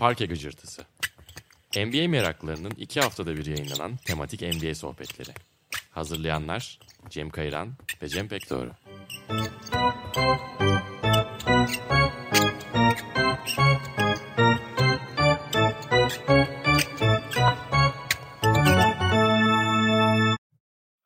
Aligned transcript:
Parke 0.00 0.26
Gıcırtısı. 0.26 0.82
NBA 1.76 2.08
meraklarının 2.08 2.70
iki 2.70 3.00
haftada 3.00 3.36
bir 3.36 3.46
yayınlanan 3.46 3.96
tematik 3.96 4.42
NBA 4.42 4.74
sohbetleri. 4.74 5.30
Hazırlayanlar 5.90 6.78
Cem 7.08 7.30
Kayran 7.30 7.74
ve 8.02 8.08
Cem 8.08 8.28
Pekdoğru. 8.28 8.70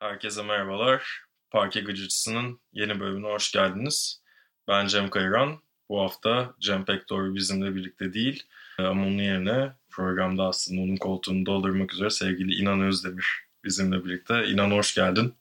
Herkese 0.01 0.43
merhabalar. 0.43 1.25
Parke 1.51 1.81
Gıcırtısı'nın 1.81 2.61
yeni 2.73 3.01
bölümüne 3.01 3.33
hoş 3.33 3.53
geldiniz. 3.53 4.23
Ben 4.69 4.87
Cem 4.87 5.11
Kayran. 5.11 5.63
Bu 5.89 6.01
hafta 6.01 6.55
Cem 6.61 6.85
Pektor 6.85 7.35
bizimle 7.35 7.75
birlikte 7.75 8.15
değil 8.15 8.43
ama 8.79 9.03
onun 9.03 9.19
yerine 9.19 9.73
programda 9.91 10.43
aslında 10.43 10.81
onun 10.81 10.97
koltuğunu 10.97 11.47
doldurmak 11.47 11.95
üzere 11.95 12.11
sevgili 12.11 12.55
İnan 12.55 12.81
Özdemir 12.81 13.27
bizimle 13.65 14.05
birlikte. 14.05 14.47
İnan 14.47 14.71
hoş 14.71 14.95
geldin. 14.95 15.35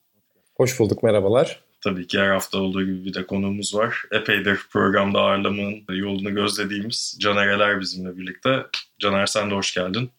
Hoş 0.54 0.78
bulduk, 0.80 1.02
merhabalar. 1.02 1.60
Tabii 1.80 2.06
ki 2.06 2.18
her 2.18 2.28
hafta 2.28 2.58
olduğu 2.58 2.84
gibi 2.84 3.04
bir 3.04 3.14
de 3.14 3.26
konuğumuz 3.26 3.74
var. 3.74 4.02
Epeydir 4.12 4.60
programda 4.70 5.20
ağırlamanın 5.20 5.84
yolunu 5.88 6.34
gözlediğimiz 6.34 7.18
Caner 7.20 7.48
Eler 7.48 7.80
bizimle 7.80 8.16
birlikte. 8.16 8.66
Caner 8.98 9.26
sen 9.26 9.50
de 9.50 9.54
hoş 9.54 9.74
geldin. 9.74 10.10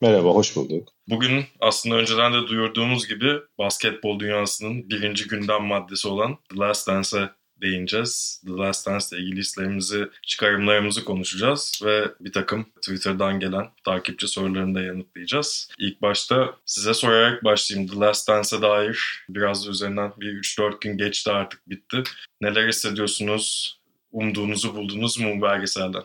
Merhaba, 0.00 0.28
hoş 0.28 0.56
bulduk. 0.56 0.88
Bugün 1.08 1.44
aslında 1.60 1.96
önceden 1.96 2.32
de 2.32 2.46
duyurduğumuz 2.48 3.08
gibi 3.08 3.32
basketbol 3.58 4.20
dünyasının 4.20 4.90
birinci 4.90 5.28
gündem 5.28 5.62
maddesi 5.62 6.08
olan 6.08 6.38
The 6.50 6.56
Last 6.56 6.88
Dance'e 6.88 7.30
değineceğiz. 7.62 8.42
The 8.46 8.52
Last 8.52 8.86
Dance 8.86 9.06
ile 9.12 9.22
ilgili 9.22 9.40
hislerimizi, 9.40 10.08
çıkarımlarımızı 10.26 11.04
konuşacağız 11.04 11.80
ve 11.84 12.04
bir 12.20 12.32
takım 12.32 12.64
Twitter'dan 12.64 13.40
gelen 13.40 13.66
takipçi 13.84 14.28
sorularını 14.28 14.74
da 14.74 14.80
yanıtlayacağız. 14.80 15.68
İlk 15.78 16.02
başta 16.02 16.54
size 16.66 16.94
sorarak 16.94 17.44
başlayayım. 17.44 17.90
The 17.90 17.96
Last 17.96 18.28
Dance'e 18.28 18.62
dair 18.62 19.24
biraz 19.28 19.66
üzerinden 19.66 20.12
bir 20.20 20.32
3-4 20.32 20.80
gün 20.80 20.98
geçti 20.98 21.30
artık 21.30 21.70
bitti. 21.70 22.02
Neler 22.40 22.68
hissediyorsunuz? 22.68 23.78
Umduğunuzu 24.12 24.76
buldunuz 24.76 25.18
mu 25.18 25.36
bu 25.36 25.42
belgeselden? 25.42 26.02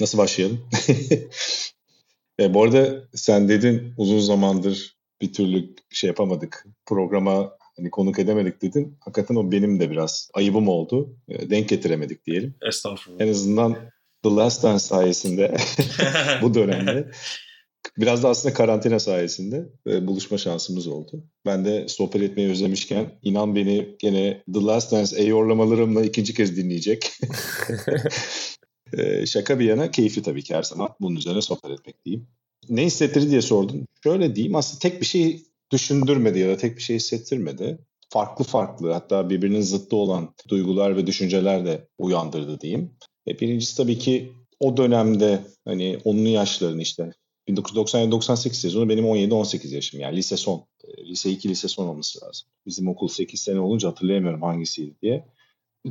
Nasıl 0.00 0.18
başlayalım? 0.18 0.68
e, 2.40 2.54
bu 2.54 2.62
arada 2.62 3.04
sen 3.14 3.48
dedin 3.48 3.94
uzun 3.96 4.18
zamandır 4.18 4.96
bir 5.20 5.32
türlü 5.32 5.74
şey 5.90 6.08
yapamadık. 6.08 6.66
Programa 6.86 7.57
hani 7.78 7.90
konuk 7.90 8.18
edemedik 8.18 8.62
dedin. 8.62 8.96
Hakikaten 9.00 9.34
o 9.34 9.52
benim 9.52 9.80
de 9.80 9.90
biraz 9.90 10.30
ayıbım 10.34 10.68
oldu. 10.68 11.16
E, 11.28 11.50
denk 11.50 11.68
getiremedik 11.68 12.26
diyelim. 12.26 12.54
Estağfurullah. 12.68 13.20
En 13.20 13.28
azından 13.28 13.76
The 14.22 14.30
Last 14.30 14.62
Dance 14.62 14.84
sayesinde 14.84 15.56
bu 16.42 16.54
dönemde 16.54 17.10
biraz 17.98 18.22
da 18.22 18.28
aslında 18.28 18.54
karantina 18.54 18.98
sayesinde 18.98 19.68
e, 19.86 20.06
buluşma 20.06 20.38
şansımız 20.38 20.86
oldu. 20.86 21.24
Ben 21.46 21.64
de 21.64 21.88
sohbet 21.88 22.22
etmeyi 22.22 22.50
özlemişken 22.50 23.18
inan 23.22 23.54
beni 23.54 23.96
gene 23.98 24.42
The 24.54 24.60
Last 24.60 24.92
Dance 24.92 25.16
eyorlamalarımla 25.16 26.04
ikinci 26.04 26.34
kez 26.34 26.56
dinleyecek. 26.56 27.12
e, 28.98 29.26
şaka 29.26 29.58
bir 29.58 29.64
yana 29.64 29.90
keyifli 29.90 30.22
tabii 30.22 30.42
ki 30.42 30.54
her 30.54 30.62
zaman 30.62 30.88
bunun 31.00 31.16
üzerine 31.16 31.42
sohbet 31.42 31.70
etmek 31.80 32.04
diyeyim. 32.04 32.26
Ne 32.68 32.84
hissettirdi 32.84 33.30
diye 33.30 33.42
sordun. 33.42 33.86
Şöyle 34.02 34.36
diyeyim 34.36 34.54
aslında 34.54 34.78
tek 34.78 35.00
bir 35.00 35.06
şey 35.06 35.42
düşündürmedi 35.72 36.38
ya 36.38 36.48
da 36.48 36.56
tek 36.56 36.76
bir 36.76 36.82
şey 36.82 36.96
hissettirmedi. 36.96 37.78
Farklı 38.10 38.44
farklı 38.44 38.92
hatta 38.92 39.30
birbirinin 39.30 39.60
zıttı 39.60 39.96
olan 39.96 40.34
duygular 40.48 40.96
ve 40.96 41.06
düşünceler 41.06 41.66
de 41.66 41.88
uyandırdı 41.98 42.60
diyeyim. 42.60 42.90
E 43.28 43.40
birincisi 43.40 43.76
tabii 43.76 43.98
ki 43.98 44.32
o 44.60 44.76
dönemde 44.76 45.40
hani 45.64 45.98
onlu 46.04 46.28
yaşlarını 46.28 46.82
işte 46.82 47.12
1997-98 47.48 48.52
sezonu 48.52 48.88
benim 48.88 49.04
17-18 49.04 49.74
yaşım 49.74 50.00
yani 50.00 50.16
lise 50.16 50.36
son. 50.36 50.64
E, 50.84 51.04
lise 51.04 51.30
2 51.30 51.48
lise 51.48 51.68
son 51.68 51.86
olması 51.86 52.24
lazım. 52.24 52.48
Bizim 52.66 52.88
okul 52.88 53.08
8 53.08 53.40
sene 53.40 53.60
olunca 53.60 53.88
hatırlayamıyorum 53.88 54.42
hangisiydi 54.42 54.94
diye. 55.02 55.24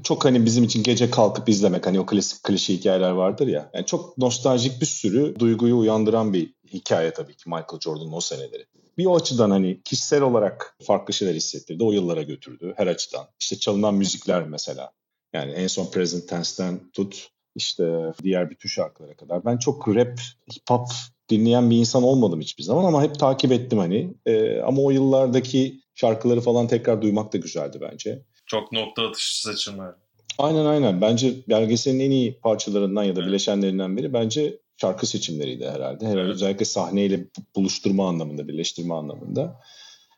Çok 0.03 0.25
hani 0.25 0.45
bizim 0.45 0.63
için 0.63 0.83
gece 0.83 1.09
kalkıp 1.09 1.49
izlemek 1.49 1.85
hani 1.85 1.99
o 1.99 2.05
klasik 2.05 2.43
klişe 2.43 2.73
hikayeler 2.73 3.11
vardır 3.11 3.47
ya. 3.47 3.71
Yani 3.73 3.85
çok 3.85 4.17
nostaljik 4.17 4.81
bir 4.81 4.85
sürü 4.85 5.35
duyguyu 5.39 5.77
uyandıran 5.77 6.33
bir 6.33 6.53
hikaye 6.73 7.13
tabii 7.13 7.35
ki 7.35 7.49
Michael 7.49 7.79
Jordan'ın 7.79 8.13
o 8.13 8.21
seneleri 8.21 8.65
bir 8.97 9.05
o 9.05 9.15
açıdan 9.15 9.49
hani 9.49 9.81
kişisel 9.83 10.21
olarak 10.21 10.75
farklı 10.83 11.13
şeyler 11.13 11.33
hissettirdi. 11.33 11.83
O 11.83 11.91
yıllara 11.91 12.21
götürdü 12.21 12.73
her 12.77 12.87
açıdan. 12.87 13.27
İşte 13.39 13.59
çalınan 13.59 13.95
müzikler 13.95 14.47
mesela. 14.47 14.91
Yani 15.33 15.51
en 15.51 15.67
son 15.67 15.91
Present 15.91 16.29
Tense'den 16.29 16.91
tut 16.93 17.29
işte 17.55 18.13
diğer 18.23 18.49
bütün 18.49 18.69
şarkılara 18.69 19.15
kadar. 19.15 19.45
Ben 19.45 19.57
çok 19.57 19.87
rap, 19.87 20.19
hip 20.55 20.69
hop 20.69 20.87
dinleyen 21.29 21.69
bir 21.69 21.77
insan 21.77 22.03
olmadım 22.03 22.41
hiçbir 22.41 22.63
zaman 22.63 22.85
ama 22.85 23.03
hep 23.03 23.19
takip 23.19 23.51
ettim 23.51 23.79
hani. 23.79 24.13
Ee, 24.25 24.59
ama 24.59 24.81
o 24.81 24.91
yıllardaki 24.91 25.81
şarkıları 25.95 26.41
falan 26.41 26.67
tekrar 26.67 27.01
duymak 27.01 27.33
da 27.33 27.37
güzeldi 27.37 27.77
bence. 27.81 28.23
Çok 28.45 28.71
nokta 28.71 29.07
atışı 29.07 29.41
seçimler. 29.41 29.93
Aynen 30.37 30.65
aynen. 30.65 31.01
Bence 31.01 31.33
belgeselin 31.49 31.99
en 31.99 32.11
iyi 32.11 32.39
parçalarından 32.39 33.03
ya 33.03 33.15
da 33.15 33.25
bileşenlerinden 33.25 33.97
biri 33.97 34.13
bence 34.13 34.59
şarkı 34.81 35.07
seçimleriydi 35.07 35.65
herhalde. 35.65 36.05
Herhalde 36.05 36.21
evet. 36.21 36.35
özellikle 36.35 36.65
sahneyle 36.65 37.27
buluşturma 37.55 38.09
anlamında, 38.09 38.47
birleştirme 38.47 38.93
anlamında. 38.93 39.61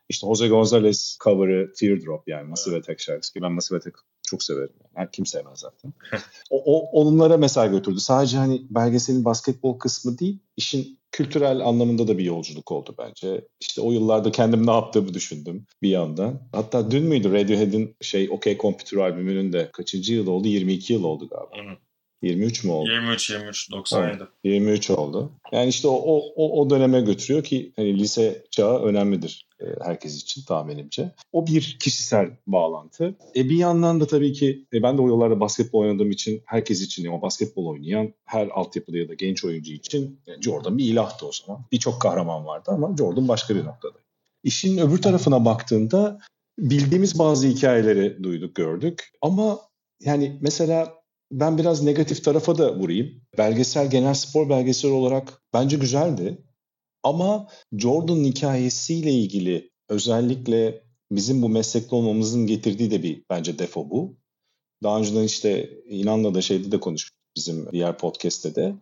İşte 0.08 0.26
Jose 0.26 0.48
Gonzalez 0.48 1.18
cover'ı 1.24 1.72
Teardrop 1.72 2.28
yani 2.28 2.48
Massive 2.48 2.74
evet. 2.74 2.84
Attack 2.84 3.00
şarkısı 3.00 3.32
ki 3.32 3.42
ben 3.42 3.52
Massive 3.52 3.78
Attack 3.78 3.98
çok 4.22 4.42
severim. 4.42 4.74
Yani. 4.80 4.90
Her 4.94 5.12
kim 5.12 5.26
sevmez 5.26 5.58
zaten. 5.58 5.92
o, 6.50 6.62
o, 6.64 7.00
onlara 7.00 7.36
mesela 7.36 7.66
götürdü. 7.66 8.00
Sadece 8.00 8.36
hani 8.36 8.62
belgeselin 8.70 9.24
basketbol 9.24 9.78
kısmı 9.78 10.18
değil, 10.18 10.38
işin 10.56 10.98
kültürel 11.12 11.60
anlamında 11.60 12.08
da 12.08 12.18
bir 12.18 12.24
yolculuk 12.24 12.72
oldu 12.72 12.94
bence. 12.98 13.48
İşte 13.60 13.80
o 13.80 13.92
yıllarda 13.92 14.32
kendim 14.32 14.66
ne 14.66 14.70
yaptığımı 14.70 15.14
düşündüm 15.14 15.66
bir 15.82 15.88
yandan. 15.90 16.48
Hatta 16.52 16.90
dün 16.90 17.04
müydü 17.04 17.32
Radiohead'in 17.32 17.96
şey 18.00 18.30
OK 18.30 18.58
Computer 18.58 18.98
albümünün 18.98 19.52
de 19.52 19.70
kaçıncı 19.72 20.14
yıl 20.14 20.26
oldu? 20.26 20.48
22 20.48 20.92
yıl 20.92 21.04
oldu 21.04 21.28
galiba. 21.28 21.80
Hı 22.22 22.26
hı. 22.26 22.30
23 22.30 22.64
mü 22.64 22.72
oldu? 22.72 22.90
23 22.90 23.30
23 23.30 23.70
97. 23.70 24.16
Evet, 24.16 24.28
23 24.44 24.90
oldu. 24.90 25.32
Yani 25.52 25.68
işte 25.68 25.88
o, 25.88 26.22
o 26.36 26.60
o 26.60 26.70
döneme 26.70 27.00
götürüyor 27.00 27.44
ki 27.44 27.72
hani 27.76 27.98
lise 27.98 28.44
çağı 28.50 28.82
önemlidir 28.82 29.48
e, 29.60 29.64
herkes 29.84 30.22
için 30.22 30.44
tahminimce. 30.44 31.14
O 31.32 31.46
bir 31.46 31.76
kişisel 31.80 32.30
bağlantı. 32.46 33.14
E 33.36 33.48
bir 33.48 33.56
yandan 33.56 34.00
da 34.00 34.06
tabii 34.06 34.32
ki 34.32 34.66
e 34.72 34.82
ben 34.82 34.98
de 34.98 35.02
o 35.02 35.06
yıllarda 35.06 35.40
basketbol 35.40 35.80
oynadığım 35.80 36.10
için 36.10 36.42
herkes 36.46 36.82
için 36.82 37.06
o 37.06 37.22
basketbol 37.22 37.66
oynayan 37.66 38.14
her 38.24 38.48
altyapıda 38.48 38.98
ya 38.98 39.08
da 39.08 39.14
genç 39.14 39.44
oyuncu 39.44 39.72
için 39.72 40.20
yani 40.26 40.42
Jordan 40.42 40.78
bir 40.78 40.84
ilahtı 40.84 41.26
o 41.26 41.30
zaman. 41.32 41.64
Birçok 41.72 42.00
kahraman 42.00 42.46
vardı 42.46 42.70
ama 42.74 42.96
Jordan 42.98 43.28
başka 43.28 43.56
bir 43.56 43.64
noktada. 43.64 43.98
İşin 44.44 44.78
öbür 44.78 45.02
tarafına 45.02 45.44
baktığında 45.44 46.20
bildiğimiz 46.58 47.18
bazı 47.18 47.46
hikayeleri 47.46 48.22
duyduk, 48.22 48.54
gördük. 48.54 49.12
Ama 49.22 49.58
yani 50.00 50.38
mesela 50.40 50.99
ben 51.32 51.58
biraz 51.58 51.82
negatif 51.82 52.24
tarafa 52.24 52.58
da 52.58 52.76
vurayım. 52.78 53.22
Belgesel 53.38 53.90
genel 53.90 54.14
spor 54.14 54.48
belgesel 54.48 54.90
olarak 54.90 55.42
bence 55.54 55.76
güzeldi. 55.76 56.38
Ama 57.02 57.48
Jordan'ın 57.72 58.24
hikayesiyle 58.24 59.12
ilgili 59.12 59.70
özellikle 59.88 60.82
bizim 61.10 61.42
bu 61.42 61.48
meslekte 61.48 61.96
olmamızın 61.96 62.46
getirdiği 62.46 62.90
de 62.90 63.02
bir 63.02 63.24
bence 63.30 63.58
defo 63.58 63.90
bu. 63.90 64.16
Daha 64.82 64.98
önceden 64.98 65.24
işte 65.24 65.70
İnan'la 65.88 66.34
da 66.34 66.42
şeyde 66.42 66.72
de 66.72 66.80
konuştuk 66.80 67.16
bizim 67.36 67.72
diğer 67.72 67.98
podcast'te 67.98 68.54
de. 68.54 68.74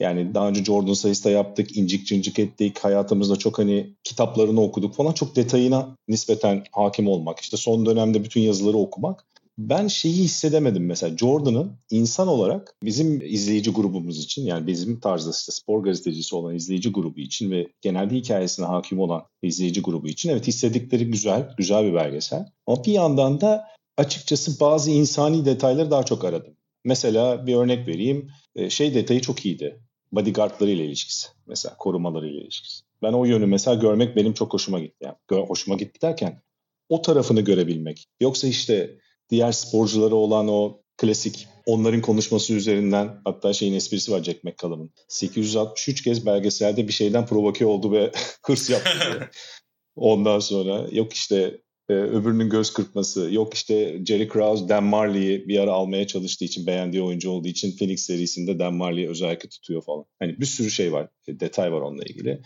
Yani 0.00 0.34
daha 0.34 0.48
önce 0.48 0.64
Jordan 0.64 0.92
sayısı 0.92 1.24
da 1.24 1.30
yaptık, 1.30 1.76
incik 1.76 2.06
cincik 2.06 2.38
ettik, 2.38 2.78
hayatımızda 2.78 3.36
çok 3.36 3.58
hani 3.58 3.96
kitaplarını 4.04 4.62
okuduk 4.62 4.94
falan 4.94 5.12
çok 5.12 5.36
detayına 5.36 5.96
nispeten 6.08 6.64
hakim 6.72 7.08
olmak. 7.08 7.40
İşte 7.40 7.56
son 7.56 7.86
dönemde 7.86 8.24
bütün 8.24 8.40
yazıları 8.40 8.76
okumak 8.76 9.26
ben 9.58 9.86
şeyi 9.86 10.14
hissedemedim 10.14 10.86
mesela 10.86 11.16
Jordan'ın 11.16 11.72
insan 11.90 12.28
olarak 12.28 12.74
bizim 12.82 13.20
izleyici 13.20 13.70
grubumuz 13.70 14.18
için 14.18 14.46
yani 14.46 14.66
bizim 14.66 15.00
tarzda 15.00 15.30
işte 15.30 15.52
spor 15.52 15.82
gazetecisi 15.82 16.36
olan 16.36 16.54
izleyici 16.54 16.92
grubu 16.92 17.20
için 17.20 17.50
ve 17.50 17.66
genelde 17.80 18.14
hikayesine 18.16 18.66
hakim 18.66 19.00
olan 19.00 19.22
izleyici 19.42 19.82
grubu 19.82 20.08
için 20.08 20.30
evet 20.30 20.46
hissettikleri 20.46 21.10
güzel, 21.10 21.54
güzel 21.58 21.84
bir 21.84 21.94
belgesel. 21.94 22.46
Ama 22.66 22.84
bir 22.84 22.92
yandan 22.92 23.40
da 23.40 23.64
açıkçası 23.96 24.60
bazı 24.60 24.90
insani 24.90 25.44
detayları 25.44 25.90
daha 25.90 26.02
çok 26.02 26.24
aradım. 26.24 26.54
Mesela 26.84 27.46
bir 27.46 27.54
örnek 27.54 27.88
vereyim. 27.88 28.30
E, 28.56 28.70
şey 28.70 28.94
detayı 28.94 29.20
çok 29.20 29.46
iyiydi. 29.46 29.80
Bodyguardları 30.12 30.70
ile 30.70 30.84
ilişkisi. 30.84 31.28
Mesela 31.46 31.76
korumaları 31.76 32.28
ile 32.28 32.42
ilişkisi. 32.42 32.82
Ben 33.02 33.12
o 33.12 33.24
yönü 33.24 33.46
mesela 33.46 33.74
görmek 33.74 34.16
benim 34.16 34.32
çok 34.32 34.52
hoşuma 34.52 34.80
gitti. 34.80 35.04
Yani 35.04 35.46
hoşuma 35.48 35.76
gitti 35.76 36.02
derken 36.02 36.42
o 36.88 37.02
tarafını 37.02 37.40
görebilmek. 37.40 38.06
Yoksa 38.20 38.48
işte 38.48 38.98
diğer 39.30 39.52
sporculara 39.52 40.14
olan 40.14 40.48
o 40.48 40.80
klasik 40.96 41.48
onların 41.66 42.00
konuşması 42.00 42.52
üzerinden 42.52 43.20
hatta 43.24 43.52
şeyin 43.52 43.74
esprisi 43.74 44.12
var 44.12 44.22
Jack 44.22 44.44
McCallum'ın. 44.44 44.90
863 45.08 46.02
kez 46.02 46.26
belgeselde 46.26 46.88
bir 46.88 46.92
şeyden 46.92 47.26
provoke 47.26 47.66
oldu 47.66 47.92
ve 47.92 48.12
hırs 48.42 48.70
yaptı 48.70 48.98
diye. 49.00 49.30
Ondan 49.96 50.38
sonra 50.38 50.88
yok 50.92 51.12
işte 51.12 51.60
e, 51.88 51.92
öbürünün 51.92 52.50
göz 52.50 52.72
kırpması. 52.72 53.28
Yok 53.32 53.54
işte 53.54 54.04
Jerry 54.06 54.28
Krause 54.28 54.68
Dan 54.68 54.84
Marley'i 54.84 55.48
bir 55.48 55.58
ara 55.58 55.72
almaya 55.72 56.06
çalıştığı 56.06 56.44
için 56.44 56.66
beğendiği 56.66 57.02
oyuncu 57.02 57.30
olduğu 57.30 57.48
için 57.48 57.76
Phoenix 57.76 58.00
serisinde 58.00 58.58
Dan 58.58 58.74
Marley'i 58.74 59.08
özellikle 59.08 59.48
tutuyor 59.48 59.82
falan. 59.82 60.04
Hani 60.18 60.40
bir 60.40 60.46
sürü 60.46 60.70
şey 60.70 60.92
var, 60.92 61.08
e, 61.28 61.40
detay 61.40 61.72
var 61.72 61.80
onunla 61.80 62.02
ilgili. 62.04 62.40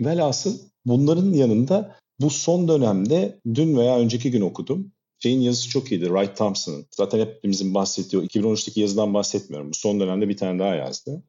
Velhasıl 0.00 0.58
bunların 0.84 1.32
yanında 1.32 1.96
bu 2.20 2.30
son 2.30 2.68
dönemde 2.68 3.40
dün 3.54 3.76
veya 3.76 3.98
önceki 3.98 4.30
gün 4.30 4.40
okudum. 4.40 4.92
Şeyin 5.22 5.40
yazısı 5.40 5.68
çok 5.68 5.92
iyiydi. 5.92 6.04
Wright 6.04 6.36
Thompson'ın. 6.36 6.86
Zaten 6.90 7.18
hepimizin 7.18 7.74
bahsettiği 7.74 8.22
2013'teki 8.22 8.80
yazıdan 8.80 9.14
bahsetmiyorum. 9.14 9.70
Bu 9.70 9.74
son 9.74 10.00
dönemde 10.00 10.28
bir 10.28 10.36
tane 10.36 10.58
daha 10.58 10.74
yazdı. 10.74 11.22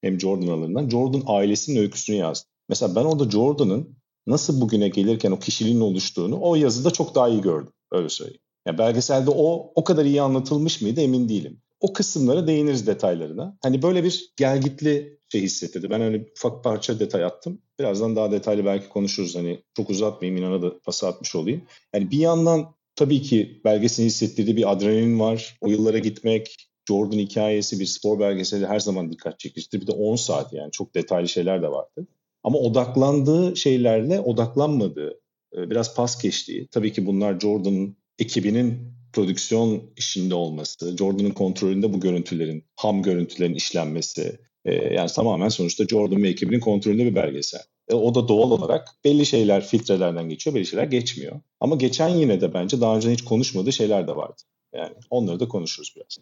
Hem 0.00 0.20
Jordan 0.20 0.46
alanından. 0.46 0.88
Jordan 0.88 1.22
ailesinin 1.26 1.80
öyküsünü 1.80 2.16
yazdı. 2.16 2.48
Mesela 2.68 2.94
ben 2.94 3.04
orada 3.04 3.30
Jordan'ın 3.30 3.96
nasıl 4.26 4.60
bugüne 4.60 4.88
gelirken 4.88 5.30
o 5.30 5.38
kişiliğin 5.38 5.80
oluştuğunu 5.80 6.38
o 6.40 6.54
yazıda 6.54 6.90
çok 6.90 7.14
daha 7.14 7.28
iyi 7.28 7.40
gördüm. 7.40 7.72
Öyle 7.92 8.08
söyleyeyim. 8.08 8.40
Yani 8.66 8.78
belgeselde 8.78 9.30
o 9.30 9.72
o 9.74 9.84
kadar 9.84 10.04
iyi 10.04 10.22
anlatılmış 10.22 10.82
mıydı 10.82 11.00
emin 11.00 11.28
değilim. 11.28 11.60
O 11.80 11.92
kısımlara 11.92 12.46
değiniriz 12.46 12.86
detaylarına. 12.86 13.58
Hani 13.62 13.82
böyle 13.82 14.04
bir 14.04 14.32
gelgitli 14.36 15.18
şey 15.28 15.42
hissettirdi. 15.42 15.90
Ben 15.90 16.00
öyle 16.00 16.26
ufak 16.36 16.64
parça 16.64 17.00
detay 17.00 17.24
attım. 17.24 17.62
Birazdan 17.78 18.16
daha 18.16 18.32
detaylı 18.32 18.64
belki 18.64 18.88
konuşuruz. 18.88 19.36
Hani 19.36 19.62
çok 19.76 19.90
uzatmayayım 19.90 20.42
inana 20.42 20.62
da 20.62 20.78
pas 20.78 21.04
atmış 21.04 21.34
olayım. 21.34 21.62
Yani 21.94 22.10
bir 22.10 22.18
yandan 22.18 22.74
tabii 22.98 23.22
ki 23.22 23.60
belgesini 23.64 24.06
hissettirdiği 24.06 24.56
bir 24.56 24.72
adrenalin 24.72 25.20
var. 25.20 25.56
O 25.60 25.68
yıllara 25.68 25.98
gitmek, 25.98 26.56
Jordan 26.88 27.18
hikayesi 27.18 27.80
bir 27.80 27.86
spor 27.86 28.20
belgeseli 28.20 28.66
her 28.66 28.80
zaman 28.80 29.12
dikkat 29.12 29.40
çekicidir. 29.40 29.80
Bir 29.80 29.86
de 29.86 29.92
10 29.92 30.16
saat 30.16 30.52
yani 30.52 30.72
çok 30.72 30.94
detaylı 30.94 31.28
şeyler 31.28 31.62
de 31.62 31.68
vardı. 31.68 32.06
Ama 32.42 32.58
odaklandığı 32.58 33.56
şeylerle 33.56 34.20
odaklanmadığı, 34.20 35.20
e, 35.56 35.70
biraz 35.70 35.94
pas 35.94 36.22
geçtiği. 36.22 36.68
Tabii 36.70 36.92
ki 36.92 37.06
bunlar 37.06 37.40
Jordan'ın 37.40 37.96
ekibinin 38.18 38.78
prodüksiyon 39.12 39.82
işinde 39.96 40.34
olması, 40.34 40.96
Jordan'ın 40.96 41.30
kontrolünde 41.30 41.92
bu 41.92 42.00
görüntülerin, 42.00 42.64
ham 42.76 43.02
görüntülerin 43.02 43.54
işlenmesi. 43.54 44.38
E, 44.64 44.74
yani 44.74 45.10
tamamen 45.10 45.48
sonuçta 45.48 45.84
Jordan 45.86 46.22
ve 46.22 46.28
ekibinin 46.28 46.60
kontrolünde 46.60 47.04
bir 47.04 47.14
belgesel. 47.14 47.62
E, 47.88 47.94
o 47.94 48.14
da 48.14 48.28
doğal 48.28 48.50
olarak 48.50 48.88
belli 49.04 49.26
şeyler 49.26 49.64
filtrelerden 49.64 50.28
geçiyor, 50.28 50.56
belli 50.56 50.66
şeyler 50.66 50.84
geçmiyor. 50.84 51.40
Ama 51.60 51.76
geçen 51.76 52.08
yine 52.08 52.40
de 52.40 52.54
bence 52.54 52.80
daha 52.80 52.96
önce 52.96 53.10
hiç 53.10 53.24
konuşmadığı 53.24 53.72
şeyler 53.72 54.08
de 54.08 54.16
vardı. 54.16 54.42
Yani 54.72 54.94
onları 55.10 55.40
da 55.40 55.48
konuşuruz 55.48 55.92
biraz. 55.96 56.18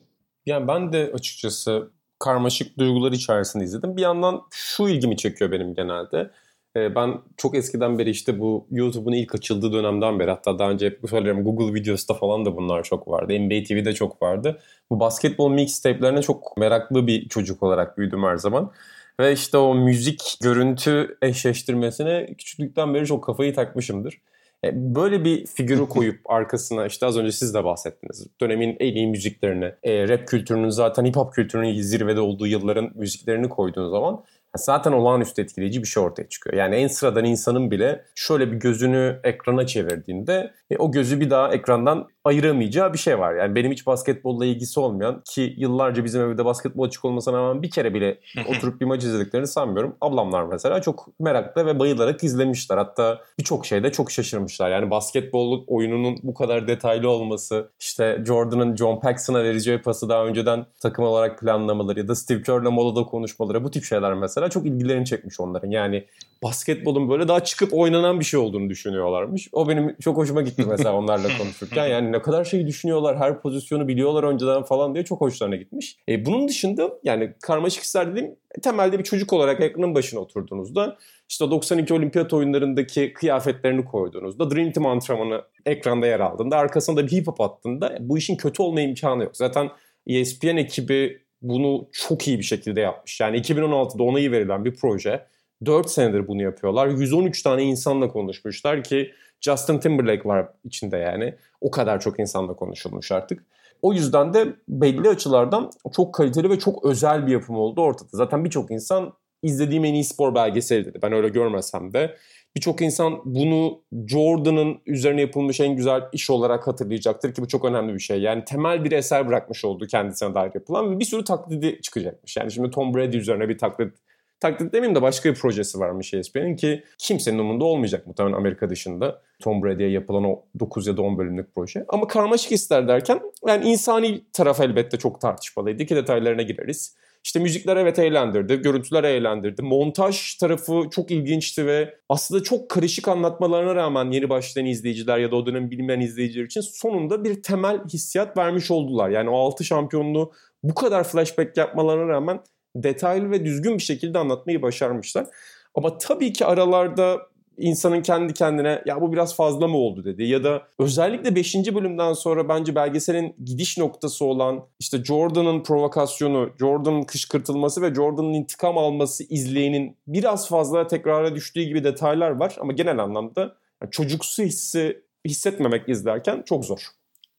Yani 0.47 0.69
ben 0.69 0.93
de 0.93 1.11
açıkçası 1.15 1.91
karmaşık 2.19 2.79
duygular 2.79 3.13
içerisinde 3.13 3.65
izledim. 3.65 3.97
Bir 3.97 4.03
yandan 4.03 4.43
şu 4.51 4.89
ilgimi 4.89 5.17
çekiyor 5.17 5.53
benim 5.53 5.75
genelde. 5.75 6.31
Ee, 6.77 6.95
ben 6.95 7.15
çok 7.37 7.57
eskiden 7.57 7.99
beri 7.99 8.11
işte 8.11 8.41
bu 8.41 8.67
YouTube'un 8.71 9.13
ilk 9.13 9.35
açıldığı 9.35 9.73
dönemden 9.73 10.19
beri 10.19 10.31
hatta 10.31 10.59
daha 10.59 10.71
önce 10.71 10.87
hep 10.87 11.01
söylerim 11.11 11.45
Google 11.45 11.75
Videos'ta 11.75 12.15
falan 12.15 12.45
da 12.45 12.57
bunlar 12.57 12.83
çok 12.83 13.09
vardı. 13.09 13.41
NBA 13.41 13.65
TV'de 13.65 13.93
çok 13.93 14.23
vardı. 14.23 14.59
Bu 14.91 15.01
basketbol 15.01 15.51
mixtape'lerine 15.51 16.23
çok 16.23 16.57
meraklı 16.57 17.07
bir 17.07 17.29
çocuk 17.29 17.63
olarak 17.63 17.99
büyüdüm 17.99 18.23
her 18.23 18.37
zaman. 18.37 18.73
Ve 19.21 19.33
işte 19.33 19.59
o 19.59 19.75
müzik 19.75 20.39
görüntü 20.43 21.19
eşleştirmesine 21.23 22.27
küçüklükten 22.27 22.95
beri 22.95 23.07
çok 23.07 23.25
kafayı 23.25 23.55
takmışımdır. 23.55 24.21
E, 24.65 24.95
böyle 24.95 25.25
bir 25.25 25.47
figürü 25.47 25.89
koyup 25.89 26.21
arkasına 26.25 26.87
işte 26.87 27.07
az 27.07 27.17
önce 27.17 27.33
siz 27.33 27.55
de 27.55 27.65
bahsettiniz. 27.65 28.27
Dönemin 28.41 28.77
en 28.81 28.95
iyi 28.95 29.07
müziklerini, 29.07 29.73
e, 29.83 30.09
rap 30.09 30.29
kültürünün 30.29 30.69
zaten 30.69 31.05
hip 31.05 31.17
hop 31.17 31.33
kültürünün 31.33 31.81
zirvede 31.81 32.21
olduğu 32.21 32.47
yılların 32.47 32.91
müziklerini 32.95 33.49
koyduğun 33.49 33.91
zaman 33.91 34.25
zaten 34.57 34.93
olağanüstü 34.93 35.43
etkileyici 35.43 35.83
bir 35.83 35.89
şey 35.89 36.03
ortaya 36.03 36.29
çıkıyor. 36.29 36.57
Yani 36.57 36.77
en 36.77 36.87
sıradan 36.87 37.25
insanın 37.25 37.71
bile 37.71 38.05
şöyle 38.15 38.53
bir 38.53 38.57
gözünü 38.57 39.21
ekrana 39.25 39.67
çevirdiğinde 39.67 40.53
e, 40.71 40.77
o 40.77 40.93
gözü 40.93 41.21
bir 41.21 41.31
daha 41.31 41.53
ekrandan 41.53 42.09
ayıramayacağı 42.27 42.93
bir 42.93 42.99
şey 42.99 43.19
var. 43.19 43.35
Yani 43.35 43.55
benim 43.55 43.73
hiç 43.73 43.87
basketbolla 43.87 44.47
ilgisi 44.47 44.81
olmayan 44.81 45.23
ki 45.25 45.55
yıllarca 45.57 46.05
bizim 46.05 46.23
evde 46.23 46.45
basketbol 46.45 46.85
açık 46.85 47.05
olmasına 47.05 47.39
rağmen 47.39 47.63
bir 47.63 47.71
kere 47.71 47.95
bile 47.95 48.19
oturup 48.49 48.81
bir 48.81 48.87
maç 48.87 49.05
izlediklerini 49.05 49.47
sanmıyorum. 49.47 49.97
Ablamlar 50.01 50.43
mesela 50.43 50.83
çok 50.83 51.09
meraklı 51.21 51.67
ve 51.67 51.79
bayılarak 51.79 52.25
izlemişler. 52.25 52.77
Hatta 52.77 53.21
birçok 53.39 53.67
şeyde 53.67 53.93
çok 53.93 54.11
şaşırmışlar. 54.11 54.71
Yani 54.71 54.91
basketbol 54.91 55.65
oyununun 55.67 56.17
bu 56.23 56.35
kadar 56.35 56.69
detaylı 56.69 57.11
olması, 57.11 57.71
işte 57.81 58.23
Jordan'ın 58.27 58.77
John 58.77 59.01
Paxson'a 59.01 59.45
vereceği 59.45 59.79
pası 59.79 60.09
daha 60.09 60.27
önceden 60.27 60.67
takım 60.81 61.05
olarak 61.05 61.41
planlamaları 61.41 61.99
ya 61.99 62.09
da 62.09 62.15
Steve 62.15 62.43
Kerr'le 62.43 62.71
molada 62.71 63.03
konuşmaları 63.03 63.65
bu 63.65 63.71
tip 63.71 63.85
şeyler 63.85 64.15
mesela 64.15 64.51
çok 64.51 64.67
ilgilerini 64.67 65.07
çekmiş 65.07 65.41
onların. 65.41 65.71
Yani 65.71 66.05
basketbolun 66.43 67.11
böyle 67.11 67.29
daha 67.29 67.45
çıkıp 67.45 67.75
oynanan 67.75 68.21
bir 68.21 68.25
şey 68.25 68.41
olduğunu 68.41 68.71
düşünüyorlarmış. 68.71 69.49
O 69.53 69.69
benim 69.69 69.97
çok 70.01 70.17
hoşuma 70.17 70.43
gitti 70.43 70.65
mesela 70.69 70.95
onlarla 70.95 71.29
konuşurken. 71.39 71.87
Yani 71.87 72.16
ne 72.17 72.23
kadar 72.23 72.45
şeyi 72.45 72.67
düşünüyorlar, 72.67 73.19
her 73.19 73.41
pozisyonu 73.41 73.89
biliyorlar 73.89 74.25
önceden 74.25 74.63
falan 74.63 74.95
diye 74.95 75.05
çok 75.05 75.21
hoşlarına 75.21 75.57
gitmiş. 75.57 75.97
E, 76.09 76.27
bunun 76.27 76.49
dışında 76.49 76.91
yani 77.05 77.33
karmaşık 77.43 77.83
hisler 77.83 78.11
dediğim 78.11 78.37
temelde 78.63 78.99
bir 78.99 79.05
çocuk 79.05 79.33
olarak 79.33 79.61
ekranın 79.61 79.95
başına 79.95 80.21
oturduğunuzda 80.21 80.97
işte 81.29 81.51
92 81.51 81.95
olimpiyat 81.95 82.33
oyunlarındaki 82.33 83.13
kıyafetlerini 83.13 83.85
koyduğunuzda 83.85 84.51
Dream 84.51 84.73
Team 84.73 84.87
antrenmanı 84.87 85.43
ekranda 85.67 86.07
yer 86.07 86.21
aldığında 86.21 86.57
arkasında 86.57 87.07
bir 87.07 87.13
hip 87.13 87.27
hop 87.27 87.41
attığında 87.41 87.97
bu 88.01 88.19
işin 88.19 88.37
kötü 88.37 88.63
olma 88.63 88.81
imkanı 88.81 89.23
yok. 89.23 89.37
Zaten 89.37 89.71
ESPN 90.07 90.57
ekibi 90.57 91.23
bunu 91.43 91.89
çok 91.93 92.29
iyi 92.29 92.39
bir 92.39 92.45
şekilde 92.45 92.81
yapmış. 92.81 93.21
Yani 93.21 93.37
2016'da 93.37 94.03
ona 94.03 94.19
iyi 94.19 94.33
verilen 94.33 94.65
bir 94.65 94.75
proje. 94.75 95.27
4 95.67 95.91
senedir 95.91 96.29
bunu 96.29 96.43
yapıyorlar. 96.43 96.87
113 96.87 97.43
tane 97.43 97.63
insanla 97.63 98.09
konuşmuşlar 98.09 98.85
ki 98.85 99.13
Justin 99.41 99.79
Timberlake 99.79 100.29
var 100.29 100.49
içinde 100.65 100.97
yani. 100.97 101.35
O 101.61 101.71
kadar 101.71 102.01
çok 102.01 102.21
insanla 102.21 102.57
konuşulmuş 102.57 103.13
artık. 103.13 103.45
O 103.83 103.93
yüzden 103.93 104.35
de 104.35 104.47
belli 104.69 105.09
açılardan 105.09 105.71
çok 105.97 106.15
kaliteli 106.15 106.51
ve 106.51 106.59
çok 106.59 106.85
özel 106.85 107.27
bir 107.27 107.33
yapım 107.33 107.57
oldu 107.57 107.81
ortada. 107.81 108.09
Zaten 108.13 108.45
birçok 108.45 108.71
insan 108.71 109.13
izlediğim 109.43 109.85
en 109.85 109.95
iyi 109.95 110.05
spor 110.05 110.35
belgeseli 110.35 110.85
dedi. 110.85 110.99
Ben 111.03 111.13
öyle 111.13 111.29
görmesem 111.29 111.93
de. 111.93 112.17
Birçok 112.57 112.81
insan 112.81 113.21
bunu 113.25 113.83
Jordan'ın 114.07 114.79
üzerine 114.87 115.21
yapılmış 115.21 115.61
en 115.61 115.77
güzel 115.77 116.03
iş 116.13 116.31
olarak 116.31 116.67
hatırlayacaktır 116.67 117.35
ki 117.35 117.43
bu 117.43 117.49
çok 117.49 117.65
önemli 117.65 117.95
bir 117.95 117.99
şey. 117.99 118.21
Yani 118.21 118.45
temel 118.45 118.85
bir 118.85 118.93
eser 118.93 119.29
bırakmış 119.29 119.65
oldu 119.65 119.87
kendisine 119.87 120.35
dair 120.35 120.51
yapılan 120.55 120.95
ve 120.95 121.01
bir 121.01 121.05
sürü 121.05 121.25
taklidi 121.25 121.81
çıkacakmış. 121.83 122.37
Yani 122.37 122.53
şimdi 122.53 122.71
Tom 122.71 122.95
Brady 122.95 123.17
üzerine 123.17 123.49
bir 123.49 123.59
taklit 123.59 123.95
taklit 124.41 124.73
demeyeyim 124.73 124.95
de 124.95 125.03
başka 125.03 125.31
bir 125.31 125.35
projesi 125.35 125.79
varmış 125.79 126.15
ESPN'in 126.15 126.57
ki 126.57 126.85
kimsenin 126.99 127.39
umunda 127.39 127.65
olmayacak 127.65 128.07
muhtemelen 128.07 128.37
Amerika 128.37 128.71
dışında. 128.71 129.23
Tom 129.43 129.63
Brady'ye 129.63 129.91
yapılan 129.91 130.25
o 130.25 130.43
9 130.61 130.87
ya 130.87 130.97
da 130.97 131.03
10 131.03 131.19
bölümlük 131.19 131.55
proje. 131.55 131.85
Ama 131.89 132.07
karmaşık 132.07 132.53
ister 132.53 132.89
derken 132.89 133.21
yani 133.47 133.65
insani 133.65 134.25
taraf 134.33 134.61
elbette 134.61 134.99
çok 134.99 135.21
tartışmalıydı 135.21 135.87
ki 135.87 135.97
detaylarına 135.97 136.43
gireriz. 136.43 136.97
İşte 137.27 137.39
müzikler 137.39 137.77
evet 137.77 137.99
eğlendirdi, 137.99 138.57
görüntüler 138.57 139.05
eğlendirdi. 139.05 139.63
Montaj 139.63 140.35
tarafı 140.35 140.83
çok 140.91 141.11
ilginçti 141.11 141.67
ve 141.67 141.95
aslında 142.09 142.43
çok 142.43 142.69
karışık 142.69 143.09
anlatmalarına 143.09 143.75
rağmen 143.75 144.11
yeni 144.11 144.29
başlayan 144.29 144.67
izleyiciler 144.67 145.19
ya 145.19 145.31
da 145.31 145.37
o 145.37 145.47
dönem 145.47 145.71
bilmeyen 145.71 146.01
izleyiciler 146.01 146.45
için 146.45 146.61
sonunda 146.61 147.25
bir 147.25 147.43
temel 147.43 147.85
hissiyat 147.85 148.37
vermiş 148.37 148.71
oldular. 148.71 149.11
Yani 149.11 149.31
o 149.31 149.39
6 149.39 149.65
şampiyonluğu 149.65 150.33
bu 150.63 150.75
kadar 150.75 151.05
flashback 151.05 151.57
yapmalarına 151.57 152.09
rağmen 152.09 152.41
detaylı 152.83 153.31
ve 153.31 153.45
düzgün 153.45 153.79
bir 153.79 153.83
şekilde 153.83 154.19
anlatmayı 154.19 154.63
başarmışlar. 154.63 155.27
Ama 155.75 155.99
tabii 155.99 156.33
ki 156.33 156.47
aralarda 156.47 157.19
insanın 157.59 158.03
kendi 158.03 158.35
kendine 158.35 158.83
ya 158.87 159.01
bu 159.01 159.13
biraz 159.13 159.37
fazla 159.37 159.69
mı 159.69 159.77
oldu 159.77 160.05
dedi 160.05 160.25
ya 160.25 160.45
da 160.45 160.69
özellikle 160.79 161.35
5. 161.35 161.55
bölümden 161.55 162.13
sonra 162.13 162.49
bence 162.49 162.75
belgeselin 162.75 163.37
gidiş 163.45 163.79
noktası 163.79 164.25
olan 164.25 164.67
işte 164.79 165.05
Jordan'ın 165.05 165.63
provokasyonu, 165.63 166.51
Jordan'ın 166.59 167.03
kışkırtılması 167.03 167.83
ve 167.83 167.95
Jordan'ın 167.95 168.33
intikam 168.33 168.79
alması 168.79 169.25
izleyenin 169.25 169.97
biraz 170.07 170.49
fazla 170.49 170.87
tekrara 170.87 171.35
düştüğü 171.35 171.63
gibi 171.63 171.85
detaylar 171.85 172.31
var 172.31 172.57
ama 172.61 172.73
genel 172.73 172.99
anlamda 172.99 173.57
çocuksu 173.91 174.43
hissi 174.43 175.03
hissetmemek 175.27 175.89
izlerken 175.89 176.43
çok 176.47 176.65
zor. 176.65 176.81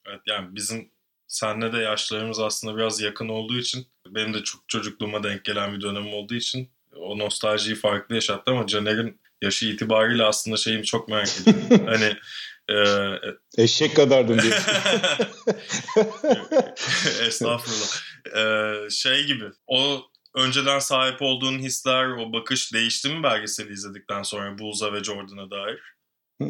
Evet 0.10 0.22
yani 0.27 0.56
bizim 0.56 0.89
senle 1.27 1.74
de 1.74 1.77
yaşlarımız 1.77 2.39
aslında 2.39 2.77
biraz 2.77 3.01
yakın 3.01 3.29
olduğu 3.29 3.57
için 3.57 3.88
benim 4.07 4.34
de 4.34 4.43
çok 4.43 4.69
çocukluğuma 4.69 5.24
denk 5.24 5.46
gelen 5.46 5.75
bir 5.75 5.81
dönem 5.81 6.13
olduğu 6.13 6.36
için 6.36 6.69
o 6.96 7.19
nostaljiyi 7.19 7.75
farklı 7.75 8.15
yaşattı 8.15 8.51
ama 8.51 8.67
Caner'in 8.67 9.19
yaşı 9.41 9.65
itibariyle 9.65 10.24
aslında 10.24 10.57
şeyimi 10.57 10.86
çok 10.86 11.10
merak 11.10 11.29
ediyorum. 11.41 11.86
hani 11.88 12.15
e, 12.69 12.75
eşek 13.63 13.96
kadardım 13.96 14.41
diye. 14.41 14.53
Estağfurullah. 17.27 17.88
Ee, 18.36 18.89
şey 18.89 19.25
gibi 19.25 19.46
o 19.67 20.05
önceden 20.36 20.79
sahip 20.79 21.22
olduğun 21.22 21.60
hisler, 21.60 22.07
o 22.07 22.34
bakış 22.34 22.74
değişti 22.74 23.10
mi 23.10 23.24
belgeseli 23.24 23.74
izledikten 23.74 24.24
sonra 24.24 24.57
Bulls'a 24.57 24.93
ve 24.93 25.03
Jordan'a 25.03 25.51
dair? 25.51 25.97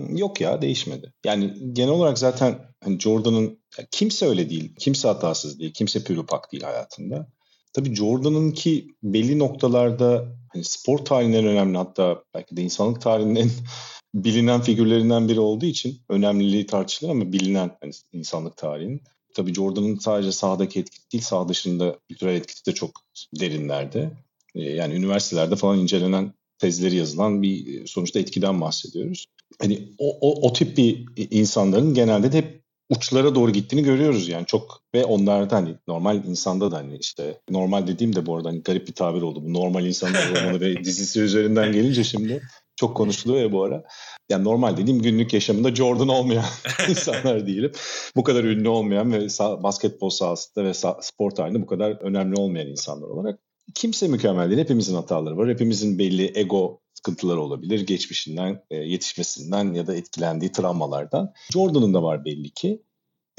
Yok 0.09 0.41
ya 0.41 0.61
değişmedi. 0.61 1.13
Yani 1.25 1.53
genel 1.73 1.89
olarak 1.89 2.19
zaten 2.19 2.59
hani 2.83 2.99
Jordan'ın 2.99 3.59
kimse 3.91 4.27
öyle 4.27 4.49
değil. 4.49 4.75
Kimse 4.79 5.07
hatasız 5.07 5.59
değil. 5.59 5.73
Kimse 5.73 6.03
pürüpak 6.03 6.51
değil 6.51 6.63
hayatında. 6.63 7.27
Tabii 7.73 7.95
Jordan'ın 7.95 8.51
ki 8.51 8.87
belli 9.03 9.39
noktalarda 9.39 10.25
hani 10.53 10.63
spor 10.63 10.97
tarihinin 10.97 11.45
önemli 11.45 11.77
hatta 11.77 12.23
belki 12.33 12.57
de 12.57 12.61
insanlık 12.61 13.01
tarihinin 13.01 13.35
en 13.35 13.49
bilinen 14.13 14.61
figürlerinden 14.61 15.27
biri 15.29 15.39
olduğu 15.39 15.65
için 15.65 16.01
önemliliği 16.09 16.65
tartışılır 16.65 17.11
ama 17.11 17.33
bilinen 17.33 17.77
yani 17.83 17.93
insanlık 18.11 18.57
tarihinin. 18.57 19.01
Tabii 19.35 19.53
Jordan'ın 19.53 19.95
sadece 19.95 20.31
sahadaki 20.31 20.79
etkisi 20.79 21.11
değil, 21.11 21.23
sağ 21.23 21.49
dışında 21.49 21.99
kültürel 22.09 22.35
etkisi 22.35 22.65
de 22.65 22.73
çok 22.73 22.91
derinlerde. 23.39 24.11
Ee, 24.55 24.61
yani 24.61 24.93
üniversitelerde 24.93 25.55
falan 25.55 25.79
incelenen 25.79 26.33
tezleri 26.59 26.95
yazılan 26.95 27.41
bir 27.41 27.87
sonuçta 27.87 28.19
etkiden 28.19 28.61
bahsediyoruz. 28.61 29.25
Hani 29.61 29.89
o, 29.97 30.17
o, 30.21 30.47
o 30.47 30.53
tip 30.53 30.77
bir 30.77 31.05
insanların 31.31 31.93
genelde 31.93 32.31
de 32.31 32.37
hep 32.37 32.61
uçlara 32.89 33.35
doğru 33.35 33.51
gittiğini 33.51 33.83
görüyoruz 33.83 34.27
yani 34.27 34.45
çok 34.45 34.81
ve 34.95 35.05
onlarda 35.05 35.55
hani 35.55 35.75
normal 35.87 36.25
insanda 36.25 36.71
da 36.71 36.77
hani 36.77 36.97
işte 36.97 37.41
normal 37.49 37.87
dediğim 37.87 38.15
de 38.15 38.25
bu 38.25 38.35
arada 38.35 38.49
hani 38.49 38.61
garip 38.61 38.87
bir 38.87 38.93
tabir 38.93 39.21
oldu 39.21 39.43
bu 39.45 39.53
normal 39.53 39.85
insanlar 39.85 40.29
romanı 40.35 40.61
ve 40.61 40.83
dizisi 40.83 41.21
üzerinden 41.21 41.71
gelince 41.71 42.03
şimdi 42.03 42.41
çok 42.75 42.97
konuşuluyor 42.97 43.41
ya 43.41 43.51
bu 43.51 43.63
ara. 43.63 43.83
Yani 44.29 44.43
normal 44.43 44.77
dediğim 44.77 45.01
günlük 45.01 45.33
yaşamında 45.33 45.75
Jordan 45.75 46.07
olmayan 46.07 46.45
insanlar 46.89 47.47
diyelim. 47.47 47.71
Bu 48.15 48.23
kadar 48.23 48.43
ünlü 48.43 48.69
olmayan 48.69 49.13
ve 49.13 49.27
basketbol 49.63 50.09
sahasında 50.09 50.65
ve 50.65 50.73
spor 51.01 51.31
tarihinde 51.31 51.61
bu 51.61 51.67
kadar 51.67 51.91
önemli 51.91 52.35
olmayan 52.35 52.67
insanlar 52.67 53.07
olarak. 53.07 53.39
Kimse 53.75 54.07
mükemmel 54.07 54.49
değil. 54.49 54.59
Hepimizin 54.59 54.95
hataları 54.95 55.37
var. 55.37 55.49
Hepimizin 55.49 55.99
belli 55.99 56.31
ego 56.35 56.79
sıkıntıları 56.97 57.41
olabilir. 57.41 57.87
Geçmişinden, 57.87 58.63
e, 58.71 58.75
yetişmesinden 58.75 59.73
ya 59.73 59.87
da 59.87 59.95
etkilendiği 59.95 60.51
travmalardan. 60.51 61.33
Jordan'ın 61.53 61.93
da 61.93 62.03
var 62.03 62.25
belli 62.25 62.49
ki. 62.49 62.81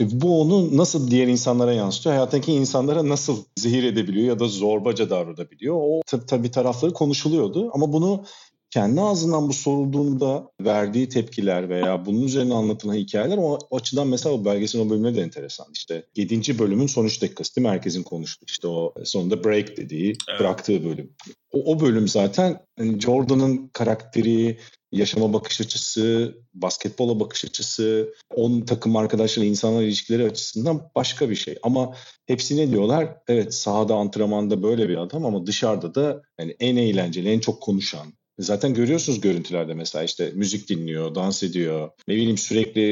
E, 0.00 0.20
bu 0.20 0.40
onu 0.40 0.76
nasıl 0.76 1.10
diğer 1.10 1.26
insanlara 1.26 1.72
yansıtıyor? 1.72 2.14
Hayattaki 2.14 2.52
insanlara 2.52 3.08
nasıl 3.08 3.44
zehir 3.56 3.82
edebiliyor 3.84 4.26
ya 4.26 4.38
da 4.38 4.48
zorbaca 4.48 5.10
davranabiliyor? 5.10 5.76
O 5.78 6.00
tabii 6.26 6.50
tarafları 6.50 6.92
konuşuluyordu 6.92 7.70
ama 7.72 7.92
bunu 7.92 8.24
kendi 8.70 9.00
ağzından 9.00 9.48
bu 9.48 9.52
sorulduğunda 9.52 10.50
verdiği 10.60 11.08
tepkiler 11.08 11.68
veya 11.68 12.06
bunun 12.06 12.22
üzerine 12.22 12.54
anlatılan 12.54 12.94
hikayeler 12.94 13.38
o 13.38 13.58
açıdan 13.70 14.08
mesela 14.08 14.34
o 14.34 14.44
belgeselin 14.44 14.86
o 14.86 14.90
bölümleri 14.90 15.16
de 15.16 15.22
enteresan. 15.22 15.66
İşte 15.72 16.06
7. 16.16 16.58
bölümün 16.58 16.86
sonuç 16.86 17.22
dakikası 17.22 17.56
değil 17.56 17.66
mi? 17.66 17.70
Herkesin 17.70 18.02
konuştuğu 18.02 18.46
işte 18.48 18.68
o 18.68 18.94
sonunda 19.04 19.44
break 19.44 19.76
dediği 19.76 20.14
evet. 20.30 20.40
bıraktığı 20.40 20.84
bölüm. 20.84 21.12
O, 21.52 21.72
o 21.72 21.80
bölüm 21.80 22.08
zaten 22.08 22.60
hani 22.78 23.00
Jordan'ın 23.00 23.70
karakteri, 23.72 24.58
yaşama 24.92 25.32
bakış 25.32 25.60
açısı, 25.60 26.34
basketbola 26.54 27.20
bakış 27.20 27.44
açısı, 27.44 28.14
on 28.34 28.60
takım 28.60 28.96
arkadaşları, 28.96 29.46
insanlar 29.46 29.82
ilişkileri 29.82 30.24
açısından 30.24 30.90
başka 30.94 31.30
bir 31.30 31.34
şey. 31.34 31.58
Ama 31.62 31.94
hepsi 32.26 32.56
ne 32.56 32.70
diyorlar? 32.70 33.16
Evet 33.28 33.54
sahada, 33.54 33.94
antrenmanda 33.94 34.62
böyle 34.62 34.88
bir 34.88 34.96
adam 34.96 35.26
ama 35.26 35.46
dışarıda 35.46 35.94
da 35.94 36.22
yani 36.40 36.56
en 36.60 36.76
eğlenceli, 36.76 37.28
en 37.30 37.40
çok 37.40 37.62
konuşan, 37.62 38.12
Zaten 38.38 38.74
görüyorsunuz 38.74 39.20
görüntülerde 39.20 39.74
mesela 39.74 40.04
işte 40.04 40.32
müzik 40.34 40.68
dinliyor, 40.68 41.14
dans 41.14 41.42
ediyor. 41.42 41.90
Ne 42.08 42.14
bileyim 42.14 42.38
sürekli 42.38 42.82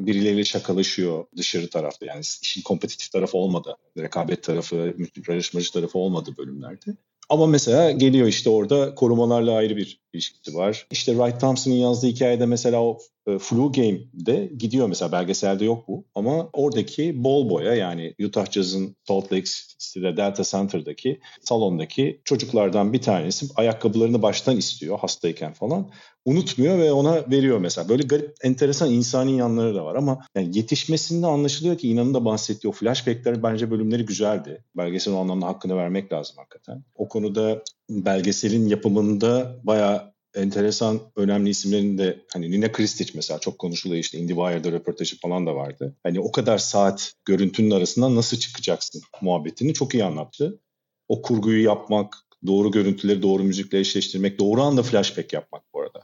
birileriyle 0.00 0.44
şakalaşıyor 0.44 1.24
dışarı 1.36 1.70
tarafta. 1.70 2.06
Yani 2.06 2.20
işin 2.42 2.62
kompetitif 2.62 3.12
tarafı 3.12 3.38
olmadı. 3.38 3.76
Rekabet 3.98 4.42
tarafı, 4.42 4.94
yarışmacı 5.28 5.72
tarafı 5.72 5.98
olmadı 5.98 6.30
bölümlerde. 6.38 6.96
Ama 7.28 7.46
mesela 7.46 7.90
geliyor 7.90 8.28
işte 8.28 8.50
orada 8.50 8.94
korumalarla 8.94 9.52
ayrı 9.52 9.76
bir 9.76 10.00
ilişkisi 10.12 10.54
var. 10.54 10.86
İşte 10.90 11.12
Wright 11.12 11.40
Thompson'ın 11.40 11.74
yazdığı 11.74 12.06
hikayede 12.06 12.46
mesela 12.46 12.82
o 12.82 12.98
Flu 13.38 13.72
Game'de 13.72 14.50
gidiyor 14.58 14.88
mesela 14.88 15.12
belgeselde 15.12 15.64
yok 15.64 15.88
bu. 15.88 16.04
Ama 16.14 16.50
oradaki 16.52 17.24
bol 17.24 17.50
boya 17.50 17.74
yani 17.74 18.14
Utah 18.24 18.50
Jazz'ın 18.50 18.96
Salt 19.08 19.32
Lake 19.32 19.50
City'de 19.78 20.16
Delta 20.16 20.42
Center'daki 20.42 21.20
salondaki 21.40 22.20
çocuklardan 22.24 22.92
bir 22.92 23.02
tanesi 23.02 23.46
ayakkabılarını 23.56 24.22
baştan 24.22 24.56
istiyor 24.56 24.98
hastayken 24.98 25.52
falan. 25.52 25.90
Unutmuyor 26.24 26.78
ve 26.78 26.92
ona 26.92 27.30
veriyor 27.30 27.58
mesela. 27.58 27.88
Böyle 27.88 28.02
garip, 28.02 28.34
enteresan 28.42 28.90
insani 28.90 29.38
yanları 29.38 29.74
da 29.74 29.84
var 29.84 29.94
ama 29.94 30.18
yani 30.34 30.58
yetişmesinde 30.58 31.26
anlaşılıyor 31.26 31.78
ki 31.78 31.88
İnan'ın 31.88 32.14
da 32.14 32.24
bahsettiği 32.24 32.68
o 32.68 32.72
flashbackler 32.72 33.42
bence 33.42 33.70
bölümleri 33.70 34.04
güzeldi. 34.04 34.64
Belgeselin 34.76 35.16
o 35.16 35.18
anlamda 35.18 35.46
hakkını 35.46 35.76
vermek 35.76 36.12
lazım 36.12 36.36
hakikaten. 36.38 36.84
O 36.94 37.08
konuda 37.08 37.62
belgeselin 37.90 38.66
yapımında 38.66 39.60
bayağı 39.64 40.11
enteresan 40.34 41.00
önemli 41.16 41.50
isimlerin 41.50 41.98
de 41.98 42.18
hani 42.32 42.50
Nina 42.50 42.72
Kristic 42.72 43.12
mesela 43.14 43.40
çok 43.40 43.58
konuşuluyor 43.58 44.00
işte 44.00 44.18
IndieWire'da 44.18 44.72
röportajı 44.72 45.18
falan 45.18 45.46
da 45.46 45.54
vardı. 45.54 45.96
Hani 46.02 46.20
o 46.20 46.32
kadar 46.32 46.58
saat 46.58 47.12
görüntünün 47.24 47.70
arasından 47.70 48.16
nasıl 48.16 48.36
çıkacaksın 48.36 49.02
muhabbetini 49.22 49.74
çok 49.74 49.94
iyi 49.94 50.04
anlattı. 50.04 50.60
O 51.08 51.22
kurguyu 51.22 51.64
yapmak, 51.64 52.16
doğru 52.46 52.70
görüntüleri 52.70 53.22
doğru 53.22 53.42
müzikle 53.42 53.78
eşleştirmek, 53.78 54.38
doğru 54.38 54.62
anda 54.62 54.82
flashback 54.82 55.32
yapmak 55.32 55.62
bu 55.74 55.80
arada. 55.80 56.00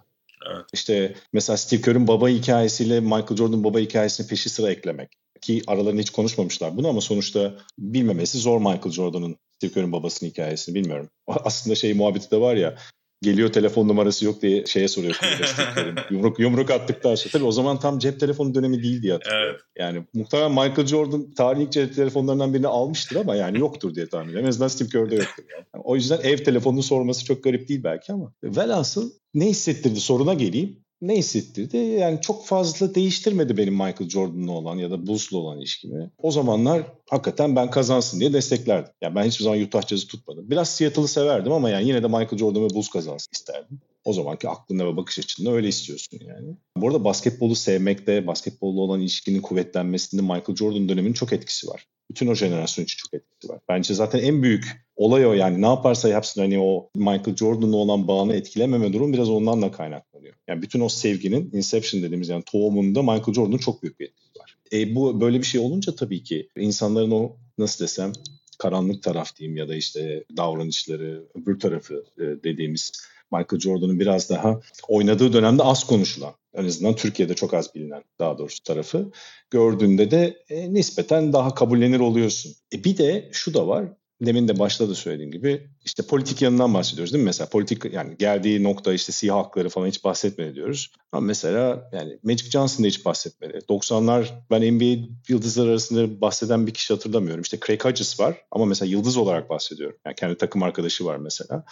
Evet. 0.55 0.65
İşte 0.73 1.15
mesela 1.33 1.57
Steve 1.57 1.81
Kerr'ün 1.81 2.09
baba 2.09 2.29
hikayesiyle 2.29 3.01
Michael 3.01 3.37
Jordan'ın 3.37 3.65
baba 3.65 3.79
hikayesini 3.79 4.27
peşi 4.27 4.49
sıra 4.51 4.71
eklemek. 4.71 5.09
Ki 5.41 5.63
aralarında 5.67 6.01
hiç 6.01 6.11
konuşmamışlar 6.11 6.77
bunu 6.77 6.89
ama 6.89 7.01
sonuçta 7.01 7.55
bilmemesi 7.79 8.39
zor 8.39 8.59
Michael 8.59 8.91
Jordan'ın 8.91 9.37
Steve 9.57 9.73
Kerr'ün 9.73 9.93
babasının 9.93 10.31
hikayesini 10.31 10.75
bilmiyorum. 10.75 11.11
Aslında 11.27 11.77
şey 11.77 11.95
muhabbeti 11.95 12.31
de 12.31 12.41
var 12.41 12.57
ya 12.57 12.77
geliyor 13.23 13.53
telefon 13.53 13.89
numarası 13.89 14.25
yok 14.25 14.43
diye 14.43 14.67
şeye 14.67 14.89
soruyor. 14.89 15.21
yumruk 16.11 16.39
yumruk 16.39 16.71
attıktan 16.71 17.15
sonra. 17.15 17.33
Tabii 17.33 17.45
o 17.45 17.53
zaman 17.53 17.81
tam 17.81 17.99
cep 17.99 18.21
telefonu 18.21 18.55
dönemi 18.55 18.83
değil 18.83 19.03
diye 19.03 19.13
hatırlıyorum. 19.13 19.51
Evet. 19.51 19.61
Yani 19.79 20.05
muhtemelen 20.15 20.51
Michael 20.51 20.87
Jordan 20.87 21.31
tarihin 21.35 21.67
ilk 21.67 21.73
cep 21.73 21.95
telefonlarından 21.95 22.55
birini 22.55 22.67
almıştır 22.69 23.17
ama 23.17 23.35
yani 23.35 23.59
yoktur 23.61 23.95
diye 23.95 24.09
tahmin 24.09 24.29
ediyorum. 24.29 24.47
En 24.47 24.51
azından 24.51 24.69
Steve 24.69 24.89
Kerr'de 24.89 25.15
yoktur. 25.15 25.45
Yani. 25.53 25.65
yani 25.75 25.83
o 25.85 25.97
yüzden 25.97 26.21
ev 26.23 26.37
telefonunu 26.37 26.83
sorması 26.83 27.25
çok 27.25 27.45
garip 27.45 27.69
değil 27.69 27.85
belki 27.85 28.13
ama. 28.13 28.33
Velhasıl 28.43 29.11
ne 29.35 29.47
hissettirdi 29.47 30.01
soruna 30.01 30.35
geleyim 30.35 30.85
ne 31.03 31.17
hissettirdi? 31.17 31.77
Yani 31.77 32.21
çok 32.21 32.47
fazla 32.47 32.95
değiştirmedi 32.95 33.57
benim 33.57 33.75
Michael 33.75 34.09
Jordan'la 34.09 34.53
olan 34.53 34.77
ya 34.77 34.91
da 34.91 35.07
Bulls'la 35.07 35.39
olan 35.39 35.59
ilişkimi. 35.59 36.11
O 36.19 36.31
zamanlar 36.31 36.83
hakikaten 37.11 37.57
ben 37.57 37.71
kazansın 37.71 38.21
diye 38.21 38.33
desteklerdim. 38.33 38.93
Yani 39.03 39.15
ben 39.15 39.25
hiçbir 39.25 39.45
zaman 39.45 39.61
Utah 39.61 39.87
Jazz'ı 39.87 40.07
tutmadım. 40.07 40.51
Biraz 40.51 40.69
Seattle'ı 40.71 41.09
severdim 41.09 41.53
ama 41.53 41.71
yani 41.71 41.89
yine 41.89 42.03
de 42.03 42.07
Michael 42.07 42.39
Jordan 42.39 42.65
ve 42.65 42.71
Bulls 42.71 42.89
kazansın 42.89 43.31
isterdim. 43.33 43.81
O 44.05 44.13
zamanki 44.13 44.49
aklında 44.49 44.87
ve 44.87 44.97
bakış 44.97 45.19
açında 45.19 45.51
öyle 45.51 45.69
istiyorsun 45.69 46.19
yani. 46.27 46.57
Bu 46.77 46.87
arada 46.89 47.05
basketbolu 47.05 47.55
sevmekte, 47.55 48.27
basketbolla 48.27 48.81
olan 48.81 49.01
ilişkinin 49.01 49.43
kuvvetlenmesinde 49.43 50.23
Michael 50.23 50.57
Jordan 50.57 50.89
döneminin 50.89 51.13
çok 51.13 51.33
etkisi 51.33 51.69
var. 51.69 51.87
Bütün 52.11 52.27
o 52.27 52.35
jenerasyon 52.35 52.85
için 52.85 52.97
çok 52.97 53.15
etkisi 53.15 53.53
var. 53.53 53.61
Bence 53.69 53.95
zaten 53.95 54.19
en 54.19 54.43
büyük 54.43 54.65
olay 54.97 55.27
o 55.27 55.33
yani 55.33 55.63
ne 55.63 55.67
yaparsa 55.67 56.09
yapsın 56.09 56.41
hani 56.41 56.59
o 56.59 56.91
Michael 56.95 57.37
Jordan'la 57.37 57.77
olan 57.77 58.09
bağını 58.09 58.35
etkilememe 58.35 58.93
durum 58.93 59.13
biraz 59.13 59.31
ondan 59.31 59.63
da 59.63 59.71
kaynaklanıyor. 60.19 60.35
Yani 60.49 60.63
bütün 60.63 60.81
o 60.81 60.89
sevginin 60.89 61.51
Inception 61.53 62.03
dediğimiz 62.03 62.29
yani 62.29 62.43
tohumunda 62.43 63.03
Michael 63.03 63.35
Jordan'ın 63.35 63.59
çok 63.59 63.83
büyük 63.83 64.01
bir 64.01 64.07
etkisi 64.07 64.39
var. 64.39 64.57
E 64.73 64.95
bu 64.95 65.21
böyle 65.21 65.39
bir 65.39 65.47
şey 65.47 65.61
olunca 65.61 65.95
tabii 65.95 66.23
ki 66.23 66.49
insanların 66.57 67.11
o 67.11 67.37
nasıl 67.59 67.85
desem 67.85 68.13
karanlık 68.59 69.03
taraf 69.03 69.37
diyeyim 69.37 69.57
ya 69.57 69.69
da 69.69 69.75
işte 69.75 70.25
davranışları 70.37 71.25
öbür 71.35 71.59
tarafı 71.61 72.05
e, 72.19 72.23
dediğimiz 72.23 72.93
Michael 73.33 73.61
Jordan'ın 73.61 74.01
biraz 74.01 74.31
daha 74.31 74.61
oynadığı 74.89 75.33
dönemde 75.33 75.63
az 75.63 75.87
konuşulan, 75.87 76.33
en 76.55 76.65
azından 76.65 76.97
Türkiye'de 76.97 77.35
çok 77.35 77.55
az 77.55 77.75
bilinen 77.75 78.03
daha 78.19 78.39
doğrusu 78.39 78.63
tarafı 78.63 79.11
gördüğünde 79.51 80.11
de 80.11 80.43
e, 80.49 80.75
nispeten 80.75 81.33
daha 81.33 81.55
kabullenir 81.55 82.01
oluyorsun. 82.01 82.53
E 82.73 82.85
bir 82.85 82.99
de 82.99 83.29
şu 83.33 83.55
da 83.55 83.69
var, 83.69 83.85
demin 84.21 84.49
de 84.49 84.59
başta 84.59 84.89
da 84.89 84.95
söylediğim 84.95 85.33
gibi 85.33 85.69
işte 85.85 86.03
politik 86.03 86.43
yanından 86.43 86.75
bahsediyoruz 86.75 87.13
değil 87.13 87.25
mi? 87.25 87.29
Mesela 87.29 87.49
politik 87.49 87.85
yani 87.93 88.17
geldiği 88.17 88.63
nokta 88.63 88.93
işte 88.93 89.13
siyah 89.13 89.37
hakları 89.37 89.69
falan 89.69 89.87
hiç 89.87 90.05
bahsetmedi 90.05 90.55
diyoruz. 90.55 90.93
Ama 91.13 91.27
mesela 91.27 91.91
yani 91.93 92.19
Magic 92.23 92.51
Johnson 92.51 92.85
da 92.85 92.89
hiç 92.89 93.05
bahsetmedi. 93.05 93.59
90'lar 93.69 94.27
ben 94.51 94.75
NBA 94.75 95.09
yıldızlar 95.29 95.69
arasında 95.69 96.21
bahseden 96.21 96.67
bir 96.67 96.75
kişi 96.75 96.95
hatırlamıyorum. 96.95 97.43
İşte 97.43 97.59
Craig 97.67 97.85
Hodges 97.85 98.21
var 98.21 98.43
ama 98.51 98.65
mesela 98.65 98.91
yıldız 98.91 99.17
olarak 99.17 99.51
bahsediyorum. 99.51 99.97
Yani 100.07 100.15
kendi 100.15 100.39
takım 100.39 100.63
arkadaşı 100.63 101.05
var 101.05 101.17
mesela. 101.17 101.65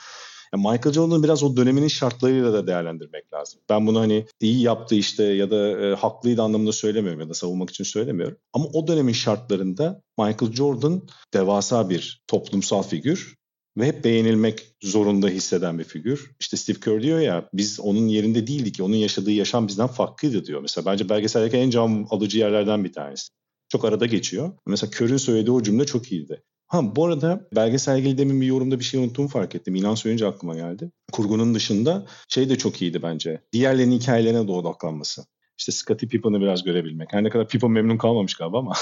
Yani 0.54 0.68
Michael 0.68 0.92
Jordan'ı 0.92 1.22
biraz 1.22 1.42
o 1.42 1.56
döneminin 1.56 1.88
şartlarıyla 1.88 2.52
da 2.52 2.66
değerlendirmek 2.66 3.32
lazım. 3.32 3.60
Ben 3.68 3.86
bunu 3.86 4.00
hani 4.00 4.26
iyi 4.40 4.62
yaptı 4.62 4.94
işte 4.94 5.24
ya 5.24 5.50
da 5.50 5.86
e, 5.86 5.94
haklıydı 5.94 6.42
anlamında 6.42 6.72
söylemiyorum 6.72 7.20
ya 7.20 7.28
da 7.28 7.34
savunmak 7.34 7.70
için 7.70 7.84
söylemiyorum. 7.84 8.38
Ama 8.52 8.64
o 8.72 8.86
dönemin 8.86 9.12
şartlarında 9.12 10.02
Michael 10.18 10.52
Jordan 10.52 11.02
devasa 11.34 11.90
bir 11.90 12.22
toplumsal 12.26 12.82
figür 12.82 13.36
ve 13.78 13.86
hep 13.86 14.04
beğenilmek 14.04 14.62
zorunda 14.82 15.28
hisseden 15.28 15.78
bir 15.78 15.84
figür. 15.84 16.30
İşte 16.40 16.56
Steve 16.56 16.80
Kerr 16.80 17.02
diyor 17.02 17.20
ya 17.20 17.48
biz 17.52 17.80
onun 17.80 18.08
yerinde 18.08 18.46
değildik. 18.46 18.80
Onun 18.80 18.96
yaşadığı 18.96 19.30
yaşam 19.30 19.68
bizden 19.68 19.86
farklıydı 19.86 20.44
diyor. 20.44 20.60
Mesela 20.60 20.92
bence 20.92 21.08
belgeseldeki 21.08 21.56
en 21.56 21.70
can 21.70 22.06
alıcı 22.10 22.38
yerlerden 22.38 22.84
bir 22.84 22.92
tanesi. 22.92 23.28
Çok 23.68 23.84
arada 23.84 24.06
geçiyor. 24.06 24.52
Mesela 24.66 24.90
Kerr'ün 24.90 25.16
söylediği 25.16 25.56
o 25.56 25.62
cümle 25.62 25.86
çok 25.86 26.12
iyiydi. 26.12 26.42
Ha 26.66 26.96
bu 26.96 27.04
arada 27.04 27.49
belgesel 27.56 27.99
ilgili 27.99 28.18
demin 28.18 28.40
bir 28.40 28.46
yorumda 28.46 28.78
bir 28.78 28.85
şey 28.85 29.00
unuttuğumu 29.00 29.28
fark 29.28 29.54
ettim. 29.54 29.75
İnan 29.75 29.94
söyleyince 29.94 30.26
aklıma 30.26 30.54
geldi. 30.54 30.90
Kurgunun 31.12 31.54
dışında 31.54 32.06
şey 32.28 32.49
de 32.49 32.58
çok 32.58 32.82
iyiydi 32.82 33.02
bence. 33.02 33.42
Diğerlerinin 33.52 33.99
hikayelerine 33.99 34.49
de 34.49 34.52
odaklanması. 34.52 35.25
İşte 35.58 35.73
Scottie 35.73 36.08
Pippen'ı 36.08 36.40
biraz 36.40 36.64
görebilmek. 36.64 37.12
Her 37.12 37.25
ne 37.25 37.30
kadar 37.30 37.49
Pippen 37.49 37.70
memnun 37.70 37.99
kalmamış 37.99 38.35
galiba 38.35 38.58
ama. 38.58 38.73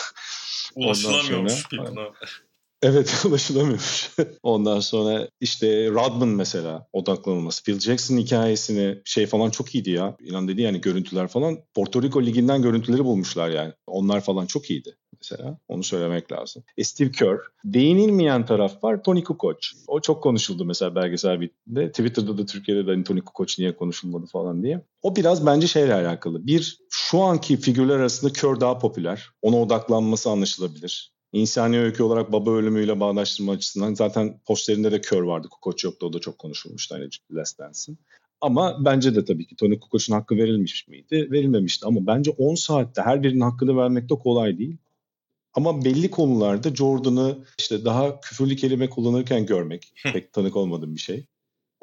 Ulaşılamıyormuş 0.75 1.69
Pippen'a. 1.69 2.12
Evet 2.85 3.23
ulaşılamıyormuş. 3.26 4.11
Ondan 4.43 4.81
sonra 4.81 5.29
işte 5.41 5.91
Rodman 5.91 6.29
mesela 6.29 6.87
odaklanılması. 6.93 7.64
Phil 7.64 7.81
Jackson 7.81 8.17
hikayesini 8.17 8.99
şey 9.05 9.26
falan 9.26 9.50
çok 9.50 9.75
iyiydi 9.75 9.91
ya. 9.91 10.17
İnan 10.21 10.49
dedi 10.49 10.62
yani 10.62 10.81
görüntüler 10.81 11.29
falan. 11.29 11.59
Porto 11.75 12.03
Rico 12.03 12.23
liginden 12.23 12.62
görüntüleri 12.62 13.05
bulmuşlar 13.05 13.50
yani. 13.50 13.73
Onlar 13.87 14.21
falan 14.21 14.47
çok 14.47 14.71
iyiydi 14.71 14.97
mesela. 15.21 15.59
Onu 15.69 15.83
söylemek 15.83 16.33
lazım. 16.33 16.62
E 16.76 16.85
Steve 16.85 17.11
Kerr. 17.11 17.38
Değinilmeyen 17.64 18.47
taraf 18.47 18.85
var 18.85 19.03
Tony 19.03 19.25
Kukoc. 19.25 19.59
O 19.87 20.00
çok 20.00 20.23
konuşuldu 20.23 20.64
mesela 20.64 20.95
belgesel 20.95 21.41
bittiğinde. 21.41 21.88
Twitter'da 21.88 22.38
da 22.38 22.47
Türkiye'de 22.47 22.87
de 22.87 22.91
hani 22.91 23.05
Tony 23.05 23.21
Kukoc 23.21 23.55
niye 23.59 23.76
konuşulmadı 23.76 24.26
falan 24.26 24.62
diye. 24.62 24.85
O 25.03 25.17
biraz 25.17 25.47
bence 25.47 25.67
şeyle 25.67 25.95
alakalı. 25.95 26.47
Bir, 26.47 26.79
şu 26.91 27.21
anki 27.21 27.57
figürler 27.57 27.97
arasında 27.97 28.33
Kerr 28.33 28.61
daha 28.61 28.79
popüler. 28.79 29.31
Ona 29.43 29.57
odaklanması 29.57 30.31
anlaşılabilir. 30.31 31.13
İnsani 31.35 31.81
öykü 31.81 32.03
olarak 32.03 32.33
baba 32.33 32.50
ölümüyle 32.50 33.00
bağdaştırma 33.00 33.53
açısından 33.53 33.95
zaten 33.95 34.41
posterinde 34.47 34.93
de 34.93 35.00
kör 35.00 35.23
vardı. 35.23 35.49
Kukoç 35.50 35.85
yoktu. 35.85 36.07
O 36.07 36.12
da 36.12 36.19
çok 36.19 36.38
konuşulmuştu 36.38 36.95
hani 36.95 37.09
Last 37.33 37.59
Dance'in. 37.59 37.99
Ama 38.41 38.85
bence 38.85 39.14
de 39.14 39.25
tabii 39.25 39.47
ki 39.47 39.57
Tony 39.57 39.79
Kukoç'un 39.79 40.14
hakkı 40.14 40.37
verilmiş 40.37 40.88
miydi? 40.88 41.29
Verilmemişti. 41.31 41.87
Ama 41.87 42.07
bence 42.07 42.31
10 42.31 42.55
saatte 42.55 43.03
her 43.03 43.23
birinin 43.23 43.41
hakkını 43.41 43.76
vermek 43.76 44.11
de 44.11 44.14
kolay 44.14 44.59
değil. 44.59 44.76
Ama 45.55 45.85
belli 45.85 46.11
konularda 46.11 46.75
Jordan'ı 46.75 47.38
işte 47.59 47.85
daha 47.85 48.21
küfürlü 48.21 48.57
kelime 48.57 48.91
kullanırken 48.91 49.47
görmek 49.47 49.93
pek 50.12 50.33
tanık 50.33 50.57
olmadığım 50.57 50.95
bir 50.95 51.00
şey. 51.00 51.26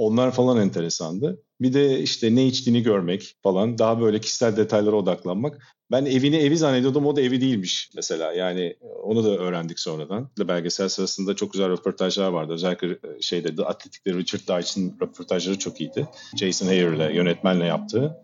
Onlar 0.01 0.31
falan 0.31 0.57
enteresandı. 0.57 1.41
Bir 1.61 1.73
de 1.73 1.99
işte 1.99 2.35
ne 2.35 2.45
içtiğini 2.45 2.83
görmek 2.83 3.35
falan. 3.43 3.77
Daha 3.77 4.01
böyle 4.01 4.19
kişisel 4.19 4.57
detaylara 4.57 4.95
odaklanmak. 4.95 5.57
Ben 5.91 6.05
evini 6.05 6.35
evi 6.35 6.57
zannediyordum 6.57 7.05
o 7.05 7.15
da 7.15 7.21
evi 7.21 7.41
değilmiş 7.41 7.89
mesela. 7.95 8.33
Yani 8.33 8.75
onu 9.03 9.23
da 9.23 9.37
öğrendik 9.37 9.79
sonradan. 9.79 10.29
Belgesel 10.39 10.89
sırasında 10.89 11.35
çok 11.35 11.53
güzel 11.53 11.69
röportajlar 11.69 12.31
vardı. 12.31 12.53
Özellikle 12.53 12.87
e, 12.87 13.21
şeyde 13.21 13.55
The 13.55 13.65
Athletic'te 13.65 14.13
Richard 14.13 14.47
Deitch'in 14.47 14.97
röportajları 15.01 15.59
çok 15.59 15.81
iyiydi. 15.81 16.07
Jason 16.39 16.67
Hare 16.67 17.15
yönetmenle 17.15 17.65
yaptığı. 17.65 18.17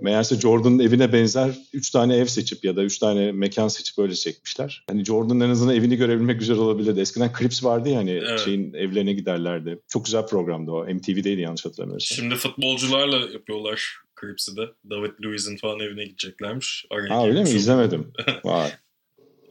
Meğerse 0.00 0.40
Jordan'ın 0.40 0.78
evine 0.78 1.12
benzer 1.12 1.50
3 1.72 1.90
tane 1.90 2.16
ev 2.16 2.24
seçip 2.24 2.64
ya 2.64 2.76
da 2.76 2.82
3 2.82 2.98
tane 2.98 3.32
mekan 3.32 3.68
seçip 3.68 3.98
öyle 3.98 4.14
çekmişler. 4.14 4.84
Hani 4.88 5.04
Jordan'ın 5.04 5.40
en 5.40 5.50
azından 5.50 5.74
evini 5.74 5.96
görebilmek 5.96 6.40
güzel 6.40 6.56
olabilirdi. 6.56 7.00
Eskiden 7.00 7.32
Crips 7.38 7.64
vardı 7.64 7.88
ya 7.88 7.98
hani 7.98 8.10
evet. 8.10 8.40
şeyin 8.40 8.74
evlerine 8.74 9.12
giderlerdi. 9.12 9.78
Çok 9.88 10.04
güzel 10.04 10.26
programdı 10.26 10.70
o. 10.70 10.84
MTV'deydi 10.84 11.40
yanlış 11.40 11.64
hatırlamıyorsam. 11.64 12.16
Şimdi 12.16 12.34
futbolcularla 12.34 13.16
yapıyorlar 13.32 13.96
Crips'i 14.20 14.56
de. 14.56 14.62
David 14.90 15.12
Luiz'in 15.24 15.56
falan 15.56 15.80
evine 15.80 16.04
gideceklermiş. 16.04 16.86
Ha 17.08 17.26
öyle 17.26 17.42
mi? 17.42 17.48
İzlemedim. 17.48 18.12
Vay. 18.44 18.70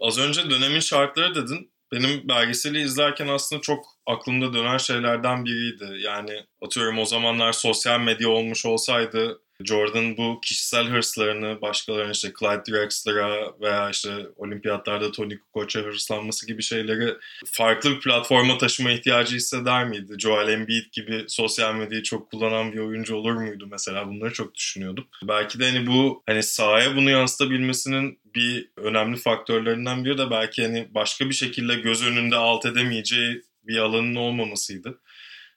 Az 0.01 0.17
önce 0.17 0.49
dönemin 0.49 0.79
şartları 0.79 1.35
dedin. 1.35 1.71
Benim 1.91 2.27
belgeseli 2.27 2.81
izlerken 2.81 3.27
aslında 3.27 3.61
çok 3.61 3.85
aklımda 4.07 4.53
dönen 4.53 4.77
şeylerden 4.77 5.45
biriydi. 5.45 5.85
Yani 5.99 6.45
atıyorum 6.61 6.99
o 6.99 7.05
zamanlar 7.05 7.53
sosyal 7.53 7.99
medya 7.99 8.29
olmuş 8.29 8.65
olsaydı 8.65 9.41
Jordan 9.63 10.17
bu 10.17 10.41
kişisel 10.41 10.87
hırslarını 10.87 11.61
başkalarının 11.61 12.11
işte 12.11 12.31
Clyde 12.39 12.71
Drexler'a 12.71 13.59
veya 13.61 13.89
işte 13.89 14.27
olimpiyatlarda 14.35 15.11
Tony 15.11 15.37
Kukoc'a 15.37 15.81
hırslanması 15.81 16.47
gibi 16.47 16.63
şeyleri 16.63 17.13
farklı 17.45 17.89
bir 17.91 17.99
platforma 17.99 18.57
taşıma 18.57 18.91
ihtiyacı 18.91 19.35
hisseder 19.35 19.87
miydi? 19.87 20.13
Joel 20.19 20.49
Embiid 20.49 20.85
gibi 20.91 21.25
sosyal 21.27 21.75
medyayı 21.75 22.03
çok 22.03 22.31
kullanan 22.31 22.73
bir 22.73 22.79
oyuncu 22.79 23.15
olur 23.15 23.33
muydu 23.33 23.67
mesela? 23.71 24.07
Bunları 24.07 24.33
çok 24.33 24.55
düşünüyordum. 24.55 25.07
Belki 25.23 25.59
de 25.59 25.71
hani 25.71 25.87
bu 25.87 26.23
hani 26.25 26.43
sahaya 26.43 26.95
bunu 26.95 27.09
yansıtabilmesinin 27.09 28.19
bir 28.35 28.69
önemli 28.77 29.17
faktörlerinden 29.17 30.05
biri 30.05 30.17
de 30.17 30.31
belki 30.31 30.63
hani 30.63 30.87
başka 30.91 31.29
bir 31.29 31.33
şekilde 31.33 31.75
göz 31.75 32.05
önünde 32.07 32.35
alt 32.35 32.65
edemeyeceği 32.65 33.41
bir 33.67 33.77
alanın 33.77 34.15
olmamasıydı. 34.15 34.99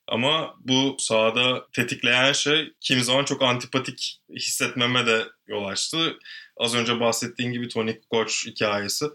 Ama 0.09 0.55
bu 0.61 0.97
sahada 0.99 1.67
tetikleyen 1.73 2.33
şey 2.33 2.73
kim 2.81 3.01
zaman 3.03 3.25
çok 3.25 3.43
antipatik 3.43 4.21
hissetmeme 4.31 5.07
de 5.07 5.25
yol 5.49 5.65
açtı. 5.65 6.19
Az 6.57 6.75
önce 6.75 7.01
bahsettiğin 7.01 7.53
gibi 7.53 7.69
Tony 7.69 7.95
Koç 8.11 8.47
hikayesi. 8.47 9.07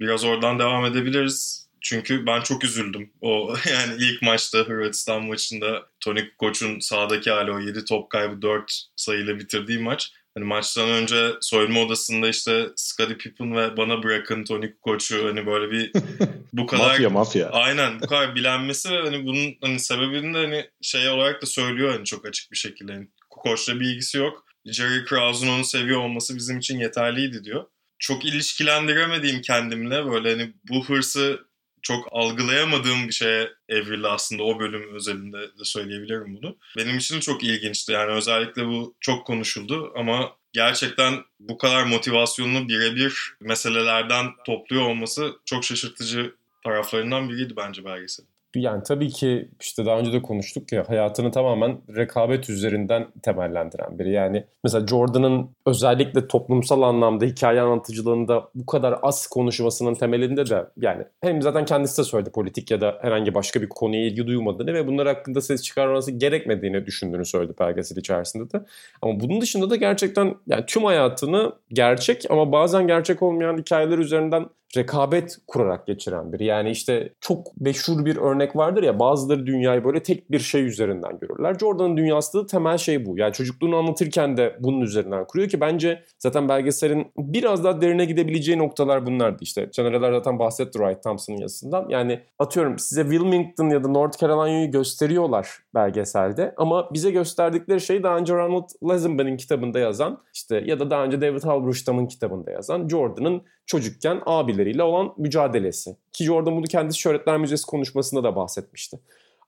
Biraz 0.00 0.24
oradan 0.24 0.58
devam 0.58 0.84
edebiliriz. 0.84 1.68
Çünkü 1.80 2.26
ben 2.26 2.40
çok 2.40 2.64
üzüldüm. 2.64 3.12
O 3.20 3.54
yani 3.70 3.94
ilk 3.98 4.22
maçta 4.22 4.58
Hırvatistan 4.58 5.22
maçında 5.22 5.86
Tony 6.00 6.30
Koç'un 6.38 6.80
sahadaki 6.80 7.30
hali 7.30 7.52
o 7.52 7.58
7 7.58 7.84
top 7.84 8.10
kaybı 8.10 8.42
4 8.42 8.82
sayıyla 8.96 9.38
bitirdiği 9.38 9.78
maç 9.78 10.12
Hani 10.40 10.48
maçtan 10.48 10.88
önce 10.88 11.30
soyunma 11.40 11.80
odasında 11.80 12.28
işte 12.28 12.68
Scottie 12.76 13.16
Pippen 13.16 13.56
ve 13.56 13.76
bana 13.76 14.02
bırakın 14.02 14.44
Tony 14.44 14.72
Koç'u 14.82 15.28
hani 15.28 15.46
böyle 15.46 15.70
bir 15.70 15.92
bu 16.52 16.66
kadar 16.66 16.88
mafya 16.88 17.10
mafya. 17.10 17.50
Aynen 17.50 18.00
bu 18.00 18.06
kadar 18.06 18.34
bilenmesi 18.34 18.90
ve 18.90 19.00
hani 19.02 19.26
bunun 19.26 19.56
hani 19.60 19.80
sebebini 19.80 20.34
de 20.34 20.38
hani 20.38 20.70
şey 20.82 21.08
olarak 21.08 21.42
da 21.42 21.46
söylüyor 21.46 21.92
hani 21.92 22.04
çok 22.04 22.26
açık 22.26 22.52
bir 22.52 22.56
şekilde. 22.56 22.92
Yani 22.92 23.08
Koç'la 23.30 23.80
bir 23.80 23.86
ilgisi 23.86 24.18
yok. 24.18 24.44
Jerry 24.66 25.04
Krause'un 25.04 25.50
onu 25.50 25.64
seviyor 25.64 26.00
olması 26.00 26.36
bizim 26.36 26.58
için 26.58 26.78
yeterliydi 26.78 27.44
diyor. 27.44 27.64
Çok 27.98 28.24
ilişkilendiremediğim 28.24 29.42
kendimle 29.42 30.06
böyle 30.06 30.30
hani 30.30 30.52
bu 30.68 30.84
hırsı 30.84 31.40
çok 31.82 32.08
algılayamadığım 32.12 33.08
bir 33.08 33.12
şeye 33.12 33.50
evrildi 33.68 34.08
aslında 34.08 34.42
o 34.42 34.60
bölüm 34.60 34.94
özelinde 34.94 35.38
de 35.40 35.64
söyleyebilirim 35.64 36.36
bunu. 36.36 36.56
Benim 36.76 36.98
için 36.98 37.20
çok 37.20 37.44
ilginçti 37.44 37.92
yani 37.92 38.12
özellikle 38.12 38.66
bu 38.66 38.94
çok 39.00 39.26
konuşuldu 39.26 39.92
ama 39.96 40.32
gerçekten 40.52 41.24
bu 41.40 41.58
kadar 41.58 41.84
motivasyonunu 41.84 42.68
birebir 42.68 43.34
meselelerden 43.40 44.26
topluyor 44.46 44.82
olması 44.82 45.32
çok 45.44 45.64
şaşırtıcı 45.64 46.34
taraflarından 46.64 47.28
biriydi 47.28 47.56
bence 47.56 47.84
belgesel 47.84 48.26
yani 48.54 48.82
tabii 48.82 49.08
ki 49.08 49.48
işte 49.60 49.86
daha 49.86 49.98
önce 49.98 50.12
de 50.12 50.22
konuştuk 50.22 50.72
ya 50.72 50.88
hayatını 50.88 51.30
tamamen 51.30 51.78
rekabet 51.96 52.50
üzerinden 52.50 53.06
temellendiren 53.22 53.98
biri. 53.98 54.12
Yani 54.12 54.44
mesela 54.64 54.86
Jordan'ın 54.86 55.50
özellikle 55.66 56.28
toplumsal 56.28 56.82
anlamda 56.82 57.24
hikaye 57.24 57.60
anlatıcılığında 57.60 58.48
bu 58.54 58.66
kadar 58.66 58.98
az 59.02 59.26
konuşmasının 59.26 59.94
temelinde 59.94 60.46
de 60.46 60.66
yani 60.76 61.04
hem 61.22 61.42
zaten 61.42 61.64
kendisi 61.64 61.98
de 61.98 62.04
söyledi 62.04 62.30
politik 62.30 62.70
ya 62.70 62.80
da 62.80 62.98
herhangi 63.02 63.34
başka 63.34 63.62
bir 63.62 63.68
konuya 63.68 64.06
ilgi 64.06 64.26
duymadığını 64.26 64.74
ve 64.74 64.86
bunlar 64.86 65.06
hakkında 65.06 65.40
ses 65.40 65.62
çıkarması 65.62 66.10
gerekmediğini 66.10 66.86
düşündüğünü 66.86 67.24
söyledi 67.24 67.52
belgesel 67.60 67.96
içerisinde 67.96 68.52
de. 68.52 68.64
Ama 69.02 69.20
bunun 69.20 69.40
dışında 69.40 69.70
da 69.70 69.76
gerçekten 69.76 70.34
yani 70.46 70.64
tüm 70.66 70.84
hayatını 70.84 71.52
gerçek 71.72 72.24
ama 72.30 72.52
bazen 72.52 72.86
gerçek 72.86 73.22
olmayan 73.22 73.58
hikayeler 73.58 73.98
üzerinden 73.98 74.46
rekabet 74.76 75.38
kurarak 75.46 75.86
geçiren 75.86 76.32
biri. 76.32 76.44
Yani 76.44 76.70
işte 76.70 77.12
çok 77.20 77.60
meşhur 77.60 78.04
bir 78.04 78.16
örnek 78.16 78.56
vardır 78.56 78.82
ya 78.82 78.98
bazıları 78.98 79.46
dünyayı 79.46 79.84
böyle 79.84 80.02
tek 80.02 80.30
bir 80.30 80.38
şey 80.38 80.66
üzerinden 80.66 81.18
görürler. 81.18 81.56
Jordan'ın 81.60 81.96
dünyası 81.96 82.38
da 82.38 82.46
temel 82.46 82.78
şey 82.78 83.06
bu. 83.06 83.18
Yani 83.18 83.32
çocukluğunu 83.32 83.76
anlatırken 83.76 84.36
de 84.36 84.56
bunun 84.60 84.80
üzerinden 84.80 85.24
kuruyor 85.24 85.48
ki 85.48 85.60
bence 85.60 86.02
zaten 86.18 86.48
belgeselin 86.48 87.12
biraz 87.18 87.64
daha 87.64 87.80
derine 87.80 88.04
gidebileceği 88.04 88.58
noktalar 88.58 89.06
bunlardı. 89.06 89.38
İşte 89.40 89.68
Caner'ler 89.72 90.12
zaten 90.12 90.38
bahsetti 90.38 90.78
Wright 90.78 91.02
Thompson'ın 91.02 91.38
yazısından. 91.38 91.86
Yani 91.88 92.20
atıyorum 92.38 92.78
size 92.78 93.02
Wilmington 93.02 93.70
ya 93.70 93.84
da 93.84 93.88
North 93.88 94.18
Carolina'yı 94.18 94.70
gösteriyorlar 94.70 95.48
belgeselde 95.74 96.54
ama 96.56 96.88
bize 96.94 97.10
gösterdikleri 97.10 97.80
şey 97.80 98.02
daha 98.02 98.16
önce 98.16 98.34
Ronald 98.34 98.68
Lazenby'nin 98.82 99.36
kitabında 99.36 99.78
yazan 99.78 100.22
işte 100.34 100.62
ya 100.66 100.80
da 100.80 100.90
daha 100.90 101.04
önce 101.04 101.20
David 101.20 101.42
Halberstam'ın 101.42 102.06
kitabında 102.06 102.50
yazan 102.50 102.88
Jordan'ın 102.88 103.42
çocukken 103.66 104.22
abileriyle 104.26 104.82
olan 104.82 105.14
mücadelesi. 105.18 105.96
Ki 106.12 106.24
Jordan 106.24 106.56
bunu 106.56 106.64
kendisi 106.64 106.98
Şöhretler 106.98 107.38
Müzesi 107.38 107.66
konuşmasında 107.66 108.24
da 108.24 108.36
bahsetmişti. 108.36 109.00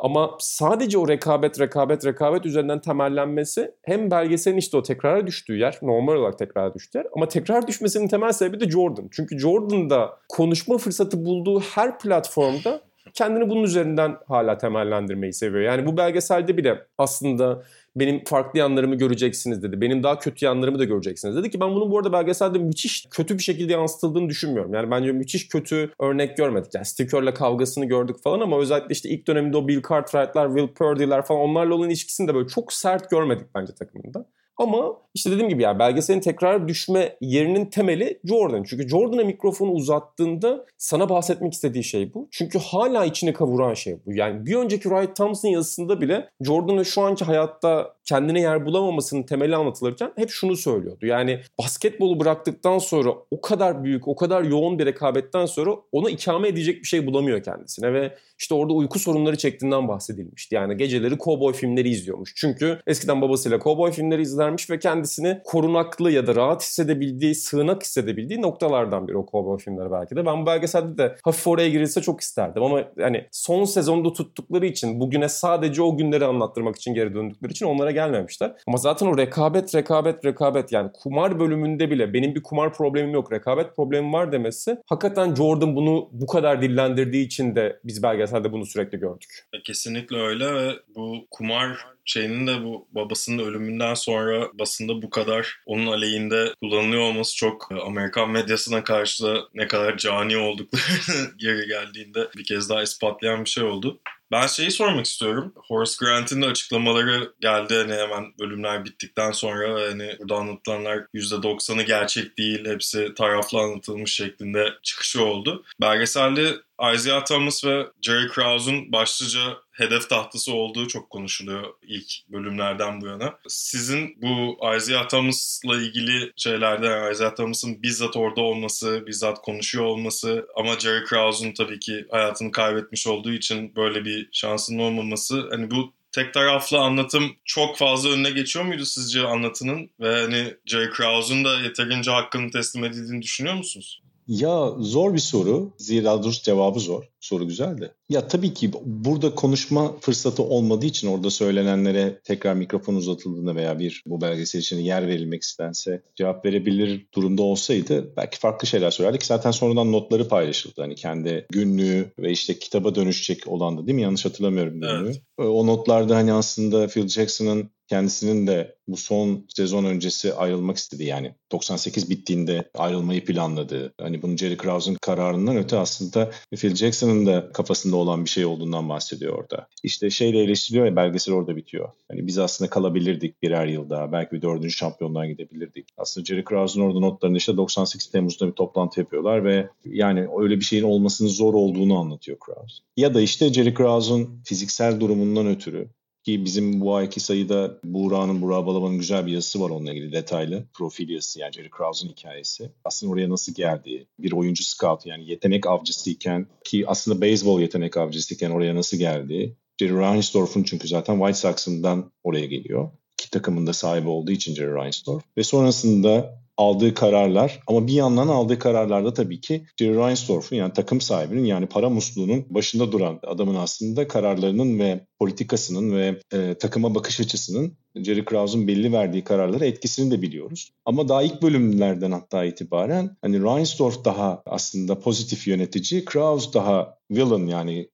Ama 0.03 0.37
sadece 0.39 0.99
o 0.99 1.09
rekabet, 1.09 1.61
rekabet, 1.61 2.07
rekabet 2.07 2.47
üzerinden 2.47 2.81
temellenmesi 2.81 3.75
hem 3.83 4.11
belgeselin 4.11 4.57
işte 4.57 4.77
o 4.77 4.83
tekrara 4.83 5.27
düştüğü 5.27 5.59
yer, 5.59 5.79
normal 5.83 6.15
olarak 6.15 6.39
tekrara 6.39 6.75
düştüğü 6.75 6.99
yer 6.99 7.07
ama 7.17 7.29
tekrar 7.29 7.67
düşmesinin 7.67 8.09
temel 8.09 8.33
sebebi 8.33 8.61
de 8.61 8.71
Jordan. 8.71 9.09
Çünkü 9.13 9.39
Jordan 9.39 9.91
da 9.91 10.19
konuşma 10.29 10.79
fırsatı 10.79 11.25
bulduğu 11.25 11.61
her 11.61 11.99
platformda 11.99 12.81
kendini 13.15 13.51
bunun 13.51 13.63
üzerinden 13.63 14.17
hala 14.29 14.59
temellendirmeyi 14.59 15.33
seviyor. 15.33 15.63
Yani 15.63 15.87
bu 15.87 15.97
belgeselde 15.97 16.57
bile 16.57 16.87
aslında 16.99 17.63
benim 17.97 18.25
farklı 18.25 18.59
yanlarımı 18.59 18.95
göreceksiniz 18.95 19.63
dedi. 19.63 19.81
Benim 19.81 20.03
daha 20.03 20.19
kötü 20.19 20.45
yanlarımı 20.45 20.79
da 20.79 20.85
göreceksiniz 20.85 21.37
dedi 21.37 21.51
ki 21.51 21.61
ben 21.61 21.75
bunun 21.75 21.91
bu 21.91 21.99
arada 21.99 22.13
belgeselde 22.13 22.59
müthiş 22.59 23.07
kötü 23.11 23.39
bir 23.39 23.43
şekilde 23.43 23.73
yansıtıldığını 23.73 24.29
düşünmüyorum. 24.29 24.75
Yani 24.75 24.91
bence 24.91 25.13
müthiş 25.13 25.49
kötü 25.49 25.91
örnek 26.01 26.37
görmedik. 26.37 26.75
Yani 26.75 26.87
Steve 26.87 27.35
kavgasını 27.35 27.85
gördük 27.85 28.17
falan 28.23 28.41
ama 28.41 28.59
özellikle 28.59 28.93
işte 28.93 29.09
ilk 29.09 29.27
döneminde 29.27 29.57
o 29.57 29.69
Bill 29.69 29.83
Cartwright'lar, 29.89 30.49
Will 30.49 30.75
Purdy'ler 30.75 31.23
falan 31.23 31.41
onlarla 31.41 31.75
olan 31.75 31.89
ilişkisini 31.89 32.29
de 32.29 32.35
böyle 32.35 32.49
çok 32.49 32.73
sert 32.73 33.11
görmedik 33.11 33.47
bence 33.55 33.75
takımında. 33.75 34.27
Ama 34.63 34.97
işte 35.15 35.31
dediğim 35.31 35.49
gibi 35.49 35.63
ya 35.63 35.79
belgeselin 35.79 36.21
tekrar 36.21 36.69
düşme 36.69 37.17
yerinin 37.21 37.67
temeli 37.67 38.21
Jordan. 38.25 38.63
Çünkü 38.63 38.89
Jordan'a 38.89 39.25
mikrofonu 39.25 39.71
uzattığında 39.71 40.67
sana 40.79 41.09
bahsetmek 41.09 41.53
istediği 41.53 41.85
şey 41.85 42.15
bu. 42.15 42.29
Çünkü 42.31 42.59
hala 42.59 43.05
içine 43.05 43.33
kavuran 43.33 43.75
şey 43.75 43.97
bu. 44.07 44.13
Yani 44.13 44.47
bir 44.47 44.55
önceki 44.55 44.83
Wright 44.83 45.17
Thompson 45.17 45.49
yazısında 45.49 46.01
bile 46.01 46.29
Jordan'ın 46.41 46.83
şu 46.83 47.03
anki 47.03 47.25
hayatta 47.25 47.95
kendine 48.05 48.41
yer 48.41 48.67
bulamamasının 48.67 49.23
temeli 49.23 49.57
anlatılırken 49.57 50.13
hep 50.17 50.31
şunu 50.31 50.57
söylüyordu. 50.57 51.07
Yani 51.07 51.41
basketbolu 51.59 52.21
bıraktıktan 52.21 52.79
sonra 52.79 53.11
o 53.31 53.41
kadar 53.41 53.85
büyük, 53.85 54.09
o 54.09 54.17
kadar 54.17 54.43
yoğun 54.43 54.79
bir 54.79 54.87
rekabetten 54.87 55.47
sonra 55.47 55.71
ona 55.93 56.11
ikame 56.11 56.49
edecek 56.49 56.83
bir 56.83 56.89
şey 56.89 57.07
bulamıyor 57.07 57.43
kendisine 57.43 57.93
ve 57.93 58.15
işte 58.39 58.55
orada 58.55 58.73
uyku 58.73 58.99
sorunları 58.99 59.37
çektiğinden 59.37 59.89
bahsedilmişti. 59.89 60.55
Yani 60.55 60.77
geceleri 60.77 61.19
kovboy 61.19 61.53
filmleri 61.53 61.89
izliyormuş. 61.89 62.33
Çünkü 62.37 62.79
eskiden 62.87 63.21
babasıyla 63.23 63.59
kovboy 63.59 63.93
filmleri 63.93 64.23
izlermiş 64.53 64.71
ve 64.71 64.79
kendisini 64.79 65.41
korunaklı 65.45 66.11
ya 66.11 66.27
da 66.27 66.35
rahat 66.35 66.63
hissedebildiği, 66.63 67.35
sığınak 67.35 67.83
hissedebildiği 67.83 68.43
noktalardan 68.43 69.09
biri 69.09 69.17
o 69.17 69.27
kovboy 69.27 69.59
filmleri 69.59 69.91
belki 69.91 70.17
de. 70.17 70.27
Ben 70.27 70.43
bu 70.43 70.47
belgeselde 70.47 70.99
de 70.99 71.17
hafif 71.25 71.47
oraya 71.47 71.69
girilse 71.69 72.01
çok 72.01 72.21
isterdim 72.21 72.63
ama 72.63 72.85
yani 72.97 73.27
son 73.33 73.65
sezonda 73.65 74.13
tuttukları 74.13 74.67
için 74.67 75.01
bugüne 75.01 75.29
sadece 75.29 75.83
o 75.83 75.97
günleri 75.97 76.25
anlattırmak 76.25 76.77
için 76.77 76.95
geri 76.95 77.15
döndükleri 77.15 77.53
için 77.53 77.67
onlara 77.67 77.91
gelmemişler. 77.91 78.53
Ama 78.67 78.77
zaten 78.77 79.07
o 79.07 79.19
rekabet, 79.19 79.75
rekabet, 79.75 80.25
rekabet 80.25 80.73
yani 80.73 80.91
kumar 80.95 81.41
bölümünde 81.41 81.91
bile 81.91 82.13
benim 82.13 82.35
bir 82.35 82.43
kumar 82.43 82.73
problemim 82.73 83.11
yok, 83.11 83.33
rekabet 83.33 83.77
problemim 83.77 84.13
var 84.13 84.33
demesi 84.33 84.79
hakikaten 84.87 85.35
Jordan 85.35 85.77
bunu 85.77 86.09
bu 86.13 86.27
kadar 86.27 86.63
dillendirdiği 86.63 87.27
için 87.27 87.57
de 87.57 87.81
biz 87.85 88.03
belgeselde 88.03 88.53
bunu 88.53 88.67
sürekli 88.67 88.99
gördük. 88.99 89.47
Kesinlikle 89.65 90.17
öyle 90.17 90.55
ve 90.55 90.73
bu 90.97 91.27
kumar 91.31 91.93
şeyinin 92.05 92.47
de 92.47 92.65
bu 92.65 92.87
babasının 92.93 93.39
ölümünden 93.39 93.95
sonra 93.95 94.32
basında 94.55 95.03
bu 95.03 95.11
kadar 95.11 95.61
onun 95.67 95.87
aleyhinde 95.87 96.55
kullanılıyor 96.61 97.03
olması 97.03 97.37
çok 97.37 97.69
e, 97.73 97.75
Amerikan 97.75 98.31
medyasına 98.31 98.85
karşı 98.85 99.25
da 99.25 99.49
ne 99.55 99.69
kadar 99.69 99.97
cani 99.97 100.37
olduklarını 100.37 101.31
geri 101.37 101.67
geldiğinde 101.67 102.29
bir 102.37 102.45
kez 102.45 102.69
daha 102.69 102.83
ispatlayan 102.83 103.45
bir 103.45 103.51
şey 103.51 103.65
oldu. 103.65 104.01
Ben 104.33 104.47
şeyi 104.47 104.71
sormak 104.71 105.07
istiyorum. 105.07 105.53
Horace 105.57 105.93
Grant'in 106.01 106.43
de 106.43 106.47
açıklamaları 106.47 107.33
geldi 107.41 107.75
hani 107.75 107.95
hemen 107.95 108.25
bölümler 108.41 108.85
bittikten 108.85 109.33
sonra 109.33 109.91
hani 109.91 110.17
burada 110.19 110.35
anlatılanlar 110.37 110.99
%90'ı 111.15 111.83
gerçek 111.83 112.39
değil, 112.39 112.67
hepsi 112.67 113.15
taraflı 113.15 113.59
anlatılmış 113.59 114.15
şeklinde 114.15 114.69
çıkışı 114.83 115.25
oldu. 115.25 115.65
Belgeselde 115.81 116.55
Isaiah 116.95 117.25
Thomas 117.25 117.65
ve 117.65 117.87
Jerry 118.03 118.29
Krause'un 118.29 118.93
başlıca 118.93 119.41
hedef 119.73 120.09
tahtası 120.09 120.53
olduğu 120.53 120.89
çok 120.89 121.11
konuşuluyor 121.11 121.65
ilk 121.83 122.29
bölümlerden 122.29 123.01
bu 123.01 123.07
yana. 123.07 123.39
Sizin 123.49 124.23
bu 124.23 124.59
Isaiah 124.77 125.09
Thomas'la 125.09 125.77
ilgili 125.77 126.33
şeylerden 126.37 127.13
Isaiah 127.13 127.35
Thomas'ın 127.35 127.83
bizzat 127.83 128.17
orada 128.17 128.41
olması, 128.41 129.07
bizzat 129.07 129.39
konuşuyor 129.43 129.85
olması 129.85 130.47
ama 130.57 130.79
Jerry 130.79 131.05
Krause'un 131.05 131.53
tabii 131.53 131.79
ki 131.79 132.07
hayatını 132.11 132.51
kaybetmiş 132.51 133.07
olduğu 133.07 133.33
için 133.33 133.77
böyle 133.77 134.05
bir 134.05 134.29
şansının 134.33 134.79
olmaması 134.79 135.49
hani 135.51 135.71
bu 135.71 135.95
tek 136.13 136.35
taraflı 136.35 136.79
anlatım 136.79 137.37
çok 137.45 137.79
fazla 137.79 138.11
önüne 138.11 138.31
geçiyor 138.31 138.65
muydu 138.65 138.85
sizce 138.85 139.21
anlatının? 139.21 139.91
Ve 140.01 140.21
hani 140.21 140.55
Jerry 140.67 140.91
Krause'un 140.91 141.45
da 141.45 141.61
yeterince 141.61 142.11
hakkını 142.11 142.51
teslim 142.51 142.85
edildiğini 142.85 143.23
düşünüyor 143.23 143.55
musunuz? 143.55 144.03
Ya 144.29 144.71
zor 144.79 145.15
bir 145.15 145.19
soru. 145.19 145.73
Zira 145.79 146.23
doğrusu 146.23 146.43
cevabı 146.43 146.81
zor. 146.81 147.05
Soru 147.21 147.49
güzel 147.49 147.81
de. 147.81 147.93
Ya 148.09 148.29
tabii 148.29 148.55
ki 148.55 148.71
burada 148.85 149.35
konuşma 149.35 149.97
fırsatı 150.01 150.43
olmadığı 150.43 150.87
için 150.87 151.09
orada 151.09 151.31
söylenenlere 151.31 152.21
tekrar 152.25 152.55
mikrofon 152.55 152.95
uzatıldığında 152.95 153.55
veya 153.55 153.79
bir 153.79 154.03
bu 154.07 154.21
belgesel 154.21 154.61
için 154.61 154.79
yer 154.79 155.09
verilmek 155.09 155.43
istense 155.43 156.03
cevap 156.17 156.45
verebilir 156.45 157.07
durumda 157.15 157.43
olsaydı 157.43 158.13
belki 158.17 158.39
farklı 158.39 158.67
şeyler 158.67 158.91
söylerdik. 158.91 159.25
Zaten 159.25 159.51
sonradan 159.51 159.93
notları 159.93 160.29
paylaşıldı. 160.29 160.83
Hani 160.83 160.95
kendi 160.95 161.47
günlüğü 161.51 162.13
ve 162.19 162.31
işte 162.31 162.59
kitaba 162.59 162.95
dönüşecek 162.95 163.49
olan 163.49 163.79
da 163.79 163.87
değil 163.87 163.97
mi? 163.97 164.03
Yanlış 164.03 164.25
hatırlamıyorum 164.25 164.75
günlüğü. 164.75 165.05
Evet. 165.05 165.23
O 165.39 165.67
notlarda 165.67 166.17
hani 166.17 166.33
aslında 166.33 166.87
Phil 166.87 167.09
Jackson'ın 167.09 167.71
kendisinin 167.93 168.47
de 168.47 168.75
bu 168.89 168.97
son 168.97 169.45
sezon 169.49 169.85
öncesi 169.85 170.35
ayrılmak 170.35 170.77
istediği 170.77 171.09
yani 171.09 171.35
98 171.53 172.11
bittiğinde 172.11 172.71
ayrılmayı 172.75 173.25
planladığı 173.25 173.95
hani 174.01 174.23
bunun 174.23 174.37
Jerry 174.37 174.57
Krause'un 174.57 174.95
kararından 174.95 175.57
öte 175.57 175.79
aslında 175.79 176.31
Phil 176.57 176.75
Jackson'ın 176.75 177.27
da 177.27 177.53
kafasında 177.53 177.97
olan 177.97 178.25
bir 178.25 178.31
şey 178.31 178.45
olduğundan 178.45 178.89
bahsediyor 178.89 179.39
orada. 179.39 179.69
İşte 179.83 180.11
şeyle 180.11 180.43
eleştiriyor 180.43 180.87
ya 180.87 180.97
belgesel 180.97 181.35
orada 181.35 181.57
bitiyor. 181.57 181.89
Hani 182.09 182.27
biz 182.27 182.39
aslında 182.39 182.71
kalabilirdik 182.71 183.43
birer 183.43 183.67
yıl 183.67 183.91
daha. 183.91 184.13
Belki 184.13 184.33
bir 184.33 184.43
dördüncü 184.43 184.71
şampiyonluğa 184.71 185.27
gidebilirdik. 185.27 185.89
Aslında 185.97 186.25
Jerry 186.25 186.45
Krause'un 186.45 186.85
orada 186.85 187.01
notlarında 187.01 187.39
işte 187.39 187.57
98 187.57 188.11
Temmuz'da 188.11 188.47
bir 188.47 188.53
toplantı 188.53 189.01
yapıyorlar 189.01 189.45
ve 189.45 189.69
yani 189.85 190.29
öyle 190.39 190.57
bir 190.57 190.65
şeyin 190.65 190.85
olmasının 190.85 191.29
zor 191.29 191.55
olduğunu 191.55 191.99
anlatıyor 191.99 192.39
Krause. 192.39 192.77
Ya 192.97 193.15
da 193.15 193.21
işte 193.21 193.53
Jerry 193.53 193.75
Krause'un 193.75 194.43
fiziksel 194.45 195.01
durumundan 195.01 195.47
ötürü 195.47 195.89
ki 196.25 196.45
bizim 196.45 196.81
bu 196.81 196.95
ayki 196.97 197.21
sayıda 197.21 197.79
Buğra'nın, 197.85 198.43
Buğra 198.43 198.67
Balaban'ın 198.67 198.99
güzel 198.99 199.27
bir 199.27 199.33
yazısı 199.33 199.61
var 199.61 199.71
onunla 199.71 199.93
ilgili 199.93 200.13
detaylı. 200.13 200.65
Profil 200.75 201.09
yazısı 201.09 201.41
yani 201.41 201.53
Jerry 201.53 201.71
Krause'un 201.71 202.11
hikayesi. 202.11 202.73
Aslında 202.85 203.13
oraya 203.13 203.31
nasıl 203.31 203.55
geldiği, 203.55 204.07
bir 204.19 204.33
oyuncu 204.33 204.65
scout 204.65 205.07
yani 205.07 205.31
yetenek 205.31 205.67
avcısıyken 205.67 206.47
ki 206.65 206.85
aslında 206.87 207.21
beyzbol 207.21 207.61
yetenek 207.61 207.97
avcısıyken 207.97 208.51
oraya 208.51 208.75
nasıl 208.75 208.97
geldiği. 208.97 209.57
Jerry 209.81 209.93
Reinsdorf'un 209.93 210.63
çünkü 210.63 210.89
zaten 210.89 211.19
White 211.19 211.39
Sox'ından 211.39 212.13
oraya 212.25 212.47
geliyor. 212.47 212.91
İki 213.21 213.31
takımında 213.31 213.73
sahibi 213.73 214.09
olduğu 214.09 214.33
için 214.33 214.55
Jerry 214.55 214.75
Reinsdorf. 214.75 215.23
Ve 215.39 215.43
sonrasında 215.43 216.42
aldığı 216.57 216.95
kararlar 216.95 217.61
ama 217.67 217.87
bir 217.87 217.93
yandan 217.93 218.29
aldığı 218.29 218.59
kararlarda 218.59 219.15
tabii 219.15 219.41
ki 219.41 219.67
Jerry 219.79 219.97
Reinsdorf'un 219.97 220.57
yani 220.57 220.73
takım 220.73 221.01
sahibinin 221.01 221.45
yani 221.45 221.67
para 221.67 221.91
musluğunun 221.91 222.47
başında 222.51 222.93
duran 222.93 223.21
adamın 223.27 223.55
aslında 223.55 224.09
kararlarının 224.09 224.79
ve 224.79 225.07
politikasının 225.19 225.97
ve 225.97 226.21
e, 226.33 226.55
takıma 226.55 226.95
bakış 226.95 227.21
açısının 227.21 227.77
Jerry 227.97 228.25
Krause'un 228.25 228.69
belli 228.69 228.93
verdiği 228.93 229.25
kararlara 229.25 229.67
etkisini 229.67 230.11
de 230.11 230.23
biliyoruz. 230.23 230.71
Ama 230.85 231.09
daha 231.09 231.23
ilk 231.23 231.43
bölümlerden 231.43 232.13
hatta 232.13 232.45
itibaren 232.45 233.17
hani 233.23 233.43
Reinsdorf 233.43 234.05
daha 234.05 234.43
aslında 234.47 234.99
pozitif 234.99 235.47
yönetici, 235.47 236.05
Krause 236.05 236.53
daha 236.53 236.99
villain 237.11 237.47
yani 237.47 237.89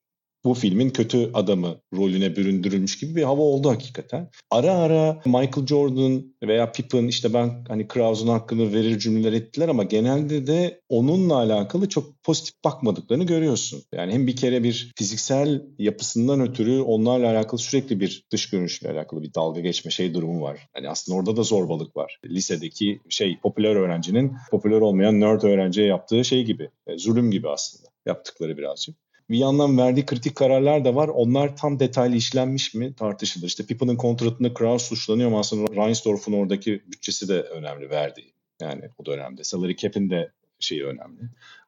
bu 0.48 0.54
filmin 0.54 0.90
kötü 0.90 1.30
adamı 1.34 1.80
rolüne 1.96 2.36
büründürülmüş 2.36 2.98
gibi 2.98 3.16
bir 3.16 3.22
hava 3.22 3.42
oldu 3.42 3.70
hakikaten. 3.70 4.30
Ara 4.50 4.72
ara 4.72 5.20
Michael 5.24 5.66
Jordan 5.66 6.34
veya 6.42 6.72
Pippen 6.72 7.06
işte 7.06 7.34
ben 7.34 7.64
hani 7.68 7.88
Krause'un 7.88 8.28
hakkını 8.28 8.72
verir 8.72 8.98
cümleler 8.98 9.32
ettiler 9.32 9.68
ama 9.68 9.82
genelde 9.82 10.46
de 10.46 10.80
onunla 10.88 11.36
alakalı 11.36 11.88
çok 11.88 12.22
pozitif 12.22 12.64
bakmadıklarını 12.64 13.24
görüyorsun. 13.24 13.82
Yani 13.94 14.12
hem 14.12 14.26
bir 14.26 14.36
kere 14.36 14.62
bir 14.62 14.92
fiziksel 14.96 15.62
yapısından 15.78 16.40
ötürü 16.40 16.80
onlarla 16.80 17.30
alakalı 17.30 17.60
sürekli 17.60 18.00
bir 18.00 18.24
dış 18.32 18.50
görünüşle 18.50 18.90
alakalı 18.90 19.22
bir 19.22 19.34
dalga 19.34 19.60
geçme 19.60 19.90
şey 19.90 20.14
durumu 20.14 20.42
var. 20.42 20.68
Hani 20.72 20.88
aslında 20.88 21.18
orada 21.18 21.36
da 21.36 21.42
zorbalık 21.42 21.96
var. 21.96 22.20
Lisedeki 22.26 23.00
şey 23.08 23.38
popüler 23.42 23.76
öğrencinin 23.76 24.32
popüler 24.50 24.80
olmayan 24.80 25.20
nerd 25.20 25.42
öğrenciye 25.42 25.86
yaptığı 25.86 26.24
şey 26.24 26.44
gibi. 26.44 26.70
E, 26.86 26.98
zulüm 26.98 27.30
gibi 27.30 27.48
aslında 27.48 27.88
yaptıkları 28.06 28.58
birazcık 28.58 29.07
bir 29.30 29.38
yandan 29.38 29.78
verdiği 29.78 30.06
kritik 30.06 30.36
kararlar 30.36 30.84
da 30.84 30.94
var. 30.94 31.08
Onlar 31.08 31.56
tam 31.56 31.80
detaylı 31.80 32.16
işlenmiş 32.16 32.74
mi 32.74 32.94
tartışılır. 32.94 33.46
İşte 33.46 33.66
Pippen'ın 33.66 33.96
kontratında 33.96 34.54
Kraus 34.54 34.82
suçlanıyor 34.82 35.28
ama 35.28 35.40
aslında 35.40 35.72
Reinsdorf'un 35.72 36.32
oradaki 36.32 36.82
bütçesi 36.86 37.28
de 37.28 37.42
önemli 37.42 37.90
verdiği. 37.90 38.32
Yani 38.60 38.82
o 38.98 39.06
dönemde. 39.06 39.44
Salary 39.44 39.76
cap'in 39.76 40.10
de 40.10 40.32
şeyi 40.58 40.84
önemli. 40.84 41.20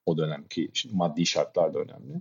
O 0.07 0.19
dönemki 0.19 0.71
maddi 0.93 1.27
şartlar 1.27 1.75
da 1.75 1.79
önemli. 1.79 2.21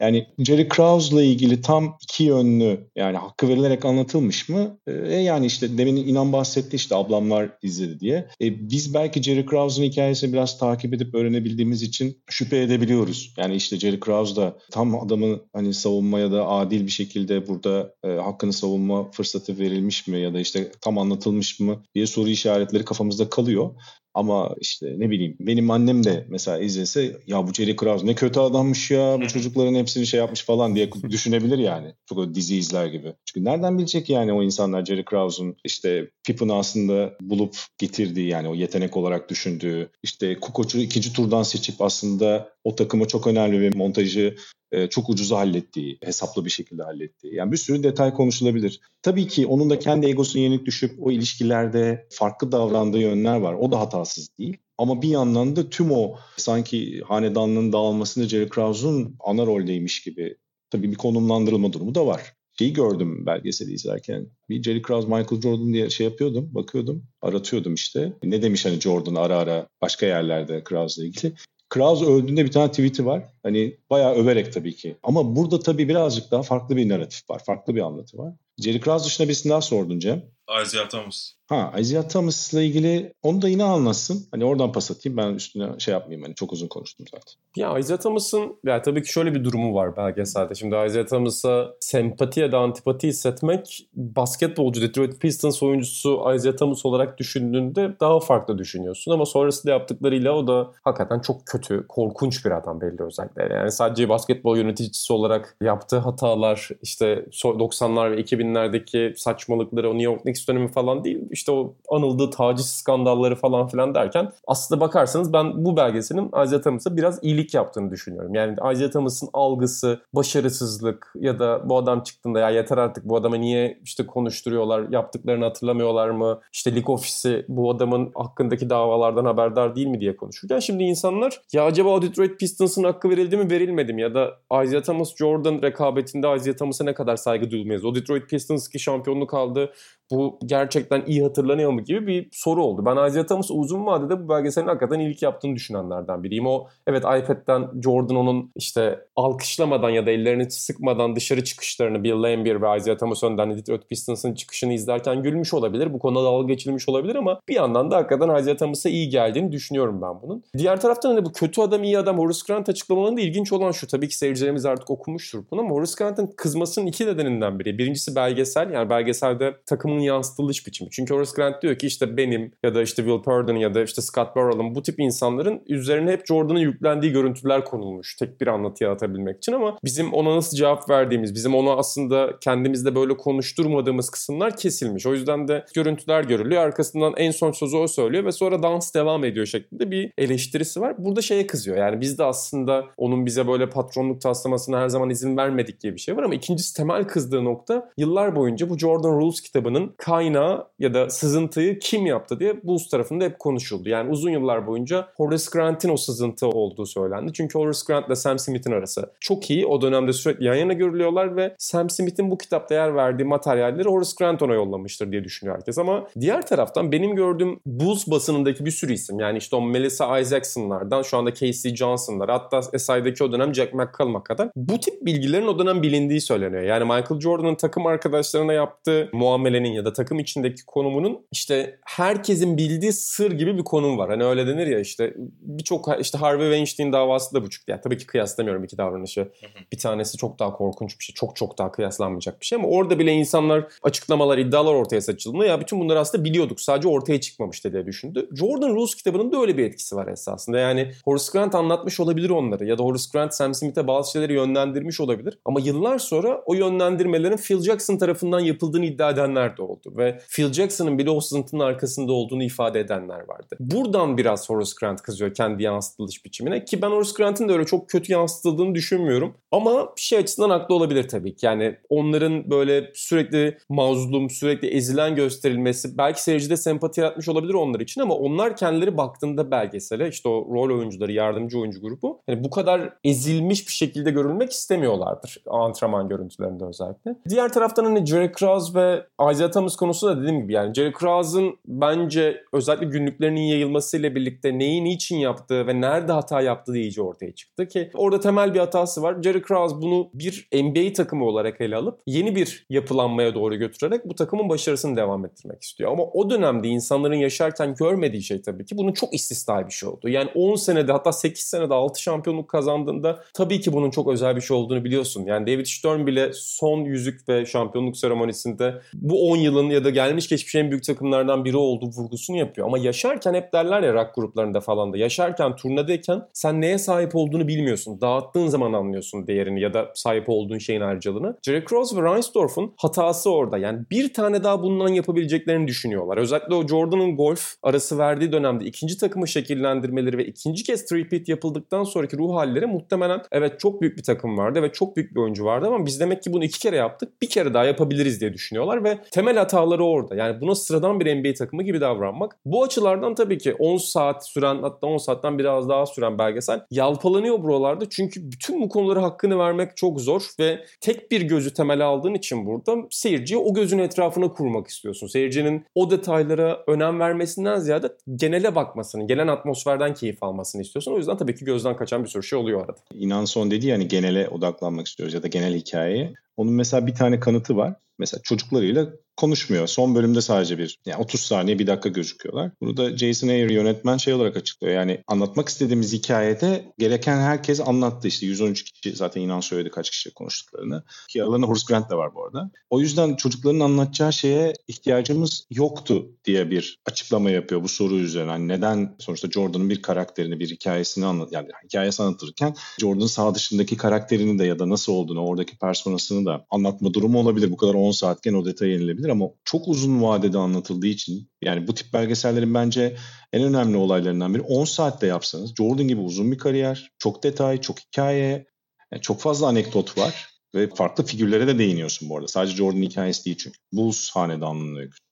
Yani 0.00 0.26
Jerry 0.38 0.68
Krause'la 0.68 1.22
ilgili 1.22 1.60
tam 1.60 1.98
iki 2.02 2.24
yönlü 2.24 2.90
yani 2.96 3.16
hakkı 3.16 3.48
verilerek 3.48 3.84
anlatılmış 3.84 4.48
mı? 4.48 4.78
E, 4.86 4.92
e 4.92 5.16
yani 5.16 5.46
işte 5.46 5.78
demin 5.78 5.96
inan 5.96 6.32
bahsetti 6.32 6.76
işte 6.76 6.94
ablamlar 6.94 7.50
izledi 7.62 8.00
diye. 8.00 8.28
E, 8.42 8.70
biz 8.70 8.94
belki 8.94 9.22
Jerry 9.22 9.46
Krause'un 9.46 9.86
hikayesini 9.86 10.32
biraz 10.32 10.58
takip 10.58 10.94
edip 10.94 11.14
öğrenebildiğimiz 11.14 11.82
için 11.82 12.22
şüphe 12.30 12.62
edebiliyoruz. 12.62 13.34
Yani 13.36 13.54
işte 13.54 13.78
Jerry 13.78 14.00
Krause 14.00 14.36
da 14.36 14.58
tam 14.70 15.00
adamın 15.00 15.42
hani 15.52 15.74
savunmaya 15.74 16.32
da 16.32 16.48
adil 16.48 16.86
bir 16.86 16.90
şekilde 16.90 17.46
burada 17.46 17.94
e, 18.04 18.08
hakkını 18.08 18.52
savunma 18.52 19.10
fırsatı 19.10 19.58
verilmiş 19.58 20.06
mi 20.06 20.20
ya 20.20 20.34
da 20.34 20.40
işte 20.40 20.72
tam 20.80 20.98
anlatılmış 20.98 21.60
mı 21.60 21.82
diye 21.94 22.06
soru 22.06 22.28
işaretleri 22.28 22.84
kafamızda 22.84 23.30
kalıyor. 23.30 23.70
Ama 24.16 24.54
işte 24.60 24.94
ne 24.98 25.10
bileyim 25.10 25.36
benim 25.40 25.70
annem 25.70 26.04
de 26.04 26.26
mesela 26.28 26.58
izlese 26.58 27.16
ya 27.26 27.46
bu 27.46 27.52
Jerry 27.52 27.76
Krause 27.76 28.06
ne 28.06 28.14
kötü 28.14 28.40
adammış 28.40 28.90
ya 28.90 29.20
bu 29.20 29.26
çocukların 29.28 29.74
hepsini 29.74 30.06
şey 30.06 30.20
yapmış 30.20 30.44
falan 30.44 30.74
diye 30.74 30.90
düşünebilir 31.10 31.58
yani. 31.58 31.94
Çok 32.08 32.18
o 32.18 32.34
dizi 32.34 32.56
izler 32.56 32.86
gibi. 32.86 33.14
Çünkü 33.24 33.44
nereden 33.44 33.78
bilecek 33.78 34.10
yani 34.10 34.32
o 34.32 34.42
insanlar 34.42 34.84
Jerry 34.84 35.04
Krause'un 35.04 35.56
işte 35.64 36.10
Pippen'ı 36.24 36.54
aslında 36.54 37.14
bulup 37.20 37.56
getirdiği 37.78 38.28
yani 38.28 38.48
o 38.48 38.54
yetenek 38.54 38.96
olarak 38.96 39.30
düşündüğü 39.30 39.90
işte 40.02 40.40
Kukoc'u 40.40 40.78
ikinci 40.78 41.12
turdan 41.12 41.42
seçip 41.42 41.82
aslında 41.82 42.48
o 42.66 42.74
takıma 42.74 43.08
çok 43.08 43.26
önemli 43.26 43.60
bir 43.60 43.74
montajı 43.74 44.36
e, 44.72 44.86
çok 44.86 45.10
ucuza 45.10 45.36
hallettiği, 45.38 45.98
hesaplı 46.02 46.44
bir 46.44 46.50
şekilde 46.50 46.82
hallettiği. 46.82 47.34
Yani 47.34 47.52
bir 47.52 47.56
sürü 47.56 47.82
detay 47.82 48.14
konuşulabilir. 48.14 48.80
Tabii 49.02 49.28
ki 49.28 49.46
onun 49.46 49.70
da 49.70 49.78
kendi 49.78 50.06
egosuna 50.06 50.42
yenik 50.42 50.66
düşüp 50.66 51.06
o 51.06 51.10
ilişkilerde 51.10 52.06
farklı 52.10 52.52
davrandığı 52.52 52.98
yönler 52.98 53.36
var. 53.36 53.54
O 53.54 53.72
da 53.72 53.80
hatasız 53.80 54.28
değil. 54.38 54.56
Ama 54.78 55.02
bir 55.02 55.08
yandan 55.08 55.56
da 55.56 55.70
tüm 55.70 55.92
o 55.92 56.16
sanki 56.36 57.00
hanedanlığın 57.00 57.72
dağılmasında 57.72 58.28
Jerry 58.28 58.48
Krause'un 58.48 59.16
ana 59.20 59.46
roldeymiş 59.46 60.02
gibi 60.02 60.36
tabii 60.70 60.90
bir 60.90 60.96
konumlandırılma 60.96 61.72
durumu 61.72 61.94
da 61.94 62.06
var. 62.06 62.32
Şeyi 62.58 62.72
gördüm 62.72 63.26
belgeseli 63.26 63.72
izlerken. 63.72 64.26
Bir 64.48 64.62
Jerry 64.62 64.82
Krause, 64.82 65.08
Michael 65.08 65.40
Jordan 65.40 65.72
diye 65.72 65.90
şey 65.90 66.06
yapıyordum, 66.06 66.54
bakıyordum, 66.54 67.04
aratıyordum 67.22 67.74
işte. 67.74 68.12
Ne 68.22 68.42
demiş 68.42 68.64
hani 68.64 68.80
Jordan 68.80 69.14
ara 69.14 69.36
ara 69.38 69.68
başka 69.82 70.06
yerlerde 70.06 70.64
Krause'la 70.64 71.06
ilgili. 71.06 71.34
Krause 71.68 72.04
öldüğünde 72.04 72.44
bir 72.44 72.50
tane 72.50 72.70
tweet'i 72.70 73.06
var. 73.06 73.24
Hani 73.42 73.76
bayağı 73.90 74.14
överek 74.14 74.52
tabii 74.52 74.76
ki. 74.76 74.96
Ama 75.02 75.36
burada 75.36 75.58
tabii 75.58 75.88
birazcık 75.88 76.30
daha 76.30 76.42
farklı 76.42 76.76
bir 76.76 76.88
narratif 76.88 77.30
var. 77.30 77.42
Farklı 77.44 77.74
bir 77.74 77.80
anlatı 77.80 78.18
var. 78.18 78.34
Jerry 78.58 78.80
Krause 78.80 79.04
dışında 79.04 79.28
birisini 79.28 79.50
daha 79.50 79.60
sordun 79.60 79.98
Cem. 79.98 80.22
Isaiah 80.62 80.88
Thomas. 80.88 81.32
Ha 81.48 81.72
Isaiah 81.78 82.08
Thomas'la 82.08 82.62
ilgili 82.62 83.12
onu 83.22 83.42
da 83.42 83.48
yine 83.48 83.64
anlatsın. 83.64 84.26
Hani 84.30 84.44
oradan 84.44 84.72
pas 84.72 84.90
atayım 84.90 85.16
ben 85.16 85.34
üstüne 85.34 85.78
şey 85.78 85.94
yapmayayım. 85.94 86.22
Hani 86.22 86.34
çok 86.34 86.52
uzun 86.52 86.68
konuştum 86.68 87.06
zaten. 87.10 87.34
Ya 87.56 87.78
Isaiah 87.78 87.98
Thomas'ın 87.98 88.56
ya 88.64 88.82
tabii 88.82 89.02
ki 89.02 89.12
şöyle 89.12 89.34
bir 89.34 89.44
durumu 89.44 89.74
var 89.74 89.96
belgeselde. 89.96 90.54
Şimdi 90.54 90.76
Isaiah 90.86 91.06
Thomas'a 91.06 91.74
sempati 91.80 92.40
ya 92.40 92.52
da 92.52 92.58
antipati 92.58 93.08
hissetmek 93.08 93.88
basketbolcu 93.94 94.82
Detroit 94.82 95.20
Pistons 95.20 95.62
oyuncusu 95.62 96.34
Isaiah 96.34 96.56
Thomas 96.56 96.86
olarak 96.86 97.18
düşündüğünde 97.18 97.96
daha 98.00 98.20
farklı 98.20 98.58
düşünüyorsun. 98.58 99.12
Ama 99.12 99.26
sonrasında 99.26 99.72
yaptıklarıyla 99.72 100.32
o 100.32 100.46
da 100.46 100.72
hakikaten 100.84 101.20
çok 101.20 101.46
kötü, 101.46 101.86
korkunç 101.88 102.44
bir 102.44 102.50
adam 102.50 102.80
belli 102.80 103.02
özellikle. 103.02 103.54
Yani 103.54 103.72
sadece 103.72 104.08
basketbol 104.08 104.56
yöneticisi 104.56 105.12
olarak 105.12 105.56
yaptığı 105.62 105.98
hatalar 105.98 106.68
işte 106.82 107.26
90'lar 107.32 108.12
ve 108.12 108.20
2000'lerdeki 108.20 109.14
saçmalıkları 109.16 109.90
o 109.90 109.92
New 109.92 110.12
York 110.12 110.26
Knicks 110.36 110.48
dönemi 110.48 110.68
falan 110.68 111.04
değil. 111.04 111.18
İşte 111.30 111.52
o 111.52 111.74
anıldığı 111.90 112.30
taciz 112.30 112.66
skandalları 112.66 113.36
falan 113.36 113.68
filan 113.68 113.94
derken 113.94 114.32
aslında 114.46 114.80
bakarsanız 114.80 115.32
ben 115.32 115.64
bu 115.64 115.76
belgeselin 115.76 116.30
Isaiah 116.44 116.62
Thomas'a 116.62 116.96
biraz 116.96 117.18
iyilik 117.22 117.54
yaptığını 117.54 117.90
düşünüyorum. 117.90 118.34
Yani 118.34 118.52
Isaiah 118.72 118.90
Thomas'ın 118.90 119.28
algısı, 119.32 120.00
başarısızlık 120.12 121.12
ya 121.20 121.38
da 121.38 121.68
bu 121.68 121.76
adam 121.78 122.02
çıktığında 122.02 122.40
ya 122.40 122.50
yeter 122.50 122.78
artık 122.78 123.04
bu 123.04 123.16
adama 123.16 123.36
niye 123.36 123.78
işte 123.84 124.06
konuşturuyorlar, 124.06 124.88
yaptıklarını 124.90 125.44
hatırlamıyorlar 125.44 126.10
mı? 126.10 126.40
İşte 126.52 126.74
lig 126.74 126.90
ofisi 126.90 127.44
bu 127.48 127.70
adamın 127.70 128.10
hakkındaki 128.14 128.70
davalardan 128.70 129.24
haberdar 129.24 129.76
değil 129.76 129.86
mi 129.86 130.00
diye 130.00 130.16
konuşurken 130.16 130.58
şimdi 130.58 130.84
insanlar 130.84 131.40
ya 131.52 131.64
acaba 131.64 132.02
Detroit 132.02 132.40
Pistons'ın 132.40 132.84
hakkı 132.84 133.10
verildi 133.10 133.36
mi 133.36 133.50
verilmedi 133.50 133.92
mi? 133.92 134.02
Ya 134.02 134.14
da 134.14 134.34
Isaiah 134.64 134.82
Thomas 134.82 135.16
Jordan 135.16 135.62
rekabetinde 135.62 136.36
Isaiah 136.36 136.56
Thomas'a 136.56 136.84
ne 136.84 136.94
kadar 136.94 137.16
saygı 137.16 137.50
duyulmayız? 137.50 137.84
O 137.84 137.94
Detroit 137.94 138.30
Pistons 138.30 138.68
ki 138.68 138.78
şampiyonluk 138.78 139.34
aldı 139.34 139.72
bu 140.10 140.38
gerçekten 140.46 141.02
iyi 141.06 141.22
hatırlanıyor 141.22 141.70
mu 141.70 141.84
gibi 141.84 142.06
bir 142.06 142.28
soru 142.32 142.64
oldu. 142.64 142.84
Ben 142.86 143.08
Isaiah 143.08 143.26
Thomas 143.26 143.50
uzun 143.50 143.86
vadede 143.86 144.24
bu 144.24 144.28
belgeselin 144.28 144.66
hakikaten 144.66 145.00
ilk 145.00 145.22
yaptığını 145.22 145.54
düşünenlerden 145.54 146.22
biriyim. 146.22 146.46
O 146.46 146.66
evet 146.86 147.02
iPad'den 147.02 147.80
Jordan 147.82 148.16
onun 148.16 148.52
işte 148.56 148.98
alkışlamadan 149.16 149.90
ya 149.90 150.06
da 150.06 150.10
ellerini 150.10 150.50
sıkmadan 150.50 151.16
dışarı 151.16 151.44
çıkışlarını 151.44 152.04
Bill 152.04 152.22
Laimbeer 152.22 152.62
ve 152.62 152.76
Isaiah 152.76 152.98
Thomas 152.98 153.24
önden 153.24 153.56
Detroit 153.56 153.88
Pistons'ın 153.88 154.34
çıkışını 154.34 154.72
izlerken 154.72 155.22
gülmüş 155.22 155.54
olabilir. 155.54 155.92
Bu 155.92 155.98
konuda 155.98 156.24
dalga 156.24 156.46
geçilmiş 156.46 156.88
olabilir 156.88 157.14
ama 157.14 157.40
bir 157.48 157.54
yandan 157.54 157.90
da 157.90 157.96
hakikaten 157.96 158.36
Isaiah 158.36 158.56
Thomas'a 158.56 158.88
iyi 158.88 159.08
geldiğini 159.08 159.52
düşünüyorum 159.52 160.02
ben 160.02 160.22
bunun. 160.22 160.42
Diğer 160.58 160.80
taraftan 160.80 161.10
hani 161.10 161.24
bu 161.24 161.32
kötü 161.32 161.60
adam 161.60 161.84
iyi 161.84 161.98
adam 161.98 162.18
Horace 162.18 162.40
Grant 162.46 162.68
açıklamalarında 162.68 163.20
ilginç 163.20 163.52
olan 163.52 163.72
şu. 163.72 163.86
Tabii 163.86 164.08
ki 164.08 164.16
seyircilerimiz 164.16 164.66
artık 164.66 164.90
okumuştur 164.90 165.44
bunu 165.50 165.60
ama 165.60 165.70
Horace 165.70 165.92
Grant'ın 165.98 166.26
kızmasının 166.36 166.86
iki 166.86 167.06
nedeninden 167.06 167.58
biri. 167.58 167.78
Birincisi 167.78 168.16
belgesel 168.16 168.70
yani 168.70 168.90
belgeselde 168.90 169.54
takımın 169.66 169.95
yansıtılış 169.98 170.66
biçimi. 170.66 170.90
Çünkü 170.90 171.14
Horace 171.14 171.30
Grant 171.36 171.62
diyor 171.62 171.78
ki 171.78 171.86
işte 171.86 172.16
benim 172.16 172.52
ya 172.64 172.74
da 172.74 172.82
işte 172.82 173.02
Will 173.02 173.22
Purdon 173.22 173.56
ya 173.56 173.74
da 173.74 173.82
işte 173.82 174.02
Scott 174.02 174.36
Burrell'ın 174.36 174.74
bu 174.74 174.82
tip 174.82 175.00
insanların 175.00 175.62
üzerine 175.66 176.12
hep 176.12 176.26
Jordan'ın 176.26 176.58
yüklendiği 176.58 177.12
görüntüler 177.12 177.64
konulmuş. 177.64 178.16
Tek 178.16 178.40
bir 178.40 178.46
anlatıya 178.46 178.92
atabilmek 178.92 179.36
için 179.36 179.52
ama 179.52 179.78
bizim 179.84 180.12
ona 180.12 180.36
nasıl 180.36 180.56
cevap 180.56 180.90
verdiğimiz, 180.90 181.34
bizim 181.34 181.54
ona 181.54 181.72
aslında 181.72 182.38
kendimizde 182.40 182.94
böyle 182.94 183.16
konuşturmadığımız 183.16 184.10
kısımlar 184.10 184.56
kesilmiş. 184.56 185.06
O 185.06 185.12
yüzden 185.12 185.48
de 185.48 185.64
görüntüler 185.74 186.24
görülüyor. 186.24 186.62
Arkasından 186.62 187.14
en 187.16 187.30
son 187.30 187.52
sözü 187.52 187.76
o 187.76 187.86
söylüyor 187.86 188.24
ve 188.24 188.32
sonra 188.32 188.62
dans 188.62 188.94
devam 188.94 189.24
ediyor 189.24 189.46
şeklinde 189.46 189.90
bir 189.90 190.12
eleştirisi 190.18 190.80
var. 190.80 190.94
Burada 190.98 191.22
şeye 191.22 191.46
kızıyor. 191.46 191.76
Yani 191.76 192.00
biz 192.00 192.18
de 192.18 192.24
aslında 192.24 192.84
onun 192.96 193.26
bize 193.26 193.48
böyle 193.48 193.70
patronluk 193.70 194.20
taslamasına 194.20 194.80
her 194.80 194.88
zaman 194.88 195.10
izin 195.10 195.36
vermedik 195.36 195.82
diye 195.82 195.94
bir 195.94 196.00
şey 196.00 196.16
var 196.16 196.22
ama 196.22 196.34
ikincisi 196.34 196.76
temel 196.76 197.04
kızdığı 197.04 197.44
nokta 197.44 197.90
yıllar 197.96 198.36
boyunca 198.36 198.70
bu 198.70 198.78
Jordan 198.78 199.20
Rules 199.20 199.40
kitabının 199.40 199.85
kaynağı 199.96 200.66
ya 200.78 200.94
da 200.94 201.10
sızıntıyı 201.10 201.78
kim 201.78 202.06
yaptı 202.06 202.40
diye 202.40 202.62
Bulls 202.62 202.88
tarafında 202.88 203.24
hep 203.24 203.38
konuşuldu. 203.38 203.88
Yani 203.88 204.10
uzun 204.10 204.30
yıllar 204.30 204.66
boyunca 204.66 205.08
Horace 205.16 205.44
Grant'in 205.52 205.88
o 205.88 205.96
sızıntı 205.96 206.48
olduğu 206.48 206.86
söylendi. 206.86 207.32
Çünkü 207.32 207.58
Horace 207.58 207.80
Grant 207.86 208.06
ile 208.06 208.16
Sam 208.16 208.38
Smith'in 208.38 208.72
arası 208.72 209.10
çok 209.20 209.50
iyi. 209.50 209.66
O 209.66 209.80
dönemde 209.80 210.12
sürekli 210.12 210.44
yan 210.44 210.54
yana 210.54 210.72
görülüyorlar 210.72 211.36
ve 211.36 211.54
Sam 211.58 211.90
Smith'in 211.90 212.30
bu 212.30 212.38
kitapta 212.38 212.74
yer 212.74 212.94
verdiği 212.94 213.24
materyalleri 213.24 213.88
Horace 213.88 214.10
Grant 214.18 214.42
ona 214.42 214.54
yollamıştır 214.54 215.12
diye 215.12 215.24
düşünüyor 215.24 215.56
herkes. 215.56 215.78
Ama 215.78 216.08
diğer 216.20 216.46
taraftan 216.46 216.92
benim 216.92 217.16
gördüğüm 217.16 217.60
Bulls 217.66 218.06
basınındaki 218.06 218.64
bir 218.64 218.70
sürü 218.70 218.92
isim 218.92 219.20
yani 219.20 219.38
işte 219.38 219.56
o 219.56 219.62
Melissa 219.62 220.18
Isaacson'lardan 220.18 221.02
şu 221.02 221.16
anda 221.16 221.34
Casey 221.34 221.76
Johnson'lar 221.76 222.30
hatta 222.30 222.62
SI'deki 222.62 223.24
o 223.24 223.32
dönem 223.32 223.54
Jack 223.54 223.74
McCallum'a 223.74 224.24
kadar 224.24 224.48
bu 224.56 224.80
tip 224.80 225.06
bilgilerin 225.06 225.46
o 225.46 225.58
dönem 225.58 225.82
bilindiği 225.82 226.20
söyleniyor. 226.20 226.62
Yani 226.62 226.84
Michael 226.84 227.20
Jordan'ın 227.20 227.54
takım 227.54 227.86
arkadaşlarına 227.86 228.52
yaptığı 228.52 229.10
muamelenin 229.12 229.72
ya 229.76 229.84
da 229.84 229.92
takım 229.92 230.18
içindeki 230.18 230.66
konumunun 230.66 231.26
işte 231.32 231.78
herkesin 231.84 232.56
bildiği 232.56 232.92
sır 232.92 233.32
gibi 233.32 233.58
bir 233.58 233.64
konum 233.64 233.98
var. 233.98 234.10
Hani 234.10 234.24
öyle 234.24 234.46
denir 234.46 234.66
ya 234.66 234.80
işte 234.80 235.14
birçok 235.40 235.88
işte 236.00 236.18
Harvey 236.18 236.46
Weinstein 236.46 236.92
davası 236.92 237.34
da 237.34 237.42
bu 237.42 237.50
çıktı. 237.50 237.70
Yani 237.70 237.80
tabii 237.80 237.98
ki 237.98 238.06
kıyaslamıyorum 238.06 238.64
iki 238.64 238.78
davranışı. 238.78 239.28
Bir 239.72 239.78
tanesi 239.78 240.18
çok 240.18 240.38
daha 240.38 240.52
korkunç 240.52 240.98
bir 240.98 241.04
şey. 241.04 241.14
Çok 241.14 241.36
çok 241.36 241.58
daha 241.58 241.72
kıyaslanmayacak 241.72 242.40
bir 242.40 242.46
şey 242.46 242.58
ama 242.58 242.68
orada 242.68 242.98
bile 242.98 243.12
insanlar 243.12 243.64
açıklamalar, 243.82 244.38
iddialar 244.38 244.74
ortaya 244.74 245.00
saçıldığında 245.00 245.46
ya 245.46 245.60
bütün 245.60 245.80
bunları 245.80 246.00
aslında 246.00 246.24
biliyorduk. 246.24 246.60
Sadece 246.60 246.88
ortaya 246.88 247.20
çıkmamıştı 247.20 247.72
diye 247.72 247.86
düşündü. 247.86 248.28
Jordan 248.34 248.74
Rules 248.74 248.94
kitabının 248.94 249.32
da 249.32 249.40
öyle 249.40 249.56
bir 249.56 249.64
etkisi 249.64 249.96
var 249.96 250.08
esasında. 250.08 250.58
Yani 250.58 250.92
Horace 251.04 251.24
Grant 251.32 251.54
anlatmış 251.54 252.00
olabilir 252.00 252.30
onları 252.30 252.64
ya 252.64 252.78
da 252.78 252.82
Horace 252.82 253.04
Grant 253.12 253.34
Sam 253.34 253.54
Smith'e 253.54 253.86
bazı 253.86 254.12
şeyleri 254.12 254.32
yönlendirmiş 254.32 255.00
olabilir. 255.00 255.38
Ama 255.44 255.60
yıllar 255.60 255.98
sonra 255.98 256.42
o 256.46 256.54
yönlendirmelerin 256.54 257.36
Phil 257.36 257.62
Jackson 257.62 257.96
tarafından 257.96 258.40
yapıldığını 258.40 258.84
iddia 258.84 259.10
edenler 259.10 259.56
de 259.56 259.62
oldu. 259.66 259.92
Ve 259.96 260.18
Phil 260.28 260.52
Jackson'ın 260.52 260.98
bile 260.98 261.10
o 261.10 261.20
sızıntının 261.20 261.60
arkasında 261.60 262.12
olduğunu 262.12 262.42
ifade 262.42 262.80
edenler 262.80 263.28
vardı. 263.28 263.56
Buradan 263.60 264.16
biraz 264.18 264.50
Horace 264.50 264.70
Grant 264.80 265.02
kızıyor 265.02 265.34
kendi 265.34 265.62
yansıtılış 265.62 266.24
biçimine 266.24 266.64
ki 266.64 266.82
ben 266.82 266.90
Horace 266.90 267.12
Grant'ın 267.16 267.48
da 267.48 267.52
öyle 267.52 267.64
çok 267.64 267.88
kötü 267.88 268.12
yansıtıldığını 268.12 268.74
düşünmüyorum. 268.74 269.34
Ama 269.52 269.92
şey 269.96 270.18
açısından 270.18 270.50
haklı 270.50 270.74
olabilir 270.74 271.08
tabii 271.08 271.36
ki. 271.36 271.46
Yani 271.46 271.76
onların 271.88 272.50
böyle 272.50 272.90
sürekli 272.94 273.58
mazlum, 273.68 274.30
sürekli 274.30 274.68
ezilen 274.68 275.16
gösterilmesi 275.16 275.98
belki 275.98 276.22
seyircide 276.22 276.56
sempati 276.56 277.00
yaratmış 277.00 277.28
olabilir 277.28 277.54
onlar 277.54 277.80
için 277.80 278.00
ama 278.00 278.14
onlar 278.14 278.56
kendileri 278.56 278.96
baktığında 278.96 279.50
belgesele 279.50 280.08
işte 280.08 280.28
o 280.28 280.48
rol 280.54 280.78
oyuncuları, 280.78 281.12
yardımcı 281.12 281.58
oyuncu 281.58 281.80
grubu 281.80 282.22
yani 282.28 282.44
bu 282.44 282.50
kadar 282.50 282.92
ezilmiş 283.04 283.66
bir 283.66 283.72
şekilde 283.72 284.10
görülmek 284.10 284.52
istemiyorlardır 284.52 285.42
antrenman 285.46 286.08
görüntülerinde 286.08 286.64
özellikle. 286.64 287.16
Diğer 287.28 287.52
taraftan 287.52 287.84
hani 287.84 288.06
Jerry 288.06 288.32
Krause 288.32 288.80
ve 288.80 289.06
Isaiah 289.32 289.52
Thomas 289.56 289.76
konusu 289.76 290.06
da 290.06 290.20
dediğim 290.20 290.42
gibi 290.42 290.52
yani 290.52 290.74
Jerry 290.74 290.92
Krause'un 290.92 291.58
bence 291.66 292.44
özellikle 292.52 292.86
günlüklerinin 292.86 293.40
yayılmasıyla 293.40 294.14
birlikte 294.14 294.58
neyi 294.58 294.84
niçin 294.84 295.16
yaptığı 295.16 295.66
ve 295.66 295.80
nerede 295.80 296.12
hata 296.12 296.40
yaptığı 296.40 296.76
iyice 296.76 297.02
ortaya 297.02 297.34
çıktı 297.34 297.68
ki 297.68 297.90
orada 297.94 298.20
temel 298.20 298.54
bir 298.54 298.58
hatası 298.58 299.02
var. 299.02 299.22
Jerry 299.22 299.42
Krause 299.42 299.76
bunu 299.76 300.10
bir 300.14 300.48
NBA 300.52 300.92
takımı 300.92 301.24
olarak 301.24 301.60
ele 301.60 301.76
alıp 301.76 302.00
yeni 302.06 302.36
bir 302.36 302.66
yapılanmaya 302.70 303.34
doğru 303.34 303.56
götürerek 303.56 304.08
bu 304.08 304.14
takımın 304.14 304.48
başarısını 304.48 304.96
devam 304.96 305.26
ettirmek 305.26 305.62
istiyor. 305.62 305.92
Ama 305.92 306.04
o 306.04 306.30
dönemde 306.30 306.68
insanların 306.68 307.14
yaşarken 307.14 307.74
görmediği 307.74 308.22
şey 308.22 308.42
tabii 308.42 308.66
ki 308.66 308.76
bunun 308.76 308.92
çok 308.92 309.14
istisnai 309.14 309.66
bir 309.66 309.72
şey 309.72 309.88
oldu. 309.88 310.08
Yani 310.08 310.30
10 310.34 310.54
senede 310.54 310.92
hatta 310.92 311.12
8 311.12 311.44
senede 311.44 311.74
6 311.74 312.02
şampiyonluk 312.02 312.48
kazandığında 312.48 313.24
tabii 313.34 313.60
ki 313.60 313.72
bunun 313.72 313.90
çok 313.90 314.08
özel 314.08 314.36
bir 314.36 314.40
şey 314.40 314.56
olduğunu 314.56 314.84
biliyorsun. 314.84 315.24
Yani 315.26 315.46
David 315.46 315.66
Stern 315.66 316.06
bile 316.06 316.30
son 316.34 316.80
yüzük 316.80 317.28
ve 317.28 317.46
şampiyonluk 317.46 317.96
seremonisinde 317.96 318.74
bu 318.94 319.30
10 319.30 319.45
yılın 319.46 319.70
ya 319.70 319.84
da 319.84 319.90
gelmiş 319.90 320.28
geçmiş 320.28 320.54
en 320.54 320.70
büyük 320.70 320.84
takımlardan 320.84 321.44
biri 321.44 321.56
olduğu 321.56 321.86
vurgusunu 321.86 322.36
yapıyor. 322.36 322.66
Ama 322.66 322.78
yaşarken 322.78 323.34
hep 323.34 323.52
derler 323.52 323.82
ya 323.82 323.94
rock 323.94 324.14
gruplarında 324.14 324.60
falan 324.60 324.92
da. 324.92 324.96
Yaşarken 324.96 325.56
turnedeyken 325.56 326.22
sen 326.32 326.60
neye 326.60 326.78
sahip 326.78 327.16
olduğunu 327.16 327.48
bilmiyorsun. 327.48 328.00
Dağıttığın 328.00 328.46
zaman 328.46 328.72
anlıyorsun 328.72 329.26
değerini 329.26 329.60
ya 329.60 329.74
da 329.74 329.90
sahip 329.94 330.24
olduğun 330.28 330.58
şeyin 330.58 330.80
ayrıcalığını. 330.80 331.36
Jerry 331.42 331.64
Krause 331.64 331.96
ve 331.96 332.02
Reinsdorf'un 332.02 332.74
hatası 332.76 333.30
orada. 333.30 333.58
Yani 333.58 333.78
bir 333.90 334.14
tane 334.14 334.44
daha 334.44 334.62
bundan 334.62 334.88
yapabileceklerini 334.88 335.68
düşünüyorlar. 335.68 336.16
Özellikle 336.16 336.54
o 336.54 336.68
Jordan'ın 336.68 337.16
golf 337.16 337.54
arası 337.62 337.98
verdiği 337.98 338.32
dönemde 338.32 338.64
ikinci 338.64 338.98
takımı 338.98 339.28
şekillendirmeleri 339.28 340.18
ve 340.18 340.26
ikinci 340.26 340.64
kez 340.64 340.84
three-peat 340.84 341.30
yapıldıktan 341.30 341.84
sonraki 341.84 342.18
ruh 342.18 342.34
halleri 342.34 342.66
muhtemelen 342.66 343.22
evet 343.32 343.60
çok 343.60 343.80
büyük 343.80 343.98
bir 343.98 344.02
takım 344.02 344.38
vardı 344.38 344.62
ve 344.62 344.72
çok 344.72 344.96
büyük 344.96 345.14
bir 345.14 345.20
oyuncu 345.20 345.44
vardı 345.44 345.66
ama 345.66 345.86
biz 345.86 346.00
demek 346.00 346.22
ki 346.22 346.32
bunu 346.32 346.44
iki 346.44 346.58
kere 346.58 346.76
yaptık. 346.76 347.22
Bir 347.22 347.28
kere 347.28 347.54
daha 347.54 347.64
yapabiliriz 347.64 348.20
diye 348.20 348.32
düşünüyorlar 348.32 348.84
ve 348.84 348.98
temel 349.10 349.25
hataları 349.34 349.84
orada. 349.84 350.14
Yani 350.14 350.40
buna 350.40 350.54
sıradan 350.54 351.00
bir 351.00 351.16
NBA 351.16 351.34
takımı 351.34 351.62
gibi 351.62 351.80
davranmak. 351.80 352.36
Bu 352.44 352.64
açılardan 352.64 353.14
tabii 353.14 353.38
ki 353.38 353.54
10 353.54 353.76
saat 353.76 354.28
süren 354.28 354.62
hatta 354.62 354.86
10 354.86 354.98
saatten 354.98 355.38
biraz 355.38 355.68
daha 355.68 355.86
süren 355.86 356.18
belgesel 356.18 356.60
yalpalanıyor 356.70 357.42
buralarda. 357.42 357.88
Çünkü 357.90 358.32
bütün 358.32 358.62
bu 358.62 358.68
konuları 358.68 359.00
hakkını 359.00 359.38
vermek 359.38 359.76
çok 359.76 360.00
zor 360.00 360.22
ve 360.40 360.64
tek 360.80 361.10
bir 361.10 361.20
gözü 361.20 361.54
temel 361.54 361.86
aldığın 361.86 362.14
için 362.14 362.46
burada 362.46 362.76
seyirciye 362.90 363.40
o 363.40 363.54
gözün 363.54 363.78
etrafına 363.78 364.32
kurmak 364.32 364.66
istiyorsun. 364.66 365.06
Seyircinin 365.06 365.64
o 365.74 365.90
detaylara 365.90 366.64
önem 366.66 367.00
vermesinden 367.00 367.58
ziyade 367.58 367.92
genele 368.16 368.54
bakmasını, 368.54 369.06
gelen 369.06 369.28
atmosferden 369.28 369.94
keyif 369.94 370.22
almasını 370.22 370.62
istiyorsun. 370.62 370.92
O 370.92 370.96
yüzden 370.96 371.16
tabii 371.16 371.34
ki 371.34 371.44
gözden 371.44 371.76
kaçan 371.76 372.04
bir 372.04 372.08
sürü 372.08 372.22
şey 372.22 372.38
oluyor 372.38 372.60
arada. 372.60 372.80
İnan 372.94 373.24
son 373.24 373.50
dedi 373.50 373.66
yani 373.66 373.88
genele 373.88 374.28
odaklanmak 374.28 374.86
istiyoruz 374.86 375.14
ya 375.14 375.22
da 375.22 375.28
genel 375.28 375.54
hikayeye. 375.54 376.14
Onun 376.36 376.52
mesela 376.52 376.86
bir 376.86 376.94
tane 376.94 377.20
kanıtı 377.20 377.56
var. 377.56 377.74
Mesela 377.98 378.20
çocuklarıyla 378.22 378.92
konuşmuyor. 379.16 379.66
Son 379.66 379.94
bölümde 379.94 380.20
sadece 380.20 380.58
bir 380.58 380.78
yani 380.86 381.02
30 381.02 381.20
saniye 381.20 381.58
bir 381.58 381.66
dakika 381.66 381.88
gözüküyorlar. 381.88 382.50
Bunu 382.60 382.76
da 382.76 382.96
Jason 382.96 383.28
Ayer 383.28 383.50
yönetmen 383.50 383.96
şey 383.96 384.14
olarak 384.14 384.36
açıklıyor. 384.36 384.74
Yani 384.74 385.02
anlatmak 385.06 385.48
istediğimiz 385.48 385.92
hikayede 385.92 386.72
gereken 386.78 387.18
herkes 387.18 387.60
anlattı. 387.60 388.08
İşte 388.08 388.26
113 388.26 388.62
kişi 388.62 388.96
zaten 388.96 389.20
inan 389.20 389.40
söyledi 389.40 389.70
kaç 389.70 389.90
kişi 389.90 390.14
konuştuklarını. 390.14 390.82
Ki 391.08 391.22
aralarında 391.22 391.46
Horace 391.46 391.64
Grant 391.68 391.90
de 391.90 391.94
var 391.94 392.14
bu 392.14 392.24
arada. 392.24 392.50
O 392.70 392.80
yüzden 392.80 393.16
çocukların 393.16 393.60
anlatacağı 393.60 394.12
şeye 394.12 394.52
ihtiyacımız 394.68 395.46
yoktu 395.50 396.06
diye 396.24 396.50
bir 396.50 396.78
açıklama 396.86 397.30
yapıyor 397.30 397.62
bu 397.62 397.68
soru 397.68 397.98
üzerine. 397.98 398.30
Yani 398.30 398.48
neden 398.48 398.96
sonuçta 398.98 399.30
Jordan'ın 399.30 399.70
bir 399.70 399.82
karakterini, 399.82 400.40
bir 400.40 400.50
hikayesini 400.50 401.06
anlat 401.06 401.32
yani 401.32 401.48
hikayesi 401.64 402.02
anlatırken 402.02 402.54
Jordan'ın 402.80 403.06
sağ 403.06 403.34
dışındaki 403.34 403.76
karakterini 403.76 404.38
de 404.38 404.44
ya 404.44 404.58
da 404.58 404.68
nasıl 404.68 404.92
olduğunu, 404.92 405.26
oradaki 405.26 405.58
personasını 405.58 406.25
da 406.26 406.46
anlatma 406.50 406.94
durumu 406.94 407.18
olabilir. 407.18 407.50
Bu 407.50 407.56
kadar 407.56 407.74
10 407.74 407.90
saatken 407.90 408.34
o 408.34 408.44
detay 408.44 408.68
yenilebilir 408.68 409.08
ama 409.08 409.26
çok 409.44 409.68
uzun 409.68 410.02
vadede 410.02 410.38
anlatıldığı 410.38 410.86
için 410.86 411.30
yani 411.42 411.66
bu 411.66 411.74
tip 411.74 411.92
belgesellerin 411.92 412.54
bence 412.54 412.96
en 413.32 413.42
önemli 413.42 413.76
olaylarından 413.76 414.34
biri 414.34 414.42
10 414.42 414.64
saatte 414.64 415.06
yapsanız 415.06 415.54
Jordan 415.54 415.88
gibi 415.88 416.00
uzun 416.00 416.32
bir 416.32 416.38
kariyer, 416.38 416.90
çok 416.98 417.22
detay, 417.22 417.60
çok 417.60 417.80
hikaye, 417.80 418.46
yani 418.92 419.02
çok 419.02 419.20
fazla 419.20 419.46
anekdot 419.46 419.98
var 419.98 420.26
ve 420.54 420.68
farklı 420.74 421.04
figürlere 421.04 421.46
de 421.46 421.58
değiniyorsun 421.58 422.08
bu 422.10 422.16
arada. 422.16 422.28
Sadece 422.28 422.56
Jordan 422.56 422.82
hikayesi 422.82 423.24
değil 423.24 423.36
çünkü. 423.36 423.58
Bulls 423.72 424.10
hanedanlığının 424.10 424.76
öyküsü. 424.76 425.06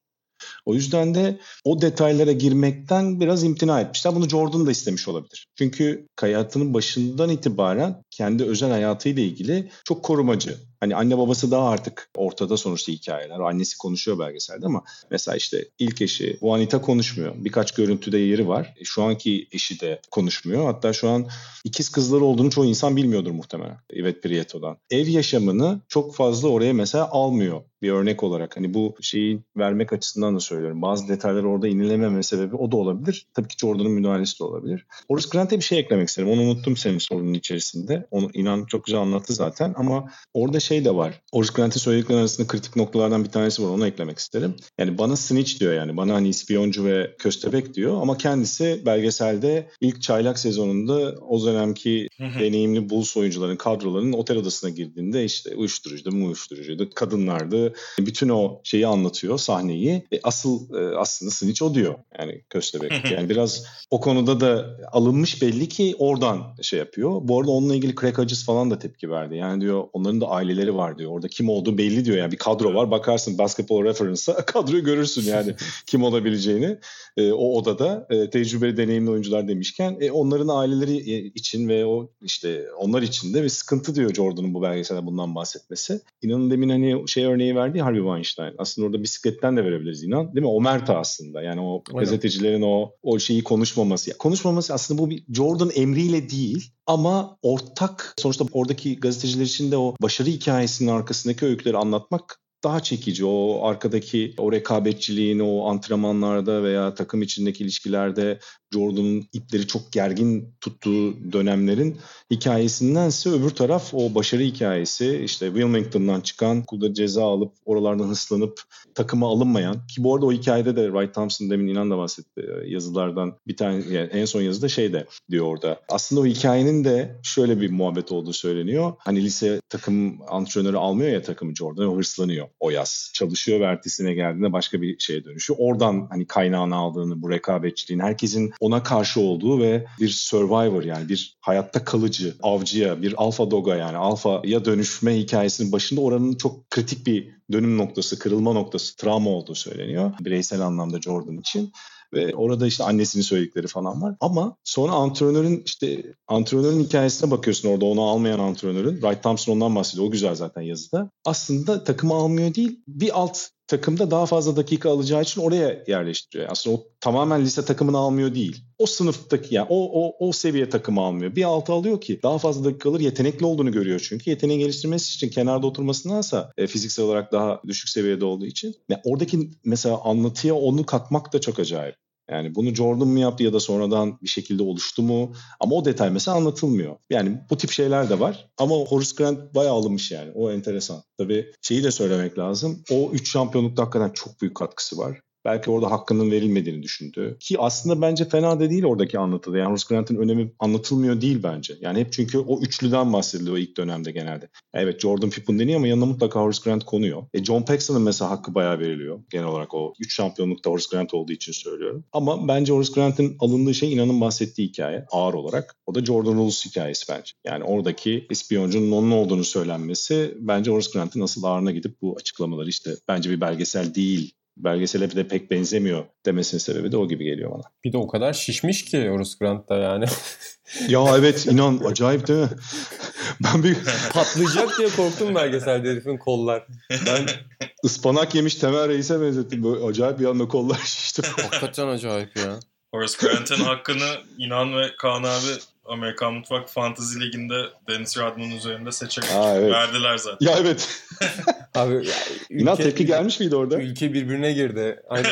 O 0.67 0.75
yüzden 0.75 1.15
de 1.15 1.39
o 1.65 1.81
detaylara 1.81 2.33
girmekten 2.33 3.21
biraz 3.21 3.45
imtina 3.45 3.81
etmişler. 3.81 4.15
Bunu 4.15 4.29
Jordan 4.29 4.67
da 4.67 4.71
istemiş 4.71 5.09
olabilir. 5.09 5.47
Çünkü 5.59 6.07
hayatının 6.21 6.75
başından 6.75 7.31
itibaren 7.31 8.03
kendi 8.11 8.45
özel 8.45 8.71
hayatıyla 8.71 9.23
ilgili 9.23 9.71
çok 9.85 10.03
korumacı. 10.03 10.59
Hani 10.81 10.97
anne 10.97 11.19
babası 11.19 11.51
daha 11.51 11.69
artık 11.69 12.11
ortada 12.17 12.57
sonuçta 12.57 12.93
hikayeler. 12.93 13.41
Annesi 13.41 13.79
konuşuyor 13.79 14.19
belgeselde 14.19 14.67
ama 14.67 14.85
mesela 15.11 15.37
işte 15.37 15.65
ilk 15.79 16.03
eşi 16.03 16.37
Juanita 16.41 16.81
konuşmuyor. 16.81 17.35
Birkaç 17.37 17.73
görüntüde 17.73 18.19
yeri 18.19 18.49
var. 18.49 18.75
E, 18.81 18.85
şu 18.85 19.03
anki 19.03 19.49
eşi 19.53 19.81
de 19.81 20.01
konuşmuyor. 20.11 20.65
Hatta 20.65 20.93
şu 20.93 21.09
an 21.09 21.27
ikiz 21.65 21.89
kızları 21.89 22.25
olduğunu 22.25 22.51
çoğu 22.51 22.65
insan 22.65 22.97
bilmiyordur 22.97 23.31
muhtemelen. 23.31 23.77
Evet 23.91 24.23
Prieto'dan. 24.23 24.77
Ev 24.91 25.09
yaşamını 25.09 25.81
çok 25.89 26.15
fazla 26.15 26.49
oraya 26.49 26.73
mesela 26.73 27.09
almıyor 27.11 27.63
bir 27.83 27.91
örnek 27.91 28.23
olarak. 28.23 28.57
Hani 28.57 28.75
bu 28.75 28.95
şeyi 29.01 29.41
vermek 29.57 29.93
açısından 29.93 30.35
da 30.35 30.41
söylüyorum. 30.41 30.54
Bazı 30.63 31.09
detaylar 31.09 31.45
orada 31.45 31.69
inilememe 31.69 32.23
sebebi 32.23 32.57
o 32.57 32.73
da 32.73 32.77
olabilir. 32.77 33.27
Tabii 33.35 33.49
ki 33.49 33.57
Jordan'ın 33.59 33.91
müdahalesi 33.91 34.41
de 34.41 34.45
olabilir. 34.45 34.87
Horace 35.09 35.29
Grant'e 35.33 35.57
bir 35.57 35.65
şey 35.65 35.79
eklemek 35.79 36.09
isterim. 36.09 36.31
Onu 36.31 36.41
unuttum 36.41 36.77
senin 36.77 36.99
sorunun 36.99 37.35
içerisinde. 37.35 38.07
Onu 38.11 38.31
inan 38.35 38.65
çok 38.65 38.85
güzel 38.85 39.01
anlattı 39.01 39.33
zaten 39.33 39.75
ama 39.77 40.11
orada 40.35 40.61
şey 40.61 40.85
de 40.85 40.95
var. 40.95 41.23
Horace 41.33 41.53
Grant'in 41.57 41.81
söyledikleri 41.81 42.19
arasında 42.19 42.47
kritik 42.47 42.77
noktalardan 42.77 43.25
bir 43.25 43.31
tanesi 43.31 43.63
var. 43.63 43.69
Onu 43.69 43.87
eklemek 43.87 44.19
isterim. 44.19 44.55
Yani 44.79 44.99
bana 44.99 45.17
snitch 45.17 45.61
diyor 45.61 45.75
yani. 45.75 45.97
Bana 45.97 46.15
hani 46.15 46.29
ispiyoncu 46.29 46.85
ve 46.85 47.15
köstebek 47.19 47.75
diyor 47.75 48.03
ama 48.03 48.17
kendisi 48.17 48.83
belgeselde 48.87 49.69
ilk 49.81 50.03
çaylak 50.03 50.39
sezonunda 50.39 51.15
o 51.29 51.47
dönemki 51.47 52.09
deneyimli 52.21 52.91
Bulls 52.91 53.17
oyuncuların 53.17 53.57
kadrolarının 53.57 54.13
otel 54.13 54.37
odasına 54.37 54.71
girdiğinde 54.71 55.25
işte 55.25 55.57
uyuşturucuydu 55.57 56.17
mu 56.17 56.27
uyuşturucuydu. 56.27 56.91
Kadınlardı. 56.95 57.75
Bütün 57.99 58.29
o 58.29 58.61
şeyi 58.65 58.87
anlatıyor 58.87 59.39
sahneyi. 59.39 60.07
E, 60.13 60.21
asıl 60.45 60.75
e, 60.75 60.97
aslında 60.97 61.31
snitch 61.31 61.63
o 61.63 61.75
diyor. 61.75 61.95
Yani 62.19 62.43
köstebek. 62.51 62.93
Yani 63.11 63.29
biraz 63.29 63.65
o 63.91 64.01
konuda 64.01 64.41
da 64.41 64.67
alınmış 64.93 65.43
belli 65.43 65.69
ki 65.69 65.95
oradan 65.99 66.43
şey 66.63 66.79
yapıyor. 66.79 67.21
Bu 67.23 67.41
arada 67.41 67.51
onunla 67.51 67.75
ilgili 67.75 67.95
Craig 67.95 68.19
Hodges 68.19 68.45
falan 68.45 68.71
da 68.71 68.79
tepki 68.79 69.11
verdi. 69.11 69.37
Yani 69.37 69.61
diyor 69.61 69.85
onların 69.93 70.21
da 70.21 70.29
aileleri 70.29 70.75
var 70.75 70.99
diyor. 70.99 71.11
Orada 71.11 71.29
kim 71.29 71.49
olduğu 71.49 71.79
belli 71.79 72.05
diyor. 72.05 72.17
Yani 72.17 72.33
bir 72.33 72.37
kadro 72.37 72.75
var. 72.75 72.91
Bakarsın 72.91 73.39
basketball 73.39 73.85
reference'a 73.85 74.37
kadroyu 74.47 74.85
görürsün 74.85 75.23
yani 75.23 75.55
kim 75.87 76.03
olabileceğini. 76.03 76.79
E, 77.17 77.33
o 77.33 77.59
odada 77.59 78.07
e, 78.11 78.31
tecrübeli 78.31 78.77
deneyimli 78.77 79.11
oyuncular 79.11 79.49
demişken 79.49 79.97
e, 80.01 80.11
onların 80.11 80.49
aileleri 80.49 80.97
için 81.29 81.69
ve 81.69 81.87
o 81.87 82.11
işte 82.23 82.65
onlar 82.79 83.03
için 83.03 83.35
de 83.35 83.43
bir 83.43 83.49
sıkıntı 83.49 83.95
diyor 83.95 84.15
Jordan'ın 84.15 84.55
bu 84.55 84.63
belgeselde 84.63 85.07
bundan 85.07 85.35
bahsetmesi. 85.35 86.01
İnanın 86.23 86.51
demin 86.51 86.69
hani 86.69 87.09
şey 87.09 87.25
örneği 87.25 87.57
verdi 87.57 87.81
Harvey 87.81 88.01
Weinstein. 88.01 88.55
Aslında 88.59 88.87
orada 88.87 89.03
bisikletten 89.03 89.57
de 89.57 89.65
verebiliriz 89.65 90.03
inan. 90.03 90.34
Değil 90.35 90.47
mi? 90.47 90.53
Omerta 90.53 90.99
aslında. 90.99 91.43
Yani 91.43 91.61
o 91.61 91.83
Aynen. 91.89 92.01
gazetecilerin 92.01 92.63
o 92.63 92.91
o 93.03 93.19
şeyi 93.19 93.45
konuşmaması. 93.45 94.19
konuşmaması 94.19 94.75
aslında 94.75 95.03
bu 95.03 95.11
bir 95.11 95.25
Jordan 95.29 95.71
emriyle 95.75 96.31
değil 96.31 96.71
ama 96.87 97.39
ortak 97.43 98.15
sonuçta 98.19 98.45
oradaki 98.53 99.01
gazeteciler 99.01 99.45
için 99.45 99.71
de 99.71 99.77
o 99.77 99.95
başarı 100.03 100.29
hikayesinin 100.29 100.91
arkasındaki 100.91 101.47
öyküleri 101.47 101.77
anlatmak 101.77 102.44
daha 102.65 102.81
çekici. 102.81 103.25
O 103.25 103.61
arkadaki 103.63 104.35
o 104.39 104.53
rekabetçiliğin 104.53 105.39
o 105.39 105.67
antrenmanlarda 105.67 106.63
veya 106.63 106.95
takım 106.95 107.23
içindeki 107.23 107.65
ilişkilerde 107.65 108.39
Jordan'ın 108.75 109.25
ipleri 109.33 109.67
çok 109.67 109.93
gergin 109.93 110.55
tuttuğu 110.61 111.33
dönemlerin 111.33 111.97
hikayesindense 112.31 113.31
öbür 113.31 113.51
taraf 113.51 113.95
o 113.95 114.15
başarı 114.15 114.43
hikayesi 114.43 115.21
işte 115.25 115.47
Wilmington'dan 115.47 116.21
çıkan 116.21 116.61
okulda 116.61 116.95
ceza 116.95 117.25
alıp 117.25 117.53
oralardan 117.65 118.09
hıslanıp 118.09 118.63
takıma 118.95 119.29
alınmayan 119.29 119.87
ki 119.87 120.05
bu 120.05 120.15
arada 120.15 120.27
o 120.27 120.33
hikayede 120.33 120.77
de 120.77 120.87
Wright 120.87 121.15
Thompson 121.15 121.51
demin 121.51 121.67
inan 121.67 121.91
da 121.91 121.99
bahsetti 121.99 122.47
e, 122.65 122.69
yazılardan 122.71 123.37
bir 123.47 123.57
tane 123.57 123.85
yani 123.91 124.09
en 124.13 124.25
son 124.25 124.43
yazıda 124.43 124.69
şey 124.69 124.93
de 124.93 125.07
diyor 125.31 125.47
orada. 125.47 125.81
Aslında 125.89 126.21
o 126.21 126.27
hikayenin 126.27 126.85
de 126.85 127.21
şöyle 127.23 127.61
bir 127.61 127.71
muhabbet 127.71 128.13
olduğu 128.13 128.33
söyleniyor. 128.33 128.93
Hani 128.99 129.23
lise 129.23 129.61
takım 129.75 130.19
antrenörü 130.29 130.77
almıyor 130.77 131.11
ya 131.11 131.23
takımı 131.23 131.55
Jordan 131.55 131.97
hırslanıyor 131.97 132.49
o 132.61 132.71
yaz. 132.71 133.11
Çalışıyor 133.15 133.61
ve 133.61 133.65
ertesine 133.65 134.15
geldiğinde 134.15 134.53
başka 134.53 134.83
bir 134.83 134.99
şeye 134.99 135.25
dönüşüyor. 135.25 135.59
Oradan 135.61 136.07
hani 136.11 136.27
kaynağını 136.27 136.77
aldığını 136.77 137.23
bu 137.23 137.31
rekabetçiliğin 137.31 138.01
herkesin 138.01 138.53
ona 138.61 138.83
karşı 138.83 139.21
olduğu 139.21 139.61
ve 139.61 139.87
bir 140.01 140.09
survivor 140.09 140.83
yani 140.83 141.09
bir 141.09 141.37
hayatta 141.41 141.85
kalıcı 141.85 142.35
avcıya 142.43 143.03
bir 143.03 143.15
alfa 143.17 143.51
doga 143.51 143.77
yani 143.77 143.97
alfaya 143.97 144.65
dönüşme 144.65 145.19
hikayesinin 145.19 145.73
başında 145.73 146.01
oranın 146.01 146.35
çok 146.35 146.71
kritik 146.71 147.07
bir 147.07 147.35
dönüm 147.53 147.79
noktası, 147.79 148.19
kırılma 148.19 148.53
noktası, 148.53 148.97
travma 148.97 149.31
olduğu 149.31 149.55
söyleniyor. 149.55 150.13
Bireysel 150.21 150.61
anlamda 150.61 151.01
Jordan 151.01 151.39
için 151.39 151.73
ve 152.15 152.35
orada 152.35 152.67
işte 152.67 152.85
annesinin 152.85 153.23
söyledikleri 153.23 153.67
falan 153.67 154.03
var. 154.03 154.15
Ama 154.21 154.57
sonra 154.65 154.93
antrenörün 154.93 155.63
işte 155.67 156.03
antrenörün 156.29 156.85
hikayesine 156.85 157.31
bakıyorsun 157.31 157.69
orada 157.69 157.85
onu 157.85 158.03
almayan 158.03 158.39
antrenörün. 158.39 159.01
Wright 159.01 159.23
Thompson 159.23 159.53
ondan 159.53 159.77
bahsediyor. 159.77 160.09
O 160.09 160.11
güzel 160.11 160.35
zaten 160.35 160.63
yazıda. 160.63 161.11
Aslında 161.25 161.85
takımı 161.85 162.15
almıyor 162.15 162.55
değil. 162.55 162.81
Bir 162.89 163.21
alt 163.21 163.49
takımda 163.67 164.11
daha 164.11 164.27
fazla 164.27 164.57
dakika 164.57 164.91
alacağı 164.91 165.23
için 165.23 165.41
oraya 165.41 165.85
yerleştiriyor. 165.87 166.51
Aslında 166.51 166.77
o 166.77 166.83
tamamen 167.01 167.45
lise 167.45 167.65
takımını 167.65 167.99
almıyor 167.99 168.35
değil. 168.35 168.65
O 168.79 168.87
sınıftaki 168.87 169.55
yani 169.55 169.67
o, 169.71 170.07
o, 170.07 170.29
o 170.29 170.33
seviye 170.33 170.69
takımı 170.69 171.01
almıyor. 171.01 171.37
Bir 171.37 171.45
altı 171.45 171.73
alıyor 171.73 172.01
ki 172.01 172.21
daha 172.23 172.39
fazla 172.39 172.65
dakika 172.65 172.91
alır 172.91 173.01
yetenekli 173.01 173.47
olduğunu 173.47 173.73
görüyor 173.73 174.07
çünkü. 174.09 174.31
Yeteneği 174.31 174.59
geliştirmesi 174.59 175.15
için 175.15 175.29
kenarda 175.29 175.67
oturmasındansa 175.67 176.53
e, 176.57 176.67
fiziksel 176.67 177.05
olarak 177.05 177.33
daha 177.33 177.61
düşük 177.67 177.89
seviyede 177.89 178.25
olduğu 178.25 178.47
için. 178.47 178.75
Yani 178.89 179.01
oradaki 179.05 179.51
mesela 179.65 180.01
anlatıya 180.05 180.55
onu 180.55 180.87
katmak 180.87 181.33
da 181.33 181.41
çok 181.41 181.59
acayip. 181.59 181.97
Yani 182.31 182.55
bunu 182.55 182.75
Jordan 182.75 183.09
mı 183.09 183.21
yaptı 183.21 183.45
ya 183.45 183.53
da 183.53 183.61
sonradan 183.61 184.19
bir 184.23 184.29
şekilde 184.29 184.63
oluştu 184.63 185.03
mu? 185.03 185.33
Ama 185.61 185.75
o 185.75 185.85
detay 185.85 186.11
mesela 186.11 186.37
anlatılmıyor. 186.37 186.97
Yani 187.11 187.41
bu 187.51 187.57
tip 187.57 187.71
şeyler 187.71 188.11
de 188.11 188.21
var. 188.21 188.49
Ama 188.59 188.75
Horace 188.75 189.11
Grant 189.17 189.55
bayağı 189.55 189.75
alınmış 189.75 190.11
yani. 190.11 190.33
O 190.35 190.53
enteresan. 190.53 191.03
Tabii 191.19 191.53
şeyi 191.63 191.85
de 191.85 191.91
söylemek 191.91 192.39
lazım. 192.39 192.83
O 192.91 193.11
3 193.13 193.33
şampiyonlukta 193.33 193.83
hakikaten 193.83 194.11
çok 194.11 194.41
büyük 194.41 194.57
katkısı 194.57 194.99
var. 194.99 195.21
Belki 195.45 195.71
orada 195.71 195.91
hakkının 195.91 196.31
verilmediğini 196.31 196.83
düşündü. 196.83 197.37
Ki 197.41 197.59
aslında 197.59 198.03
bence 198.03 198.25
fena 198.25 198.61
da 198.61 198.71
değil 198.71 198.85
oradaki 198.85 199.19
anlatıda. 199.19 199.59
Yani 199.59 199.69
Horace 199.69 199.85
Grant'ın 199.89 200.17
önemi 200.17 200.53
anlatılmıyor 200.59 201.21
değil 201.21 201.43
bence. 201.43 201.75
Yani 201.81 202.01
hep 202.01 202.13
çünkü 202.13 202.39
o 202.39 202.61
üçlüden 202.61 203.13
bahsediliyor 203.13 203.57
ilk 203.59 203.77
dönemde 203.77 204.11
genelde. 204.11 204.49
Evet 204.75 205.01
Jordan 205.01 205.31
Pippen 205.31 205.59
deniyor 205.59 205.79
ama 205.79 205.87
yanına 205.87 206.07
mutlaka 206.07 206.41
Horace 206.41 206.61
Grant 206.65 206.85
konuyor. 206.85 207.23
E 207.35 207.45
John 207.45 207.63
Paxson'ın 207.63 208.03
mesela 208.03 208.31
hakkı 208.31 208.55
bayağı 208.55 208.79
veriliyor. 208.79 209.21
Genel 209.31 209.47
olarak 209.47 209.75
o 209.75 209.95
3 210.01 210.15
şampiyonlukta 210.15 210.71
Horace 210.71 210.87
Grant 210.93 211.15
olduğu 211.15 211.33
için 211.33 211.53
söylüyorum. 211.53 212.05
Ama 212.13 212.49
bence 212.49 212.73
Horace 212.73 212.93
Grant'ın 212.93 213.37
alındığı 213.41 213.75
şey 213.75 213.93
inanın 213.93 214.21
bahsettiği 214.21 214.69
hikaye 214.69 215.05
ağır 215.11 215.35
olarak. 215.35 215.77
O 215.87 215.95
da 215.95 216.05
Jordan 216.05 216.35
Rules 216.35 216.67
hikayesi 216.67 217.05
bence. 217.13 217.33
Yani 217.45 217.65
oradaki 217.65 218.27
ispiyoncunun 218.31 218.93
onun 218.93 219.11
olduğunu 219.11 219.45
söylenmesi 219.45 220.35
bence 220.41 220.71
Horace 220.71 220.91
Grant'ın 220.93 221.21
asıl 221.21 221.45
ağırına 221.45 221.71
gidip 221.71 222.03
bu 222.03 222.17
açıklamaları 222.17 222.69
işte 222.69 222.91
bence 223.09 223.31
bir 223.31 223.41
belgesel 223.41 223.95
değil 223.95 224.35
belgesele 224.57 225.17
de 225.17 225.29
pek 225.29 225.51
benzemiyor 225.51 226.05
demesinin 226.27 226.61
sebebi 226.61 226.93
de 226.93 226.97
o 226.97 227.09
gibi 227.09 227.25
geliyor 227.25 227.51
bana. 227.51 227.63
Bir 227.85 227.93
de 227.93 227.99
o 227.99 228.07
kadar 228.07 228.33
şişmiş 228.33 228.85
ki 228.85 229.09
Horace 229.09 229.31
Grant 229.41 229.69
da 229.69 229.77
yani. 229.77 230.05
ya 230.89 231.05
evet 231.19 231.47
inan 231.47 231.79
acayip 231.79 232.29
değil 232.29 232.41
mi? 232.41 232.49
ben 233.45 233.63
bir 233.63 233.77
patlayacak 234.13 234.79
diye 234.79 234.89
korktum 234.89 235.35
belgeselde 235.35 235.91
herifin 235.91 236.17
kollar. 236.17 236.67
Ben 236.91 237.27
ıspanak 237.85 238.35
yemiş 238.35 238.55
Temel 238.55 238.89
Reis'e 238.89 239.21
benzettim. 239.21 239.65
Böyle 239.65 239.85
acayip 239.85 240.21
bir 240.21 240.27
anda 240.27 240.49
kollar 240.49 240.79
şişti. 240.85 241.23
Hakikaten 241.37 241.89
acayip 241.89 242.37
ya. 242.37 242.61
Horace 242.95 243.15
Grant'ın 243.21 243.65
hakkını 243.65 244.11
İnan 244.39 244.77
ve 244.77 244.97
Kaan 244.99 245.23
abi 245.23 245.59
Amerikan 245.85 246.35
Mutfak 246.35 246.69
Fantasy 246.69 247.21
Ligi'nde 247.21 247.65
Dennis 247.89 248.19
Rodman 248.19 248.51
üzerinde 248.51 248.93
seçerek 248.93 249.31
Aa, 249.31 249.55
evet. 249.55 249.73
verdiler 249.73 250.17
zaten. 250.17 250.47
Ya 250.47 250.57
evet. 250.61 251.05
Abi 251.75 251.95
ya, 251.95 252.01
ülke, 252.01 252.63
İnan 252.63 252.77
tepki 252.77 253.07
gelmiş 253.07 253.41
miydi 253.41 253.57
orada? 253.57 253.77
Ülke 253.77 254.13
birbirine 254.13 254.53
girdi. 254.53 255.03
Aynen. 255.09 255.31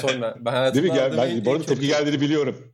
sonra 0.00 0.34
ben 0.40 0.74
Değil 0.74 0.84
mi? 0.84 0.92
Gel, 0.94 1.16
ben, 1.16 1.44
bu 1.44 1.52
arada 1.52 1.64
tepki 1.64 1.86
geldiğini 1.86 2.20
biliyorum. 2.20 2.72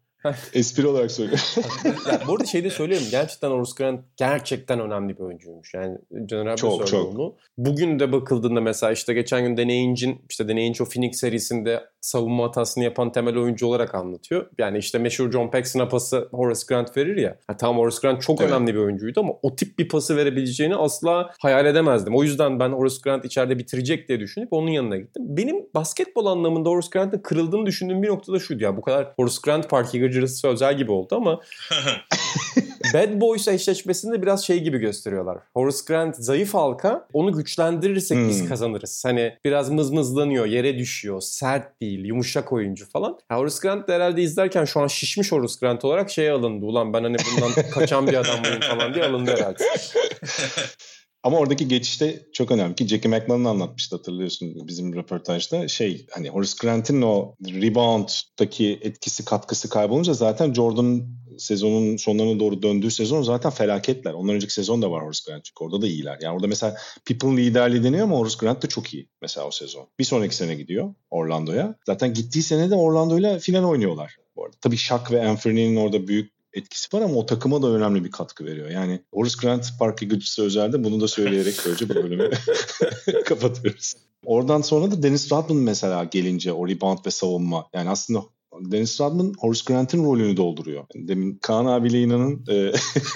Espri 0.54 0.86
olarak 0.86 1.10
söylüyorum. 1.10 1.44
ya, 1.84 2.20
bu 2.26 2.32
arada 2.32 2.44
şey 2.44 2.64
de 2.64 2.70
söyleyeyim. 2.70 3.04
Gerçekten 3.10 3.50
Horace 3.50 3.72
Grant 3.78 4.00
gerçekten 4.16 4.80
önemli 4.80 5.18
bir 5.18 5.22
oyuncuymuş. 5.22 5.74
Yani 5.74 5.98
Caner 6.26 6.46
abi 6.46 6.56
çok, 6.56 6.86
çok. 6.86 7.14
onu. 7.14 7.36
Bugün 7.58 7.98
de 7.98 8.12
bakıldığında 8.12 8.60
mesela 8.60 8.92
işte 8.92 9.14
geçen 9.14 9.42
gün 9.44 9.56
Deneyinç'in 9.56 10.20
işte 10.30 10.48
Deneyinç 10.48 10.80
o 10.80 10.84
Phoenix 10.84 11.20
serisinde 11.20 11.84
savunma 12.00 12.44
hatasını 12.44 12.84
yapan 12.84 13.12
temel 13.12 13.36
oyuncu 13.36 13.66
olarak 13.66 13.94
anlatıyor. 13.94 14.50
Yani 14.58 14.78
işte 14.78 14.98
meşhur 14.98 15.32
John 15.32 15.50
Paxson'a 15.50 15.88
pası 15.88 16.28
Horace 16.32 16.60
Grant 16.68 16.96
verir 16.96 17.16
ya. 17.16 17.36
ya 17.50 17.56
tamam 17.56 17.78
Horace 17.78 17.96
Grant 18.02 18.22
çok 18.22 18.40
evet. 18.40 18.50
önemli 18.50 18.74
bir 18.74 18.78
oyuncuydu 18.78 19.20
ama 19.20 19.32
o 19.42 19.56
tip 19.56 19.78
bir 19.78 19.88
pası 19.88 20.16
verebileceğini 20.16 20.76
asla 20.76 21.30
hayal 21.40 21.66
edemezdim. 21.66 22.16
O 22.16 22.22
yüzden 22.22 22.60
ben 22.60 22.70
Horace 22.70 22.96
Grant 23.04 23.24
içeride 23.24 23.58
bitirecek 23.58 24.08
diye 24.08 24.20
düşünüp 24.20 24.52
onun 24.52 24.70
yanına 24.70 24.96
gittim. 24.96 25.22
Benim 25.28 25.56
basketbol 25.74 26.26
anlamında 26.26 26.68
Horace 26.68 26.88
Grant'ın 26.92 27.18
kırıldığını 27.18 27.66
düşündüğüm 27.66 28.02
bir 28.02 28.08
noktada 28.08 28.38
şuydu 28.38 28.64
ya. 28.64 28.76
Bu 28.76 28.82
kadar 28.82 29.12
Horace 29.16 29.38
Grant 29.44 29.70
park 29.70 29.94
gıcırısı 30.18 30.48
özel 30.48 30.76
gibi 30.76 30.92
oldu 30.92 31.16
ama 31.16 31.40
Bad 32.94 33.20
Boys 33.20 33.48
eşleşmesinde 33.48 34.22
biraz 34.22 34.46
şey 34.46 34.60
gibi 34.60 34.78
gösteriyorlar. 34.78 35.38
Horace 35.54 35.78
Grant 35.86 36.16
zayıf 36.16 36.54
halka 36.54 37.06
onu 37.12 37.32
güçlendirirsek 37.32 38.18
hmm. 38.18 38.28
biz 38.28 38.48
kazanırız. 38.48 39.04
Hani 39.06 39.34
biraz 39.44 39.70
mızmızlanıyor, 39.70 40.46
yere 40.46 40.78
düşüyor, 40.78 41.20
sert 41.20 41.80
değil, 41.80 42.04
yumuşak 42.04 42.52
oyuncu 42.52 42.90
falan. 42.90 43.18
Ya 43.30 43.38
Horace 43.38 43.56
Grant 43.62 43.88
da 43.88 43.92
herhalde 43.92 44.22
izlerken 44.22 44.64
şu 44.64 44.80
an 44.80 44.86
şişmiş 44.86 45.32
Horace 45.32 45.54
Grant 45.60 45.84
olarak 45.84 46.10
şeye 46.10 46.32
alındı. 46.32 46.66
Ulan 46.66 46.92
ben 46.92 47.02
hani 47.02 47.16
bundan 47.16 47.70
kaçan 47.70 48.06
bir 48.06 48.14
adam 48.14 48.40
mıyım 48.40 48.60
falan 48.60 48.94
diye 48.94 49.04
alındı 49.04 49.30
herhalde. 49.30 49.64
Ama 51.22 51.38
oradaki 51.38 51.68
geçişte 51.68 52.22
çok 52.32 52.50
önemli 52.50 52.74
ki 52.74 52.88
Jackie 52.88 53.10
McMahon 53.10 53.44
anlatmıştı 53.44 53.96
hatırlıyorsun 53.96 54.68
bizim 54.68 54.94
röportajda. 54.94 55.68
Şey 55.68 56.06
hani 56.10 56.28
Horace 56.28 56.52
Grant'in 56.60 57.02
o 57.02 57.34
rebound'daki 57.42 58.78
etkisi 58.82 59.24
katkısı 59.24 59.68
kaybolunca 59.68 60.12
zaten 60.12 60.54
Jordan 60.54 61.06
sezonun 61.38 61.96
sonlarına 61.96 62.40
doğru 62.40 62.62
döndüğü 62.62 62.90
sezon 62.90 63.22
zaten 63.22 63.50
felaketler. 63.50 64.12
Ondan 64.12 64.34
önceki 64.34 64.52
sezon 64.52 64.82
da 64.82 64.90
var 64.90 65.04
Horace 65.04 65.20
Grant 65.26 65.44
çünkü 65.44 65.64
orada 65.64 65.82
da 65.82 65.86
iyiler. 65.86 66.18
Yani 66.22 66.34
orada 66.34 66.46
mesela 66.46 66.76
Pippen 67.04 67.36
liderliği 67.36 67.84
deniyor 67.84 68.04
ama 68.04 68.18
Horace 68.18 68.36
Grant 68.40 68.62
da 68.62 68.66
çok 68.66 68.94
iyi 68.94 69.08
mesela 69.22 69.46
o 69.46 69.50
sezon. 69.50 69.88
Bir 69.98 70.04
sonraki 70.04 70.36
sene 70.36 70.54
gidiyor 70.54 70.94
Orlando'ya. 71.10 71.74
Zaten 71.86 72.14
gittiği 72.14 72.42
sene 72.42 72.70
de 72.70 72.74
Orlando'yla 72.74 73.38
final 73.38 73.64
oynuyorlar 73.64 74.16
bu 74.36 74.44
arada. 74.44 74.56
Tabii 74.60 74.76
Shaq 74.76 75.02
ve 75.10 75.28
Anthony'nin 75.28 75.76
orada 75.76 76.08
büyük 76.08 76.37
etkisi 76.52 76.96
var 76.96 77.02
ama 77.02 77.14
o 77.14 77.26
takıma 77.26 77.62
da 77.62 77.68
önemli 77.68 78.04
bir 78.04 78.10
katkı 78.10 78.44
veriyor. 78.44 78.70
Yani 78.70 79.00
Horace 79.14 79.34
Grant 79.42 79.78
park 79.78 80.02
yıkıcısı 80.02 80.42
özelde 80.42 80.84
bunu 80.84 81.00
da 81.00 81.08
söyleyerek 81.08 81.54
böylece 81.66 81.88
bu 81.88 81.94
bölümü 81.94 82.30
kapatıyoruz. 83.24 83.94
Oradan 84.24 84.60
sonra 84.60 84.90
da 84.90 85.02
Dennis 85.02 85.32
Rodman 85.32 85.58
mesela 85.58 86.04
gelince 86.04 86.52
o 86.52 86.68
rebound 86.68 86.98
ve 87.06 87.10
savunma. 87.10 87.68
Yani 87.74 87.90
aslında 87.90 88.22
Dennis 88.60 89.00
Rodman 89.00 89.34
Horace 89.38 89.62
Grant'in 89.66 90.04
rolünü 90.04 90.36
dolduruyor. 90.36 90.84
Demin 90.94 91.38
Kaan 91.42 91.66
abiyle 91.66 92.02
inanın 92.02 92.44
e, 92.50 92.72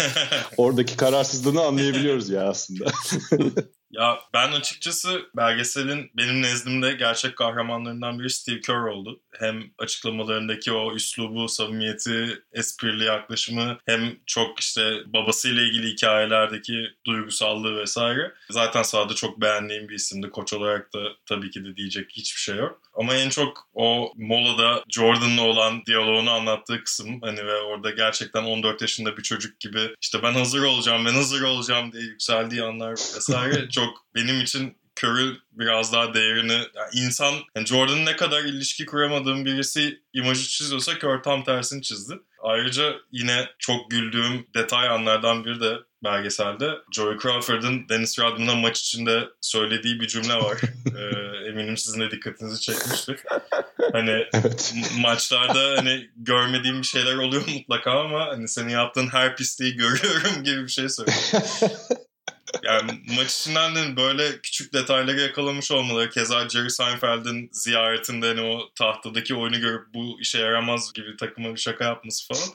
oradaki 0.57 0.97
kararsızlığını 0.97 1.63
anlayabiliyoruz 1.63 2.29
ya 2.29 2.49
aslında. 2.49 2.85
Ya 3.93 4.19
ben 4.35 4.53
açıkçası 4.53 5.31
belgeselin 5.37 6.11
benim 6.17 6.43
nezdimde 6.43 6.93
gerçek 6.93 7.37
kahramanlarından 7.37 8.19
biri 8.19 8.31
Steve 8.31 8.61
Kerr 8.61 8.85
oldu. 8.85 9.21
Hem 9.33 9.63
açıklamalarındaki 9.79 10.73
o 10.73 10.95
üslubu, 10.95 11.49
samimiyeti, 11.49 12.43
esprili 12.53 13.05
yaklaşımı 13.05 13.79
hem 13.87 14.17
çok 14.27 14.61
işte 14.61 14.99
babasıyla 15.07 15.63
ilgili 15.63 15.93
hikayelerdeki 15.93 16.87
duygusallığı 17.07 17.77
vesaire. 17.77 18.33
Zaten 18.51 18.83
sahada 18.83 19.15
çok 19.15 19.41
beğendiğim 19.41 19.89
bir 19.89 19.95
isimdi. 19.95 20.31
Koç 20.31 20.53
olarak 20.53 20.95
da 20.95 20.99
tabii 21.27 21.51
ki 21.51 21.65
de 21.65 21.77
diyecek 21.77 22.11
hiçbir 22.11 22.41
şey 22.41 22.57
yok. 22.57 22.83
Ama 22.95 23.15
en 23.15 23.29
çok 23.29 23.69
o 23.75 24.13
molada 24.17 24.85
Jordan'la 24.89 25.43
olan 25.43 25.87
diyaloğunu 25.87 26.31
anlattığı 26.31 26.85
kısım 26.85 27.21
hani 27.21 27.47
ve 27.47 27.57
orada 27.61 27.91
gerçekten 27.91 28.45
14 28.45 28.83
yaşında 28.83 29.17
bir 29.17 29.23
çocuk 29.23 29.61
gibi 29.61 29.95
işte 30.01 30.23
ben 30.23 30.33
hazır 30.33 30.63
olacağım 30.63 31.05
ben 31.07 31.15
hazır 31.15 31.43
olacağım 31.43 31.93
diye 31.93 32.03
yükseldiği 32.03 32.63
anlar 32.63 32.91
vesaire 32.91 33.69
çok 33.71 33.82
benim 34.15 34.41
için 34.41 34.77
Curry 35.03 35.37
biraz 35.53 35.93
daha 35.93 36.15
değerini 36.15 36.53
yani 36.53 36.91
insan 36.93 37.35
yani 37.57 37.67
Jordan 37.67 38.05
ne 38.05 38.17
kadar 38.17 38.45
ilişki 38.45 38.87
kuramadığım 38.87 39.45
birisi 39.45 40.03
imajı 40.13 40.49
çiziyorsa 40.49 40.93
Curry 40.93 41.23
tam 41.23 41.45
tersini 41.45 41.83
çizdi. 41.83 42.15
Ayrıca 42.43 42.95
yine 43.13 43.49
çok 43.59 43.91
güldüğüm 43.91 44.47
detay 44.55 44.89
anlardan 44.89 45.45
biri 45.45 45.61
de 45.61 45.79
belgeselde 46.05 46.71
Joey 46.93 47.19
Crawford'ın 47.19 47.89
Dennis 47.89 48.19
Rodman'a 48.19 48.55
maç 48.55 48.81
içinde 48.81 49.29
söylediği 49.41 50.01
bir 50.01 50.09
cümle 50.09 50.35
var. 50.35 50.61
ee, 50.97 51.49
eminim 51.49 51.77
sizin 51.77 52.01
de 52.01 52.11
dikkatinizi 52.11 52.61
çekmiştir. 52.61 53.21
Hani 53.93 54.11
evet. 54.33 54.75
maçlarda 54.99 55.77
hani 55.77 56.11
görmediğim 56.17 56.79
bir 56.79 56.87
şeyler 56.87 57.15
oluyor 57.15 57.43
mutlaka 57.55 57.91
ama 58.01 58.27
hani 58.27 58.49
senin 58.49 58.69
yaptığın 58.69 59.07
her 59.07 59.37
pisliği 59.37 59.77
görüyorum 59.77 60.43
gibi 60.45 60.63
bir 60.63 60.73
şey 60.73 60.89
söylüyor. 60.89 61.19
Yani 62.63 63.03
maç 63.17 63.41
içinden 63.41 63.75
de 63.75 63.97
böyle 63.97 64.41
küçük 64.41 64.73
detayları 64.73 65.21
yakalamış 65.21 65.71
olmaları. 65.71 66.11
Keza 66.11 66.49
Jerry 66.49 66.71
Seinfeld'in 66.71 67.49
ziyaretinde 67.53 68.27
hani 68.27 68.41
o 68.41 68.71
tahtadaki 68.75 69.35
oyunu 69.35 69.61
görüp 69.61 69.95
bu 69.95 70.21
işe 70.21 70.39
yaramaz 70.39 70.93
gibi 70.93 71.17
takıma 71.17 71.55
bir 71.55 71.61
şaka 71.61 71.85
yapması 71.85 72.35
falan. 72.35 72.49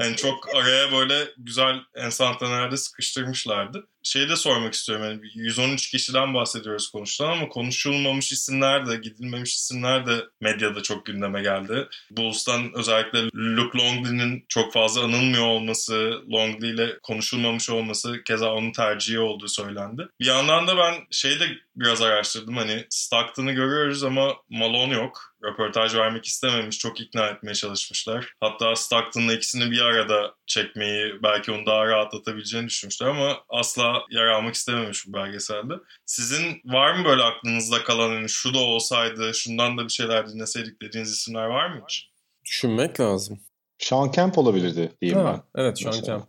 Yani 0.00 0.16
çok 0.16 0.54
araya 0.54 0.92
böyle 0.92 1.28
güzel 1.38 1.76
enstantanelerde 1.94 2.76
sıkıştırmışlardı 2.76 3.86
şeyi 4.02 4.28
de 4.28 4.36
sormak 4.36 4.74
istiyorum. 4.74 5.06
Yani 5.06 5.20
113 5.34 5.90
kişiden 5.90 6.34
bahsediyoruz 6.34 6.90
konuşulan 6.90 7.32
ama 7.32 7.48
konuşulmamış 7.48 8.32
isimler 8.32 8.86
de, 8.86 8.96
gidilmemiş 8.96 9.54
isimler 9.54 10.06
de 10.06 10.24
medyada 10.40 10.82
çok 10.82 11.06
gündeme 11.06 11.42
geldi. 11.42 11.88
Bulls'tan 12.10 12.70
özellikle 12.74 13.24
Luke 13.34 13.78
Longley'nin 13.78 14.44
çok 14.48 14.72
fazla 14.72 15.00
anılmıyor 15.02 15.46
olması, 15.46 16.22
Longley 16.32 16.70
ile 16.70 16.98
konuşulmamış 17.02 17.70
olması, 17.70 18.24
keza 18.24 18.52
onun 18.52 18.72
tercihi 18.72 19.18
olduğu 19.18 19.48
söylendi. 19.48 20.08
Bir 20.20 20.26
yandan 20.26 20.66
da 20.66 20.76
ben 20.76 20.94
şeyi 21.10 21.40
de 21.40 21.46
biraz 21.76 22.02
araştırdım. 22.02 22.56
Hani 22.56 22.86
Stockton'ı 22.90 23.52
görüyoruz 23.52 24.04
ama 24.04 24.34
Malone 24.50 24.94
yok. 24.94 25.30
Röportaj 25.44 25.94
vermek 25.94 26.26
istememiş. 26.26 26.78
Çok 26.78 27.00
ikna 27.00 27.26
etmeye 27.26 27.54
çalışmışlar. 27.54 28.34
Hatta 28.40 28.76
Stockton'la 28.76 29.34
ikisini 29.34 29.70
bir 29.70 29.80
arada 29.80 30.34
çekmeyi 30.46 31.22
belki 31.22 31.52
onu 31.52 31.66
daha 31.66 31.86
rahatlatabileceğini 31.86 32.68
düşünmüşler 32.68 33.06
ama 33.06 33.40
asla 33.48 33.89
yer 34.10 34.26
almak 34.26 34.54
istememiş 34.54 35.08
bu 35.08 35.12
belgeselde. 35.12 35.74
Sizin 36.06 36.60
var 36.64 36.94
mı 36.94 37.04
böyle 37.04 37.22
aklınızda 37.22 37.84
kalan 37.84 38.10
hani 38.10 38.28
şu 38.28 38.54
da 38.54 38.58
olsaydı 38.58 39.34
şundan 39.34 39.78
da 39.78 39.84
bir 39.84 39.92
şeyler 39.92 40.28
dinleseydik 40.28 40.82
dediğiniz 40.82 41.12
isimler 41.12 41.46
var 41.46 41.70
mı 41.70 41.84
hiç? 41.88 42.10
Düşünmek 42.44 43.00
lazım. 43.00 43.40
Sean 43.78 44.10
Kemp 44.10 44.38
olabilirdi 44.38 44.92
diyeyim 45.02 45.20
ha, 45.20 45.44
ben. 45.54 45.62
Evet 45.62 45.80
Sean 45.80 45.94
mesela. 45.96 46.18
Kemp. 46.18 46.28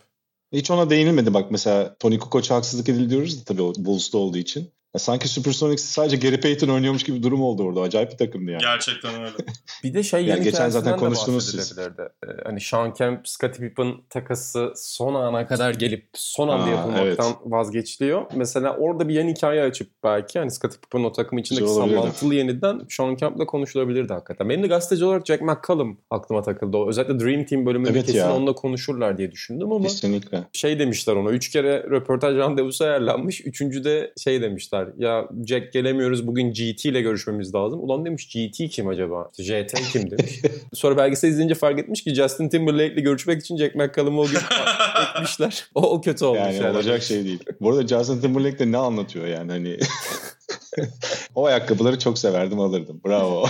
Hiç 0.53 0.72
ona 0.72 0.89
değinilmedi 0.89 1.34
bak 1.34 1.51
mesela 1.51 1.95
Tony 1.97 2.20
Kukoc 2.20 2.49
haksızlık 2.51 2.89
edildi 2.89 3.09
diyoruz 3.09 3.41
da 3.41 3.43
tabii 3.45 3.62
o 3.62 3.74
Bulls'ta 3.78 4.18
olduğu 4.18 4.38
için. 4.38 4.72
Ya 4.94 5.00
sanki 5.00 5.28
Supersonics 5.28 5.84
sadece 5.84 6.18
Gary 6.18 6.39
Payton 6.39 6.68
oynuyormuş 6.68 7.04
gibi 7.04 7.18
bir 7.18 7.24
durum 7.24 7.42
oldu 7.42 7.64
orada. 7.64 7.82
Acayip 7.82 8.12
bir 8.12 8.18
takımdı 8.18 8.52
yani. 8.52 8.62
Gerçekten 8.62 9.14
öyle. 9.22 9.34
Bir 9.84 9.94
de 9.94 10.04
şey 10.04 10.26
Yani 10.26 10.44
geçen 10.44 10.70
zaten 10.70 10.98
konuştunuz 10.98 11.52
siz. 11.52 11.78
Ee, 11.78 11.88
hani 12.44 12.62
Sean 12.62 12.94
Kemp, 12.94 13.28
Scottie 13.28 13.68
Pippen 13.68 13.94
takası 14.10 14.74
son 14.76 15.14
ana 15.14 15.48
kadar 15.48 15.74
gelip 15.74 16.10
son 16.14 16.48
anda 16.48 16.64
Aa, 16.66 16.70
yapılmaktan 16.70 17.34
vazgeçiliyor. 17.46 18.26
Mesela 18.36 18.78
orada 18.78 19.08
bir 19.08 19.14
yan 19.14 19.28
hikaye 19.28 19.62
açıp 19.64 19.89
belki 20.04 20.39
hani 20.39 20.52
Scottie 20.52 20.80
Pippen 20.80 21.04
o 21.04 21.12
takım 21.12 21.38
içindeki 21.38 21.68
sallantılı 21.68 22.36
yeniden 22.36 22.82
Sean 22.89 23.16
Kemp'le 23.16 23.46
konuşulabilirdi 23.48 24.14
hakikaten. 24.14 24.50
Benim 24.50 24.64
de 24.64 24.68
gazeteci 24.68 25.06
olarak 25.06 25.26
Jack 25.26 25.42
McCallum 25.42 26.00
aklıma 26.10 26.42
takıldı. 26.42 26.78
O 26.78 26.89
özellikle 26.89 27.20
Dream 27.20 27.46
Team 27.46 27.66
bölümünde 27.66 27.89
Evet 27.89 28.06
kesin 28.06 28.20
ya. 28.20 28.36
onunla 28.36 28.54
konuşurlar 28.54 29.18
diye 29.18 29.32
düşündüm 29.32 29.72
ama 29.72 29.88
Kesinlikle. 29.88 30.44
şey 30.54 30.80
demişler 30.80 31.16
ona. 31.16 31.30
Üç 31.30 31.50
kere 31.50 31.84
röportaj 31.84 32.36
randevusu 32.38 32.84
ayarlanmış. 32.84 33.46
Üçüncüde 33.46 34.14
şey 34.18 34.42
demişler. 34.42 34.80
Ya 34.97 35.29
Jack 35.47 35.73
gelemiyoruz 35.73 36.27
bugün 36.27 36.51
GT 36.51 36.86
ile 36.86 37.01
görüşmemiz 37.01 37.55
lazım. 37.55 37.79
Ulan 37.84 38.05
demiş 38.05 38.29
GT 38.29 38.69
kim 38.71 38.88
acaba? 38.88 39.32
JT 39.39 39.73
kim 39.91 40.11
demiş. 40.11 40.41
Sonra 40.73 40.97
belgesel 40.97 41.29
izleyince 41.29 41.55
fark 41.55 41.79
etmiş 41.79 42.03
ki 42.03 42.15
Justin 42.15 42.49
Timberlake 42.49 42.93
ile 42.93 43.01
görüşmek 43.01 43.41
için 43.41 43.57
Jack 43.57 43.75
McCallum'u 43.75 44.21
o 44.21 44.27
gün 44.27 44.39
ekmişler. 45.15 45.65
O, 45.75 45.82
o 45.91 46.01
kötü 46.01 46.25
olmuş. 46.25 46.39
Yani, 46.39 46.55
Yani, 46.55 46.75
olacak 46.75 47.03
şey 47.03 47.25
değil. 47.25 47.39
Bu 47.61 47.69
arada 47.69 47.88
Justin 47.88 48.21
Timberlake 48.21 48.59
de 48.59 48.71
ne 48.71 48.77
anlatıyor 48.77 49.27
yani 49.27 49.51
hani. 49.51 49.77
o 51.36 51.45
ayakkabıları 51.45 51.99
çok 51.99 52.19
severdim 52.19 52.59
alırdım. 52.59 53.01
Bravo. 53.05 53.45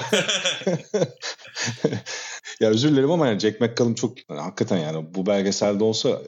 Ya 2.60 2.70
özür 2.70 2.92
dilerim 2.92 3.12
ama 3.12 3.28
yani 3.28 3.40
Jack 3.40 3.62
McCallum 3.62 3.96
çok 3.96 4.30
yani 4.30 4.42
hakikaten 4.42 4.78
yani 4.78 5.06
bu 5.16 5.26
belgeselde 5.26 5.84
olsa 5.84 6.22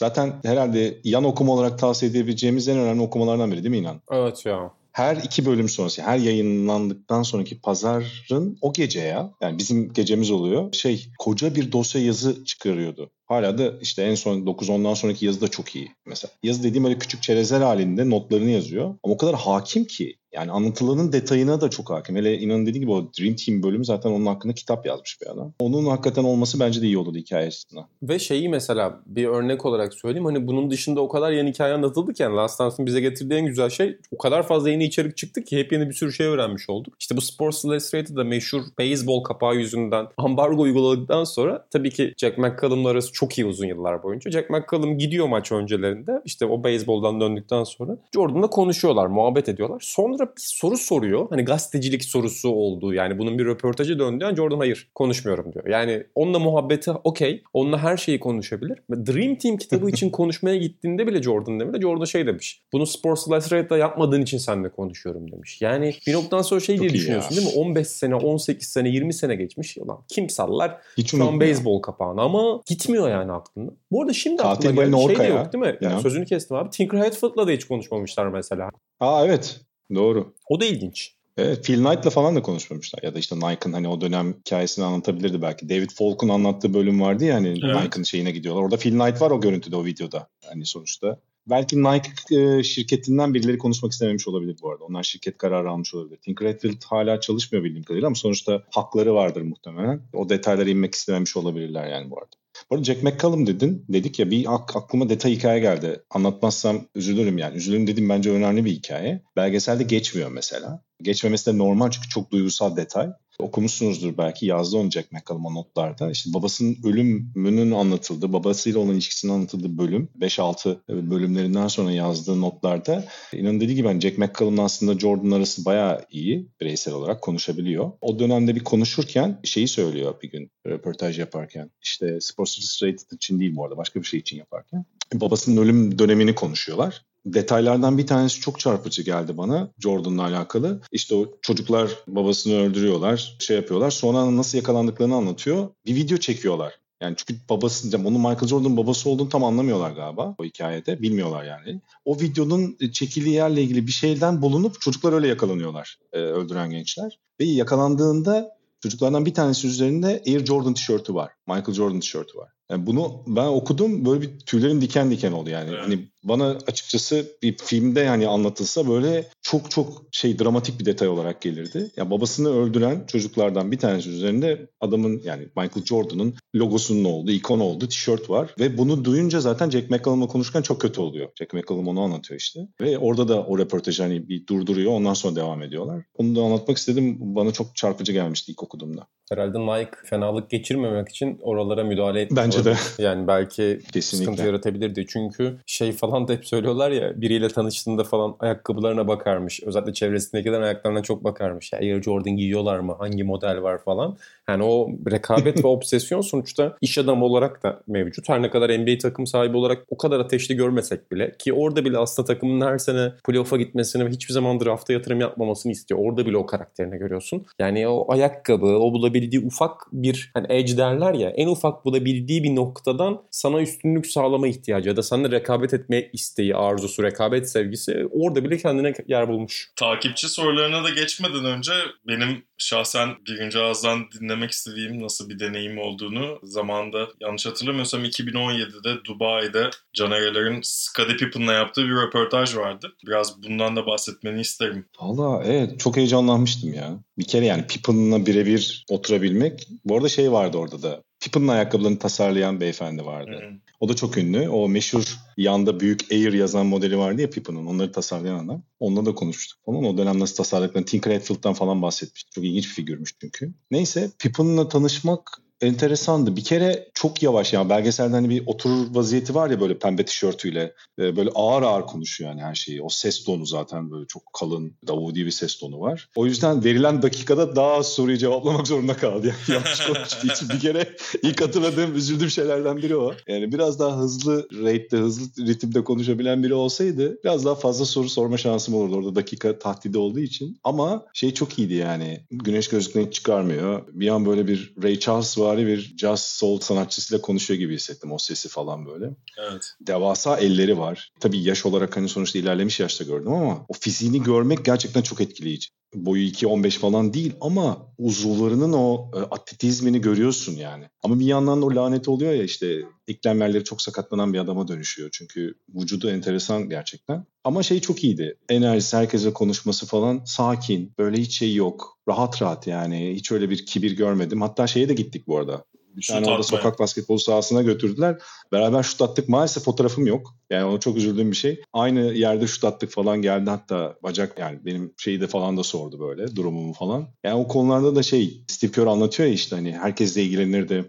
zaten 0.00 0.32
herhalde 0.44 1.00
yan 1.04 1.24
okuma 1.24 1.52
olarak 1.52 1.78
tavsiye 1.78 2.10
edebileceğimiz 2.10 2.68
en 2.68 2.78
önemli 2.78 3.02
okumalardan 3.02 3.52
biri 3.52 3.62
değil 3.62 3.70
mi 3.70 3.78
İnan? 3.78 4.00
Evet 4.10 4.46
ya. 4.46 4.70
her 4.92 5.16
iki 5.16 5.46
bölüm 5.46 5.68
sonrası, 5.68 6.02
her 6.02 6.18
yayınlandıktan 6.18 7.22
sonraki 7.22 7.60
pazarın 7.60 8.58
o 8.60 8.72
gece 8.72 9.00
ya, 9.00 9.30
yani 9.40 9.58
bizim 9.58 9.92
gecemiz 9.92 10.30
oluyor. 10.30 10.72
Şey, 10.72 11.06
koca 11.18 11.54
bir 11.54 11.72
dosya 11.72 12.04
yazı 12.04 12.44
çıkarıyordu. 12.44 13.10
Hala 13.26 13.58
da 13.58 13.72
işte 13.80 14.02
en 14.02 14.14
son 14.14 14.40
9-10'dan 14.40 14.94
sonraki 14.94 15.26
yazı 15.26 15.40
da 15.40 15.48
çok 15.48 15.76
iyi 15.76 15.90
mesela. 16.06 16.32
Yazı 16.42 16.62
dediğim 16.62 16.84
öyle 16.84 16.98
küçük 16.98 17.22
çerezler 17.22 17.60
halinde 17.60 18.10
notlarını 18.10 18.50
yazıyor. 18.50 18.84
Ama 18.84 19.14
o 19.14 19.16
kadar 19.16 19.34
hakim 19.34 19.84
ki 19.84 20.16
yani 20.34 20.50
anlatılanın 20.50 21.12
detayına 21.12 21.60
da 21.60 21.70
çok 21.70 21.90
hakim. 21.90 22.16
Hele 22.16 22.38
inanın 22.38 22.66
dediği 22.66 22.80
gibi 22.80 22.90
o 22.90 23.12
Dream 23.20 23.34
Team 23.34 23.62
bölümü 23.62 23.84
zaten 23.84 24.10
onun 24.10 24.26
hakkında 24.26 24.54
kitap 24.54 24.86
yazmış 24.86 25.18
bir 25.22 25.26
adam. 25.26 25.52
Onun 25.58 25.86
hakikaten 25.86 26.24
olması 26.24 26.60
bence 26.60 26.82
de 26.82 26.86
iyi 26.86 26.98
oldu 26.98 27.18
hikaye 27.18 27.46
açısından. 27.46 27.86
Ve 28.02 28.18
şeyi 28.18 28.48
mesela 28.48 29.00
bir 29.06 29.24
örnek 29.24 29.66
olarak 29.66 29.94
söyleyeyim. 29.94 30.24
Hani 30.24 30.46
bunun 30.46 30.70
dışında 30.70 31.00
o 31.00 31.08
kadar 31.08 31.32
yeni 31.32 31.50
hikaye 31.50 31.74
anlatıldı 31.74 32.12
ki 32.12 32.22
yani 32.22 32.36
Last 32.36 32.60
Dance'ın 32.60 32.86
bize 32.86 33.00
getirdiği 33.00 33.34
en 33.34 33.46
güzel 33.46 33.70
şey 33.70 33.98
o 34.10 34.18
kadar 34.18 34.46
fazla 34.46 34.70
yeni 34.70 34.84
içerik 34.84 35.16
çıktı 35.16 35.44
ki 35.44 35.58
hep 35.58 35.72
yeni 35.72 35.88
bir 35.88 35.94
sürü 35.94 36.12
şey 36.12 36.26
öğrenmiş 36.26 36.70
olduk. 36.70 36.94
İşte 37.00 37.16
bu 37.16 37.20
Sports 37.20 37.64
Illustrated'da 37.64 38.24
meşhur 38.24 38.62
beyzbol 38.78 39.22
kapağı 39.22 39.56
yüzünden 39.56 40.06
ambargo 40.16 40.62
uyguladıktan 40.62 41.24
sonra 41.24 41.66
tabii 41.72 41.90
ki 41.90 42.14
Jack 42.16 42.38
McCallum'la 42.38 42.88
arası 42.88 43.12
çok 43.14 43.38
iyi 43.38 43.46
uzun 43.46 43.66
yıllar 43.66 44.02
boyunca. 44.02 44.30
Jack 44.30 44.50
McCallum 44.50 44.98
gidiyor 44.98 45.28
maç 45.28 45.52
öncelerinde 45.52 46.22
işte 46.24 46.46
o 46.46 46.64
beyzboldan 46.64 47.20
döndükten 47.20 47.64
sonra 47.64 47.96
Jordan'la 48.14 48.50
konuşuyorlar, 48.50 49.06
muhabbet 49.06 49.48
ediyorlar. 49.48 49.80
Sonra 49.84 50.24
bir 50.24 50.32
soru 50.36 50.76
soruyor. 50.76 51.26
Hani 51.30 51.44
gazetecilik 51.44 52.04
sorusu 52.04 52.48
olduğu 52.48 52.94
yani 52.94 53.18
bunun 53.18 53.38
bir 53.38 53.44
röportajı 53.44 53.98
döndüğü 53.98 54.24
an 54.24 54.34
Jordan 54.34 54.58
hayır 54.58 54.90
konuşmuyorum 54.94 55.52
diyor. 55.52 55.66
Yani 55.66 56.02
onunla 56.14 56.38
muhabbeti 56.38 56.90
okey. 56.90 57.42
Onunla 57.52 57.78
her 57.78 57.96
şeyi 57.96 58.20
konuşabilir. 58.20 58.78
Dream 58.90 59.34
Team 59.34 59.56
kitabı 59.56 59.90
için 59.90 60.10
konuşmaya 60.10 60.56
gittiğinde 60.56 61.06
bile 61.06 61.22
Jordan 61.22 61.60
demiş. 61.60 61.80
Jordan 61.82 62.04
şey 62.04 62.26
demiş. 62.26 62.62
Bunu 62.72 62.86
Sports 62.86 63.26
Illustrated'da 63.26 63.78
yapmadığın 63.78 64.22
için 64.22 64.38
seninle 64.38 64.68
konuşuyorum 64.68 65.32
demiş. 65.32 65.62
Yani 65.62 65.94
bir 66.06 66.12
noktadan 66.12 66.42
sonra 66.42 66.60
şey 66.60 66.78
diye 66.80 66.90
düşünüyorsun 66.90 67.34
ya. 67.34 67.40
değil 67.40 67.56
mi? 67.56 67.60
15 67.60 67.86
sene, 67.86 68.14
18 68.14 68.68
sene, 68.68 68.88
20 68.88 69.14
sene 69.14 69.34
geçmiş. 69.34 69.78
Ulan 69.78 69.98
kim 70.08 70.30
sallar 70.30 70.80
Hiç 70.98 71.10
şu 71.10 71.24
an 71.24 71.40
beyzbol 71.40 71.82
kapağını 71.82 72.20
ama 72.22 72.60
gitmiyor 72.66 73.03
yani 73.08 73.32
aklında. 73.32 73.72
Bu 73.90 74.02
arada 74.02 74.12
şimdi 74.12 74.42
Katil 74.42 74.68
aklıma 74.68 74.84
geldi. 74.84 75.16
Şey 75.16 75.18
de 75.18 75.22
ya. 75.22 75.28
yok 75.28 75.52
değil 75.52 75.64
mi? 75.64 75.78
Yani 75.80 76.02
sözünü 76.02 76.26
kestim 76.26 76.56
abi. 76.56 76.70
Tinker 76.70 76.98
Hatfield'la 76.98 77.46
da 77.46 77.50
hiç 77.50 77.64
konuşmamışlar 77.64 78.26
mesela. 78.26 78.70
Aa 79.00 79.24
evet 79.26 79.60
doğru. 79.94 80.34
O 80.48 80.60
da 80.60 80.64
ilginç. 80.64 81.14
Evet, 81.36 81.64
Phil 81.66 81.84
Knight'la 81.84 82.10
falan 82.10 82.36
da 82.36 82.42
konuşmamışlar. 82.42 83.02
Ya 83.02 83.14
da 83.14 83.18
işte 83.18 83.36
Nike'ın 83.36 83.72
hani 83.72 83.88
o 83.88 84.00
dönem 84.00 84.32
hikayesini 84.32 84.84
anlatabilirdi 84.84 85.42
belki. 85.42 85.68
David 85.68 85.90
Falk'un 85.90 86.28
anlattığı 86.28 86.74
bölüm 86.74 87.00
vardı 87.00 87.24
ya 87.24 87.34
hani 87.34 87.48
Evet. 87.48 87.82
Nike'ın 87.82 88.02
şeyine 88.02 88.30
gidiyorlar. 88.30 88.62
Orada 88.62 88.76
Phil 88.76 88.98
Knight 88.98 89.20
var 89.20 89.30
o 89.30 89.40
görüntüde 89.40 89.76
o 89.76 89.84
videoda. 89.84 90.28
Hani 90.48 90.66
sonuçta. 90.66 91.18
Belki 91.46 91.82
Nike 91.82 92.36
e, 92.36 92.62
şirketinden 92.62 93.34
birileri 93.34 93.58
konuşmak 93.58 93.92
istememiş 93.92 94.28
olabilir 94.28 94.56
bu 94.62 94.70
arada. 94.70 94.84
Onlar 94.84 95.02
şirket 95.02 95.38
kararı 95.38 95.70
almış 95.70 95.94
olabilir. 95.94 96.16
Tinker 96.16 96.46
Hatfield 96.46 96.82
hala 96.84 97.20
çalışmıyor 97.20 97.64
bildiğim 97.64 97.84
kadarıyla 97.84 98.06
ama 98.06 98.16
sonuçta 98.16 98.62
hakları 98.70 99.14
vardır 99.14 99.42
muhtemelen. 99.42 100.00
O 100.12 100.28
detaylara 100.28 100.70
inmek 100.70 100.94
istememiş 100.94 101.36
olabilirler 101.36 101.86
yani 101.86 102.10
bu 102.10 102.18
arada. 102.18 102.36
Bu 102.70 102.74
arada 102.74 102.84
Jack 102.84 103.02
McCallum 103.02 103.46
dedin. 103.46 103.84
Dedik 103.88 104.18
ya 104.18 104.30
bir 104.30 104.54
ak- 104.54 104.76
aklıma 104.76 105.08
detay 105.08 105.32
hikaye 105.32 105.60
geldi. 105.60 106.02
Anlatmazsam 106.10 106.88
üzülürüm 106.94 107.38
yani. 107.38 107.56
Üzülürüm 107.56 107.86
dedim 107.86 108.08
bence 108.08 108.30
önemli 108.30 108.64
bir 108.64 108.70
hikaye. 108.72 109.22
Belgeselde 109.36 109.82
geçmiyor 109.82 110.30
mesela. 110.30 110.82
Geçmemesi 111.02 111.46
de 111.52 111.58
normal 111.58 111.90
çünkü 111.90 112.08
çok 112.08 112.30
duygusal 112.30 112.76
detay. 112.76 113.08
Okumuşsunuzdur 113.38 114.18
belki 114.18 114.46
yazdı 114.46 114.76
onu 114.76 114.90
Jack 114.90 115.12
McCallum 115.12 115.46
o 115.46 115.54
notlarda. 115.54 116.10
İşte 116.10 116.34
babasının 116.34 116.76
ölümünün 116.84 117.70
anlatıldığı, 117.70 118.32
babasıyla 118.32 118.80
olan 118.80 118.92
ilişkisinin 118.92 119.32
anlatıldığı 119.32 119.78
bölüm 119.78 120.08
5-6 120.20 120.76
bölümlerinden 121.10 121.68
sonra 121.68 121.92
yazdığı 121.92 122.40
notlarda 122.40 123.04
İnanın 123.32 123.60
dediği 123.60 123.74
gibi 123.74 123.88
hani 123.88 124.00
Jack 124.00 124.18
McCallum'la 124.18 124.62
aslında 124.62 124.98
Jordan 124.98 125.30
arası 125.30 125.64
bayağı 125.64 126.04
iyi 126.10 126.48
bireysel 126.60 126.94
olarak 126.94 127.22
konuşabiliyor. 127.22 127.92
O 128.00 128.18
dönemde 128.18 128.54
bir 128.54 128.64
konuşurken 128.64 129.40
şeyi 129.44 129.68
söylüyor 129.68 130.14
bir 130.22 130.30
gün 130.30 130.50
röportaj 130.66 131.18
yaparken. 131.18 131.70
İşte 131.82 132.20
Sports 132.20 132.58
Illustrated 132.58 133.16
için 133.16 133.40
değil 133.40 133.56
bu 133.56 133.64
arada 133.64 133.76
başka 133.76 134.00
bir 134.00 134.06
şey 134.06 134.20
için 134.20 134.36
yaparken. 134.36 134.84
Babasının 135.14 135.62
ölüm 135.62 135.98
dönemini 135.98 136.34
konuşuyorlar. 136.34 137.04
Detaylardan 137.26 137.98
bir 137.98 138.06
tanesi 138.06 138.40
çok 138.40 138.60
çarpıcı 138.60 139.02
geldi 139.02 139.36
bana 139.36 139.70
Jordan'la 139.78 140.22
alakalı. 140.22 140.80
İşte 140.92 141.14
o 141.14 141.26
çocuklar 141.42 141.90
babasını 142.06 142.54
öldürüyorlar, 142.54 143.36
şey 143.38 143.56
yapıyorlar. 143.56 143.90
Sonra 143.90 144.36
nasıl 144.36 144.58
yakalandıklarını 144.58 145.14
anlatıyor. 145.14 145.68
Bir 145.86 145.94
video 145.94 146.18
çekiyorlar. 146.18 146.74
Yani 147.00 147.14
çünkü 147.16 147.40
babası, 147.50 147.98
onun 147.98 148.20
Michael 148.20 148.46
Jordan'ın 148.46 148.76
babası 148.76 149.10
olduğunu 149.10 149.28
tam 149.28 149.44
anlamıyorlar 149.44 149.90
galiba 149.90 150.34
o 150.38 150.44
hikayede. 150.44 151.02
Bilmiyorlar 151.02 151.44
yani. 151.44 151.80
O 152.04 152.20
videonun 152.20 152.76
çekildiği 152.92 153.34
yerle 153.34 153.62
ilgili 153.62 153.86
bir 153.86 153.92
şeyden 153.92 154.42
bulunup 154.42 154.80
çocuklar 154.80 155.12
öyle 155.12 155.28
yakalanıyorlar 155.28 155.98
e, 156.12 156.18
öldüren 156.18 156.70
gençler. 156.70 157.18
Ve 157.40 157.44
yakalandığında 157.44 158.56
çocuklardan 158.80 159.26
bir 159.26 159.34
tanesi 159.34 159.66
üzerinde 159.66 160.22
Air 160.26 160.46
Jordan 160.46 160.74
tişörtü 160.74 161.14
var. 161.14 161.32
Michael 161.46 161.72
Jordan 161.72 162.00
tişörtü 162.00 162.38
var. 162.38 162.52
Yani 162.70 162.86
bunu 162.86 163.22
ben 163.26 163.46
okudum 163.46 164.04
böyle 164.04 164.22
bir 164.22 164.38
tüylerim 164.38 164.80
diken 164.80 165.10
diken 165.10 165.32
oldu 165.32 165.50
yani. 165.50 165.70
Evet. 165.70 165.80
Hani 165.82 166.08
bana 166.24 166.58
açıkçası 166.66 167.26
bir 167.42 167.56
filmde 167.58 168.00
yani 168.00 168.28
anlatılsa 168.28 168.88
böyle 168.88 169.26
çok 169.42 169.70
çok 169.70 170.02
şey 170.12 170.38
dramatik 170.38 170.80
bir 170.80 170.84
detay 170.84 171.08
olarak 171.08 171.42
gelirdi. 171.42 171.90
Ya 171.96 172.10
babasını 172.10 172.56
öldüren 172.58 173.04
çocuklardan 173.06 173.72
bir 173.72 173.78
tanesi 173.78 174.10
üzerinde 174.10 174.66
adamın 174.80 175.22
yani 175.24 175.42
Michael 175.56 175.84
Jordan'ın 175.84 176.34
logosunun 176.56 177.04
olduğu, 177.04 177.30
ikon 177.30 177.60
olduğu 177.60 177.88
tişört 177.88 178.30
var. 178.30 178.54
Ve 178.58 178.78
bunu 178.78 179.04
duyunca 179.04 179.40
zaten 179.40 179.70
Jack 179.70 179.90
McCallum'la 179.90 180.26
konuşurken 180.26 180.62
çok 180.62 180.80
kötü 180.80 181.00
oluyor. 181.00 181.28
Jack 181.38 181.54
McCallum 181.54 181.88
onu 181.88 182.00
anlatıyor 182.00 182.40
işte. 182.40 182.60
Ve 182.80 182.98
orada 182.98 183.28
da 183.28 183.42
o 183.42 183.58
röportajı 183.58 184.02
hani 184.02 184.28
bir 184.28 184.46
durduruyor 184.46 184.92
ondan 184.92 185.14
sonra 185.14 185.36
devam 185.36 185.62
ediyorlar. 185.62 186.04
Onu 186.14 186.36
da 186.36 186.40
anlatmak 186.40 186.76
istedim. 186.76 187.16
Bana 187.20 187.52
çok 187.52 187.76
çarpıcı 187.76 188.12
gelmişti 188.12 188.52
ilk 188.52 188.62
okuduğumda. 188.62 189.06
Herhalde 189.30 189.58
Nike 189.58 189.96
fenalık 190.04 190.50
geçirmemek 190.50 191.08
için 191.08 191.38
oralara 191.42 191.84
müdahale 191.84 192.20
etmiş. 192.20 192.42
Bence 192.42 192.64
de. 192.64 192.74
Yani 192.98 193.28
belki 193.28 193.80
Kesinlikle. 193.92 194.02
sıkıntı 194.02 194.46
yaratabilirdi. 194.46 195.06
Çünkü 195.08 195.58
şey 195.66 195.92
falan 195.92 196.13
da 196.14 196.32
hep 196.32 196.46
söylüyorlar 196.46 196.90
ya 196.90 197.20
biriyle 197.20 197.48
tanıştığında 197.48 198.04
falan 198.04 198.36
ayakkabılarına 198.40 199.08
bakarmış. 199.08 199.62
Özellikle 199.62 199.92
çevresindekilerin 199.92 200.62
ayaklarına 200.62 201.02
çok 201.02 201.24
bakarmış. 201.24 201.72
Ya 201.72 201.78
Air 201.78 202.02
Jordan 202.02 202.36
giyiyorlar 202.36 202.78
mı? 202.78 202.96
Hangi 202.98 203.24
model 203.24 203.62
var 203.62 203.78
falan. 203.84 204.16
Yani 204.48 204.64
o 204.64 204.88
rekabet 205.10 205.64
ve 205.64 205.68
obsesyon 205.74 206.20
sonuçta 206.20 206.76
iş 206.80 206.98
adamı 206.98 207.24
olarak 207.24 207.62
da 207.62 207.80
mevcut. 207.86 208.28
Her 208.28 208.42
ne 208.42 208.50
kadar 208.50 208.78
NBA 208.78 208.98
takım 208.98 209.26
sahibi 209.26 209.56
olarak 209.56 209.84
o 209.88 209.96
kadar 209.96 210.20
ateşli 210.20 210.56
görmesek 210.56 211.12
bile 211.12 211.34
ki 211.38 211.52
orada 211.52 211.84
bile 211.84 211.98
aslında 211.98 212.26
takımın 212.26 212.66
her 212.66 212.78
sene 212.78 213.12
playoff'a 213.26 213.56
gitmesini 213.56 214.06
ve 214.06 214.10
hiçbir 214.10 214.34
zaman 214.34 214.60
drafta 214.60 214.92
yatırım 214.92 215.20
yapmamasını 215.20 215.72
istiyor. 215.72 216.00
Orada 216.00 216.26
bile 216.26 216.36
o 216.36 216.46
karakterini 216.46 216.98
görüyorsun. 216.98 217.46
Yani 217.58 217.88
o 217.88 218.12
ayakkabı, 218.12 218.66
o 218.66 218.92
bulabildiği 218.92 219.46
ufak 219.46 219.86
bir 219.92 220.30
hani 220.34 220.46
edge 220.48 220.76
derler 220.76 221.14
ya 221.14 221.30
en 221.30 221.48
ufak 221.48 221.84
bulabildiği 221.84 222.42
bir 222.42 222.56
noktadan 222.56 223.22
sana 223.30 223.62
üstünlük 223.62 224.06
sağlama 224.06 224.48
ihtiyacı 224.48 224.88
ya 224.88 224.96
da 224.96 225.02
sana 225.02 225.30
rekabet 225.30 225.74
etmeye 225.74 226.03
yenme 226.04 226.10
isteği, 226.12 226.56
arzusu, 226.56 227.02
rekabet 227.02 227.50
sevgisi 227.50 228.06
orada 228.10 228.44
bile 228.44 228.58
kendine 228.58 228.92
yer 229.08 229.28
bulmuş. 229.28 229.70
Takipçi 229.76 230.28
sorularına 230.28 230.84
da 230.84 230.90
geçmeden 230.90 231.44
önce 231.44 231.72
benim 232.06 232.44
şahsen 232.58 233.08
birinci 233.26 233.58
ağızdan 233.58 234.06
dinlemek 234.20 234.50
istediğim 234.50 235.02
nasıl 235.02 235.28
bir 235.28 235.38
deneyim 235.38 235.78
olduğunu 235.78 236.38
zamanında 236.42 237.08
yanlış 237.20 237.46
hatırlamıyorsam 237.46 238.04
2017'de 238.04 239.04
Dubai'de 239.04 239.70
Caner'lerin 239.92 240.60
Scottie 240.62 241.16
Pippen'la 241.16 241.52
yaptığı 241.52 241.84
bir 241.84 241.96
röportaj 241.96 242.56
vardı. 242.56 242.92
Biraz 243.06 243.42
bundan 243.42 243.76
da 243.76 243.86
bahsetmeni 243.86 244.40
isterim. 244.40 244.86
Valla 245.00 245.44
evet 245.44 245.80
çok 245.80 245.96
heyecanlanmıştım 245.96 246.74
ya. 246.74 246.98
Bir 247.18 247.24
kere 247.24 247.46
yani 247.46 247.66
Pippen'la 247.66 248.26
birebir 248.26 248.84
oturabilmek. 248.90 249.68
Bu 249.84 249.96
arada 249.96 250.08
şey 250.08 250.32
vardı 250.32 250.58
orada 250.58 250.82
da. 250.82 251.02
Pippen'ın 251.24 251.48
ayakkabılarını 251.48 251.98
tasarlayan 251.98 252.60
beyefendi 252.60 253.06
vardı. 253.06 253.30
Hı 253.30 253.46
hı. 253.46 253.52
O 253.80 253.88
da 253.88 253.96
çok 253.96 254.18
ünlü. 254.18 254.48
O 254.48 254.68
meşhur 254.68 255.16
yanda 255.36 255.80
büyük 255.80 256.12
Air 256.12 256.32
yazan 256.32 256.66
modeli 256.66 256.98
vardı 256.98 257.20
ya 257.20 257.30
Pippen'ın. 257.30 257.66
Onları 257.66 257.92
tasarlayan 257.92 258.44
adam. 258.44 258.62
Onunla 258.80 259.06
da 259.06 259.14
konuştuk 259.14 259.58
falan. 259.66 259.84
O 259.84 259.98
dönem 259.98 260.20
nasıl 260.20 260.36
tasarladıklarını 260.36 260.86
Tinker 260.86 261.12
Hatfield'dan 261.12 261.54
falan 261.54 261.82
bahsetmişti. 261.82 262.30
Çok 262.30 262.44
ilginç 262.44 262.64
bir 262.64 262.74
figürmüş 262.74 263.14
çünkü. 263.20 263.52
Neyse 263.70 264.10
Pippen'la 264.18 264.68
tanışmak 264.68 265.30
enteresandı. 265.64 266.36
Bir 266.36 266.44
kere 266.44 266.88
çok 266.94 267.22
yavaş 267.22 267.52
yani 267.52 267.70
belgeselde 267.70 268.14
hani 268.14 268.28
bir 268.28 268.42
oturur 268.46 268.94
vaziyeti 268.94 269.34
var 269.34 269.50
ya 269.50 269.60
böyle 269.60 269.78
pembe 269.78 270.04
tişörtüyle 270.04 270.74
e, 270.98 271.16
böyle 271.16 271.30
ağır 271.34 271.62
ağır 271.62 271.82
konuşuyor 271.82 272.30
yani 272.30 272.42
her 272.42 272.54
şeyi. 272.54 272.82
O 272.82 272.88
ses 272.88 273.24
tonu 273.24 273.46
zaten 273.46 273.90
böyle 273.90 274.06
çok 274.06 274.32
kalın 274.32 274.76
davudi 274.86 275.26
bir 275.26 275.30
ses 275.30 275.58
tonu 275.58 275.80
var. 275.80 276.08
O 276.16 276.26
yüzden 276.26 276.64
verilen 276.64 277.02
dakikada 277.02 277.56
daha 277.56 277.72
az 277.72 277.86
soruyu 277.86 278.16
cevaplamak 278.16 278.66
zorunda 278.66 278.96
kaldı. 278.96 279.26
Yani 279.26 279.36
yanlış 279.48 279.86
konuştuğu 279.86 280.26
için 280.26 280.48
bir 280.48 280.60
kere 280.60 280.96
ilk 281.22 281.40
hatırladığım 281.42 281.96
üzüldüğüm 281.96 282.30
şeylerden 282.30 282.76
biri 282.76 282.96
o. 282.96 283.12
Yani 283.28 283.52
biraz 283.52 283.78
daha 283.78 283.98
hızlı 283.98 284.48
rate'de 284.52 284.96
hızlı 284.96 285.46
ritimde 285.46 285.84
konuşabilen 285.84 286.42
biri 286.42 286.54
olsaydı 286.54 287.18
biraz 287.24 287.44
daha 287.44 287.54
fazla 287.54 287.84
soru 287.84 288.08
sorma 288.08 288.36
şansım 288.36 288.74
olurdu. 288.74 288.96
Orada 288.96 289.14
dakika 289.14 289.58
tahdidi 289.58 289.98
olduğu 289.98 290.20
için. 290.20 290.58
Ama 290.64 291.06
şey 291.14 291.34
çok 291.34 291.58
iyiydi 291.58 291.74
yani. 291.74 292.20
Güneş 292.30 292.68
gözlüklerini 292.68 293.10
çıkarmıyor. 293.10 293.82
Bir 293.92 294.08
an 294.08 294.26
böyle 294.26 294.48
bir 294.48 294.74
Ray 294.82 294.98
Charles 294.98 295.38
vari 295.54 295.66
bir 295.66 295.94
jazz 295.96 296.20
soul 296.20 296.60
sanatçısıyla 296.60 297.22
konuşuyor 297.22 297.60
gibi 297.60 297.74
hissettim 297.74 298.12
o 298.12 298.18
sesi 298.18 298.48
falan 298.48 298.86
böyle. 298.86 299.10
Evet. 299.38 299.74
Devasa 299.80 300.36
elleri 300.36 300.78
var. 300.78 301.12
Tabii 301.20 301.42
yaş 301.42 301.66
olarak 301.66 301.96
hani 301.96 302.08
sonuçta 302.08 302.38
ilerlemiş 302.38 302.80
yaşta 302.80 303.04
gördüm 303.04 303.32
ama 303.32 303.66
o 303.68 303.72
fiziğini 303.80 304.22
görmek 304.22 304.64
gerçekten 304.64 305.02
çok 305.02 305.20
etkileyici. 305.20 305.68
Boyu 305.94 306.26
2.15 306.26 306.70
falan 306.70 307.14
değil 307.14 307.32
ama 307.40 307.88
uzuvlarının 307.98 308.72
o 308.72 309.10
e, 309.14 309.18
atletizmini 309.18 310.00
görüyorsun 310.00 310.52
yani. 310.52 310.84
Ama 311.02 311.20
bir 311.20 311.26
yandan 311.26 311.62
da 311.62 311.66
o 311.66 311.74
lanet 311.74 312.08
oluyor 312.08 312.32
ya 312.32 312.42
işte 312.42 312.82
eklem 313.08 313.40
yerleri 313.40 313.64
çok 313.64 313.82
sakatlanan 313.82 314.32
bir 314.32 314.38
adama 314.38 314.68
dönüşüyor. 314.68 315.10
Çünkü 315.12 315.54
vücudu 315.74 316.10
enteresan 316.10 316.68
gerçekten. 316.68 317.26
Ama 317.44 317.62
şey 317.62 317.80
çok 317.80 318.04
iyiydi. 318.04 318.36
Enerjisi, 318.48 318.96
herkese 318.96 319.32
konuşması 319.32 319.86
falan 319.86 320.22
sakin. 320.24 320.92
Böyle 320.98 321.16
hiç 321.16 321.38
şey 321.38 321.54
yok. 321.54 321.98
Rahat 322.08 322.42
rahat 322.42 322.66
yani. 322.66 323.14
Hiç 323.14 323.32
öyle 323.32 323.50
bir 323.50 323.66
kibir 323.66 323.96
görmedim. 323.96 324.42
Hatta 324.42 324.66
şeye 324.66 324.88
de 324.88 324.94
gittik 324.94 325.26
bu 325.26 325.38
arada. 325.38 325.64
Bir 325.96 326.02
Şut 326.02 326.28
orada 326.28 326.42
sokak 326.42 326.78
basketbol 326.78 327.18
sahasına 327.18 327.62
götürdüler. 327.62 328.18
Beraber 328.52 328.82
şut 328.82 329.02
attık. 329.02 329.28
Maalesef 329.28 329.64
fotoğrafım 329.64 330.06
yok. 330.06 330.34
Yani 330.50 330.64
ona 330.64 330.80
çok 330.80 330.96
üzüldüğüm 330.96 331.30
bir 331.30 331.36
şey. 331.36 331.62
Aynı 331.72 332.00
yerde 332.00 332.46
şut 332.46 332.64
attık 332.64 332.90
falan 332.90 333.22
geldi. 333.22 333.50
Hatta 333.50 333.96
bacak 334.02 334.38
yani 334.38 334.58
benim 334.64 334.92
şeyi 334.96 335.20
de 335.20 335.26
falan 335.26 335.56
da 335.56 335.62
sordu 335.62 336.00
böyle 336.00 336.36
durumumu 336.36 336.72
falan. 336.72 337.08
Yani 337.24 337.34
o 337.34 337.48
konularda 337.48 337.96
da 337.96 338.02
şey 338.02 338.44
Steve 338.48 338.72
Kerr 338.72 338.86
anlatıyor 338.86 339.28
ya 339.28 339.34
işte 339.34 339.56
hani 339.56 339.72
herkesle 339.72 340.22
ilgilenirdi 340.22 340.88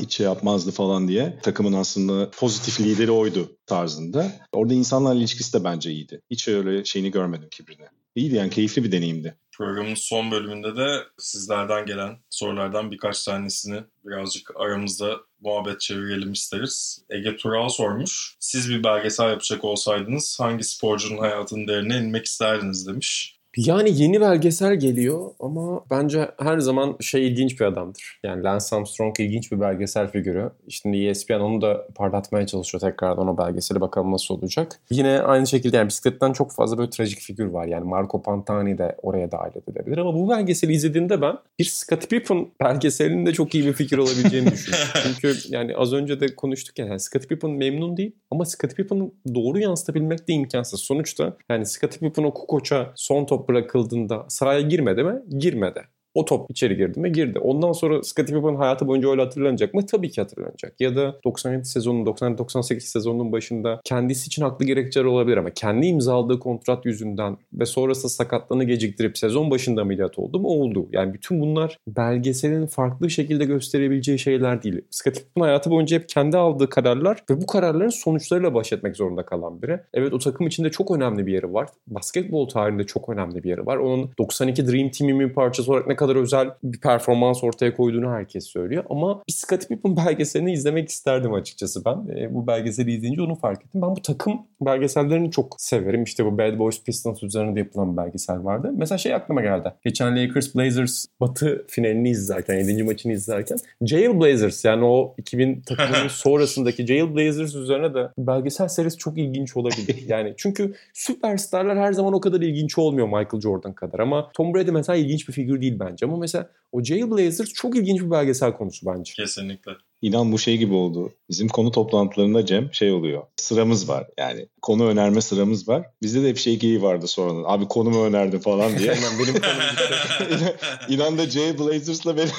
hiç 0.00 0.12
şey 0.14 0.26
yapmazdı 0.26 0.70
falan 0.70 1.08
diye. 1.08 1.38
Takımın 1.42 1.72
aslında 1.72 2.30
pozitif 2.30 2.80
lideri 2.80 3.10
oydu 3.10 3.56
tarzında. 3.66 4.32
Orada 4.52 4.74
insanlarla 4.74 5.20
ilişkisi 5.20 5.52
de 5.52 5.64
bence 5.64 5.90
iyiydi. 5.90 6.20
Hiç 6.30 6.48
öyle 6.48 6.84
şeyini 6.84 7.10
görmedim 7.10 7.48
kibrini. 7.50 7.86
İyiydi 8.14 8.34
yani 8.34 8.50
keyifli 8.50 8.84
bir 8.84 8.92
deneyimdi. 8.92 9.36
Programın 9.52 9.94
son 9.94 10.30
bölümünde 10.30 10.76
de 10.76 11.04
sizlerden 11.18 11.86
gelen 11.86 12.18
sorulardan 12.30 12.90
birkaç 12.90 13.24
tanesini 13.24 13.84
birazcık 14.04 14.50
aramızda 14.56 15.20
muhabbet 15.40 15.80
çevirelim 15.80 16.32
isteriz. 16.32 17.04
Ege 17.10 17.36
Tural 17.36 17.68
sormuş. 17.68 18.36
Siz 18.40 18.70
bir 18.70 18.84
belgesel 18.84 19.30
yapacak 19.30 19.64
olsaydınız 19.64 20.40
hangi 20.40 20.64
sporcunun 20.64 21.18
hayatının 21.18 21.68
derine 21.68 21.96
inmek 21.96 22.26
isterdiniz 22.26 22.86
demiş. 22.86 23.31
Yani 23.56 24.02
yeni 24.02 24.20
belgesel 24.20 24.74
geliyor 24.74 25.30
ama 25.40 25.84
bence 25.90 26.30
her 26.38 26.58
zaman 26.58 26.96
şey 27.00 27.28
ilginç 27.28 27.60
bir 27.60 27.64
adamdır. 27.64 28.20
Yani 28.24 28.42
Lance 28.42 28.76
Armstrong 28.76 29.20
ilginç 29.20 29.52
bir 29.52 29.60
belgesel 29.60 30.10
figürü. 30.10 30.50
Şimdi 30.68 31.06
ESPN 31.06 31.32
onu 31.32 31.62
da 31.62 31.86
parlatmaya 31.94 32.46
çalışıyor 32.46 32.80
tekrardan 32.80 33.28
o 33.28 33.38
belgeseli 33.38 33.80
bakalım 33.80 34.12
nasıl 34.12 34.34
olacak. 34.34 34.80
Yine 34.90 35.20
aynı 35.20 35.46
şekilde 35.46 35.76
yani 35.76 35.88
bisikletten 35.88 36.32
çok 36.32 36.52
fazla 36.52 36.78
böyle 36.78 36.90
trajik 36.90 37.20
figür 37.20 37.46
var. 37.46 37.66
Yani 37.66 37.84
Marco 37.84 38.22
Pantani 38.22 38.78
de 38.78 38.96
oraya 39.02 39.32
dahil 39.32 39.56
edilebilir 39.56 39.98
ama 39.98 40.14
bu 40.14 40.30
belgeseli 40.30 40.72
izlediğimde 40.72 41.22
ben 41.22 41.38
bir 41.58 41.64
Scottie 41.64 42.08
Pippen 42.08 42.46
belgeselinin 42.60 43.26
de 43.26 43.32
çok 43.32 43.54
iyi 43.54 43.66
bir 43.66 43.72
fikir 43.72 43.98
olabileceğini 43.98 44.50
düşünüyorum. 44.50 44.88
Çünkü 45.02 45.34
yani 45.48 45.76
az 45.76 45.92
önce 45.92 46.20
de 46.20 46.34
konuştuk 46.34 46.78
ya 46.78 46.86
yani 46.86 47.00
Scottie 47.00 47.28
Pippen 47.28 47.50
memnun 47.50 47.96
değil 47.96 48.12
ama 48.30 48.44
Scottie 48.44 48.76
Pippen'ı 48.76 49.10
doğru 49.34 49.58
yansıtabilmek 49.58 50.28
de 50.28 50.32
imkansız. 50.32 50.80
Sonuçta 50.80 51.36
yani 51.50 51.66
Scottie 51.66 52.00
Pippen 52.00 52.24
o 52.24 52.34
Kukoç'a 52.34 52.92
son 52.94 53.24
top 53.24 53.41
bırakıldığında 53.48 54.26
sahaya 54.28 54.60
girmedi 54.60 55.04
mi? 55.04 55.22
Girmedi. 55.38 55.82
O 56.14 56.24
top 56.24 56.50
içeri 56.50 56.76
girdi 56.76 57.00
mi? 57.00 57.12
Girdi. 57.12 57.38
Ondan 57.38 57.72
sonra 57.72 58.02
Scottie 58.02 58.36
Pippen 58.36 58.54
hayatı 58.54 58.86
boyunca 58.86 59.10
öyle 59.10 59.22
hatırlanacak 59.22 59.74
mı? 59.74 59.86
Tabii 59.86 60.10
ki 60.10 60.20
hatırlanacak. 60.20 60.80
Ya 60.80 60.96
da 60.96 61.16
97 61.24 61.64
sezonun, 61.64 62.06
97-98 62.06 62.80
sezonunun 62.80 63.32
başında 63.32 63.80
kendisi 63.84 64.26
için 64.26 64.42
haklı 64.42 64.64
gerekçeler 64.64 65.04
olabilir 65.04 65.36
ama 65.36 65.50
kendi 65.50 65.86
imzaladığı 65.86 66.38
kontrat 66.38 66.86
yüzünden 66.86 67.36
ve 67.52 67.66
sonrasında 67.66 68.08
sakatlığını 68.08 68.64
geciktirip 68.64 69.18
sezon 69.18 69.50
başında 69.50 69.80
ameliyat 69.80 70.18
oldu 70.18 70.40
mu? 70.40 70.48
Oldu. 70.48 70.88
Yani 70.92 71.14
bütün 71.14 71.40
bunlar 71.40 71.78
belgeselin 71.88 72.66
farklı 72.66 73.10
şekilde 73.10 73.44
gösterebileceği 73.44 74.18
şeyler 74.18 74.62
değil. 74.62 74.80
Scottie 74.90 75.22
Pippen 75.22 75.42
hayatı 75.42 75.70
boyunca 75.70 75.98
hep 75.98 76.08
kendi 76.08 76.36
aldığı 76.36 76.68
kararlar 76.68 77.24
ve 77.30 77.40
bu 77.42 77.46
kararların 77.46 77.88
sonuçlarıyla 77.88 78.54
baş 78.54 78.72
etmek 78.72 78.96
zorunda 78.96 79.24
kalan 79.24 79.62
biri. 79.62 79.80
Evet 79.94 80.12
o 80.12 80.18
takım 80.18 80.46
içinde 80.46 80.70
çok 80.70 80.90
önemli 80.90 81.26
bir 81.26 81.32
yeri 81.32 81.52
var. 81.52 81.68
Basketbol 81.86 82.48
tarihinde 82.48 82.84
çok 82.84 83.08
önemli 83.08 83.44
bir 83.44 83.48
yeri 83.48 83.66
var. 83.66 83.76
Onun 83.76 84.10
92 84.18 84.66
Dream 84.66 84.90
Team'in 84.90 85.20
bir 85.20 85.32
parçası 85.32 85.72
olarak 85.72 85.86
ne 85.86 85.96
kadar 86.02 86.16
özel 86.16 86.50
bir 86.62 86.80
performans 86.80 87.44
ortaya 87.44 87.76
koyduğunu 87.76 88.10
herkes 88.10 88.44
söylüyor. 88.44 88.84
Ama 88.90 89.22
bir 89.28 89.32
Scottie 89.32 89.68
Pippen 89.68 89.96
belgeselini 89.96 90.52
izlemek 90.52 90.88
isterdim 90.88 91.34
açıkçası 91.34 91.84
ben. 91.84 92.16
E, 92.16 92.34
bu 92.34 92.46
belgeseli 92.46 92.92
izleyince 92.92 93.22
onu 93.22 93.34
fark 93.34 93.64
ettim. 93.64 93.82
Ben 93.82 93.96
bu 93.96 94.02
takım 94.02 94.40
belgesellerini 94.60 95.30
çok 95.30 95.54
severim. 95.58 96.02
İşte 96.02 96.24
bu 96.24 96.38
Bad 96.38 96.58
Boys 96.58 96.84
Pistons 96.84 97.22
üzerine 97.22 97.54
de 97.54 97.58
yapılan 97.58 97.92
bir 97.92 97.96
belgesel 97.96 98.44
vardı. 98.44 98.72
Mesela 98.76 98.98
şey 98.98 99.14
aklıma 99.14 99.42
geldi. 99.42 99.72
Geçen 99.84 100.16
Lakers 100.16 100.54
Blazers 100.54 101.04
batı 101.20 101.64
finalini 101.68 102.10
izlerken, 102.10 102.54
7. 102.54 102.82
maçını 102.82 103.12
izlerken 103.12 103.58
Jail 103.82 104.20
Blazers 104.20 104.64
yani 104.64 104.84
o 104.84 105.14
2000 105.18 105.60
takımının 105.66 106.08
sonrasındaki 106.08 106.86
Jail 106.86 107.14
Blazers 107.14 107.54
üzerine 107.54 107.94
de 107.94 108.08
belgesel 108.18 108.68
serisi 108.68 108.98
çok 108.98 109.18
ilginç 109.18 109.56
olabilir. 109.56 109.96
Yani 110.12 110.34
çünkü 110.36 110.74
süperstarlar 110.94 111.78
her 111.78 111.92
zaman 111.92 112.12
o 112.12 112.20
kadar 112.20 112.40
ilginç 112.40 112.78
olmuyor 112.78 113.06
Michael 113.06 113.40
Jordan 113.40 113.72
kadar 113.72 113.98
ama 113.98 114.30
Tom 114.34 114.54
Brady 114.54 114.70
mesela 114.70 114.96
ilginç 114.96 115.28
bir 115.28 115.32
figür 115.32 115.60
değil 115.60 115.76
bence 115.80 115.91
ama 116.02 116.16
mesela 116.16 116.50
o 116.72 116.82
Jail 116.82 117.10
Blazers 117.10 117.52
çok 117.52 117.76
ilginç 117.76 118.00
bir 118.00 118.10
belgesel 118.10 118.52
konusu 118.56 118.86
bence. 118.86 119.12
Kesinlikle. 119.14 119.72
İnan 120.02 120.32
bu 120.32 120.38
şey 120.38 120.58
gibi 120.58 120.74
oldu. 120.74 121.12
Bizim 121.30 121.48
konu 121.48 121.70
toplantılarında 121.70 122.46
Cem 122.46 122.74
şey 122.74 122.92
oluyor. 122.92 123.22
Sıramız 123.36 123.88
var 123.88 124.06
yani. 124.18 124.46
Konu 124.62 124.86
önerme 124.86 125.20
sıramız 125.20 125.68
var. 125.68 125.86
Bizde 126.02 126.22
de 126.22 126.28
hep 126.28 126.38
şey 126.38 126.58
geyiği 126.58 126.82
vardı 126.82 127.08
sonradan. 127.08 127.44
Abi 127.46 127.68
konumu 127.68 128.04
önerdim 128.04 128.40
falan 128.40 128.78
diye. 128.78 128.90
Aynen 128.90 129.18
benim 129.18 129.34
konum. 129.34 130.48
İnan 130.88 131.18
da 131.18 131.30
Jay 131.30 131.58
Blazers'la 131.58 132.16
benim 132.16 132.28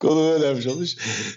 konumu 0.00 0.30
önermiş 0.30 0.66
olmuş. 0.66 0.96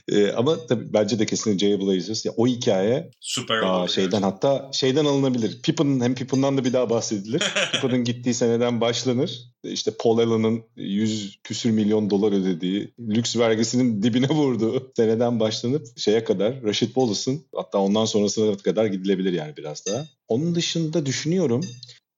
Ee, 0.10 0.32
ama 0.32 0.66
tabii 0.68 0.94
bence 0.94 1.20
de 1.20 1.26
kesinlikle 1.26 1.68
Jay 1.68 1.80
Blazers. 1.80 2.26
Ya, 2.26 2.32
o 2.38 2.48
hikaye 2.48 3.12
Süper 3.20 3.62
aa, 3.64 3.88
şeyden 3.88 4.22
hatta 4.22 4.70
şeyden 4.74 5.06
alınabilir. 5.06 5.62
Pippen 5.62 6.00
hem 6.00 6.16
Pippen'dan 6.16 6.58
da 6.58 6.66
bir 6.66 6.74
daha 6.74 6.90
bahsedilir. 6.90 7.44
Pippen'ın 7.74 8.04
gittiği 8.04 8.34
seneden 8.34 8.82
başlanır. 8.82 9.52
İşte 9.64 9.92
Paul 10.00 10.18
Allen'ın 10.18 10.64
100 10.76 11.40
küsür 11.44 11.72
milyon 11.72 12.10
dolar 12.10 12.32
ödediği, 12.32 12.94
lüks 13.00 13.38
vergisinin 13.38 14.01
dibine 14.04 14.30
vurduğu 14.30 14.92
seneden 14.96 15.40
başlanıp 15.40 15.98
şeye 15.98 16.24
kadar 16.24 16.64
Rashid 16.64 16.88
Wallace'ın 16.88 17.42
hatta 17.56 17.78
ondan 17.78 18.06
sonrasına 18.06 18.58
kadar 18.58 18.86
gidilebilir 18.86 19.34
yani 19.34 19.58
biraz 19.58 19.86
daha. 19.86 20.06
Onun 20.28 20.56
dışında 20.56 21.06
düşünüyorum. 21.06 21.62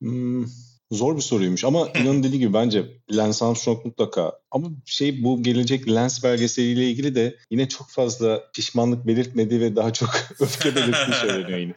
Hmm, 0.02 0.46
Zor 0.92 1.16
bir 1.16 1.22
soruymuş 1.22 1.66
ama 1.66 1.90
inanın 1.96 2.24
dediği 2.24 2.40
gibi 2.40 2.54
bence 2.54 2.86
Lance 3.12 3.46
Armstrong 3.46 3.86
mutlaka. 3.86 4.40
Ama 4.54 4.68
şey 4.86 5.24
bu 5.24 5.44
gelecek 5.44 5.90
Lance 5.90 6.16
belgeseliyle 6.24 6.90
ilgili 6.90 7.16
de 7.16 7.36
yine 7.52 7.70
çok 7.70 7.90
fazla 7.90 8.44
pişmanlık 8.54 9.08
belirtmedi 9.08 9.62
ve 9.62 9.76
daha 9.76 9.94
çok 9.94 10.10
öfke 10.40 10.76
belirttiği 10.76 11.16
söyleniyor 11.22 11.58
yine. 11.58 11.74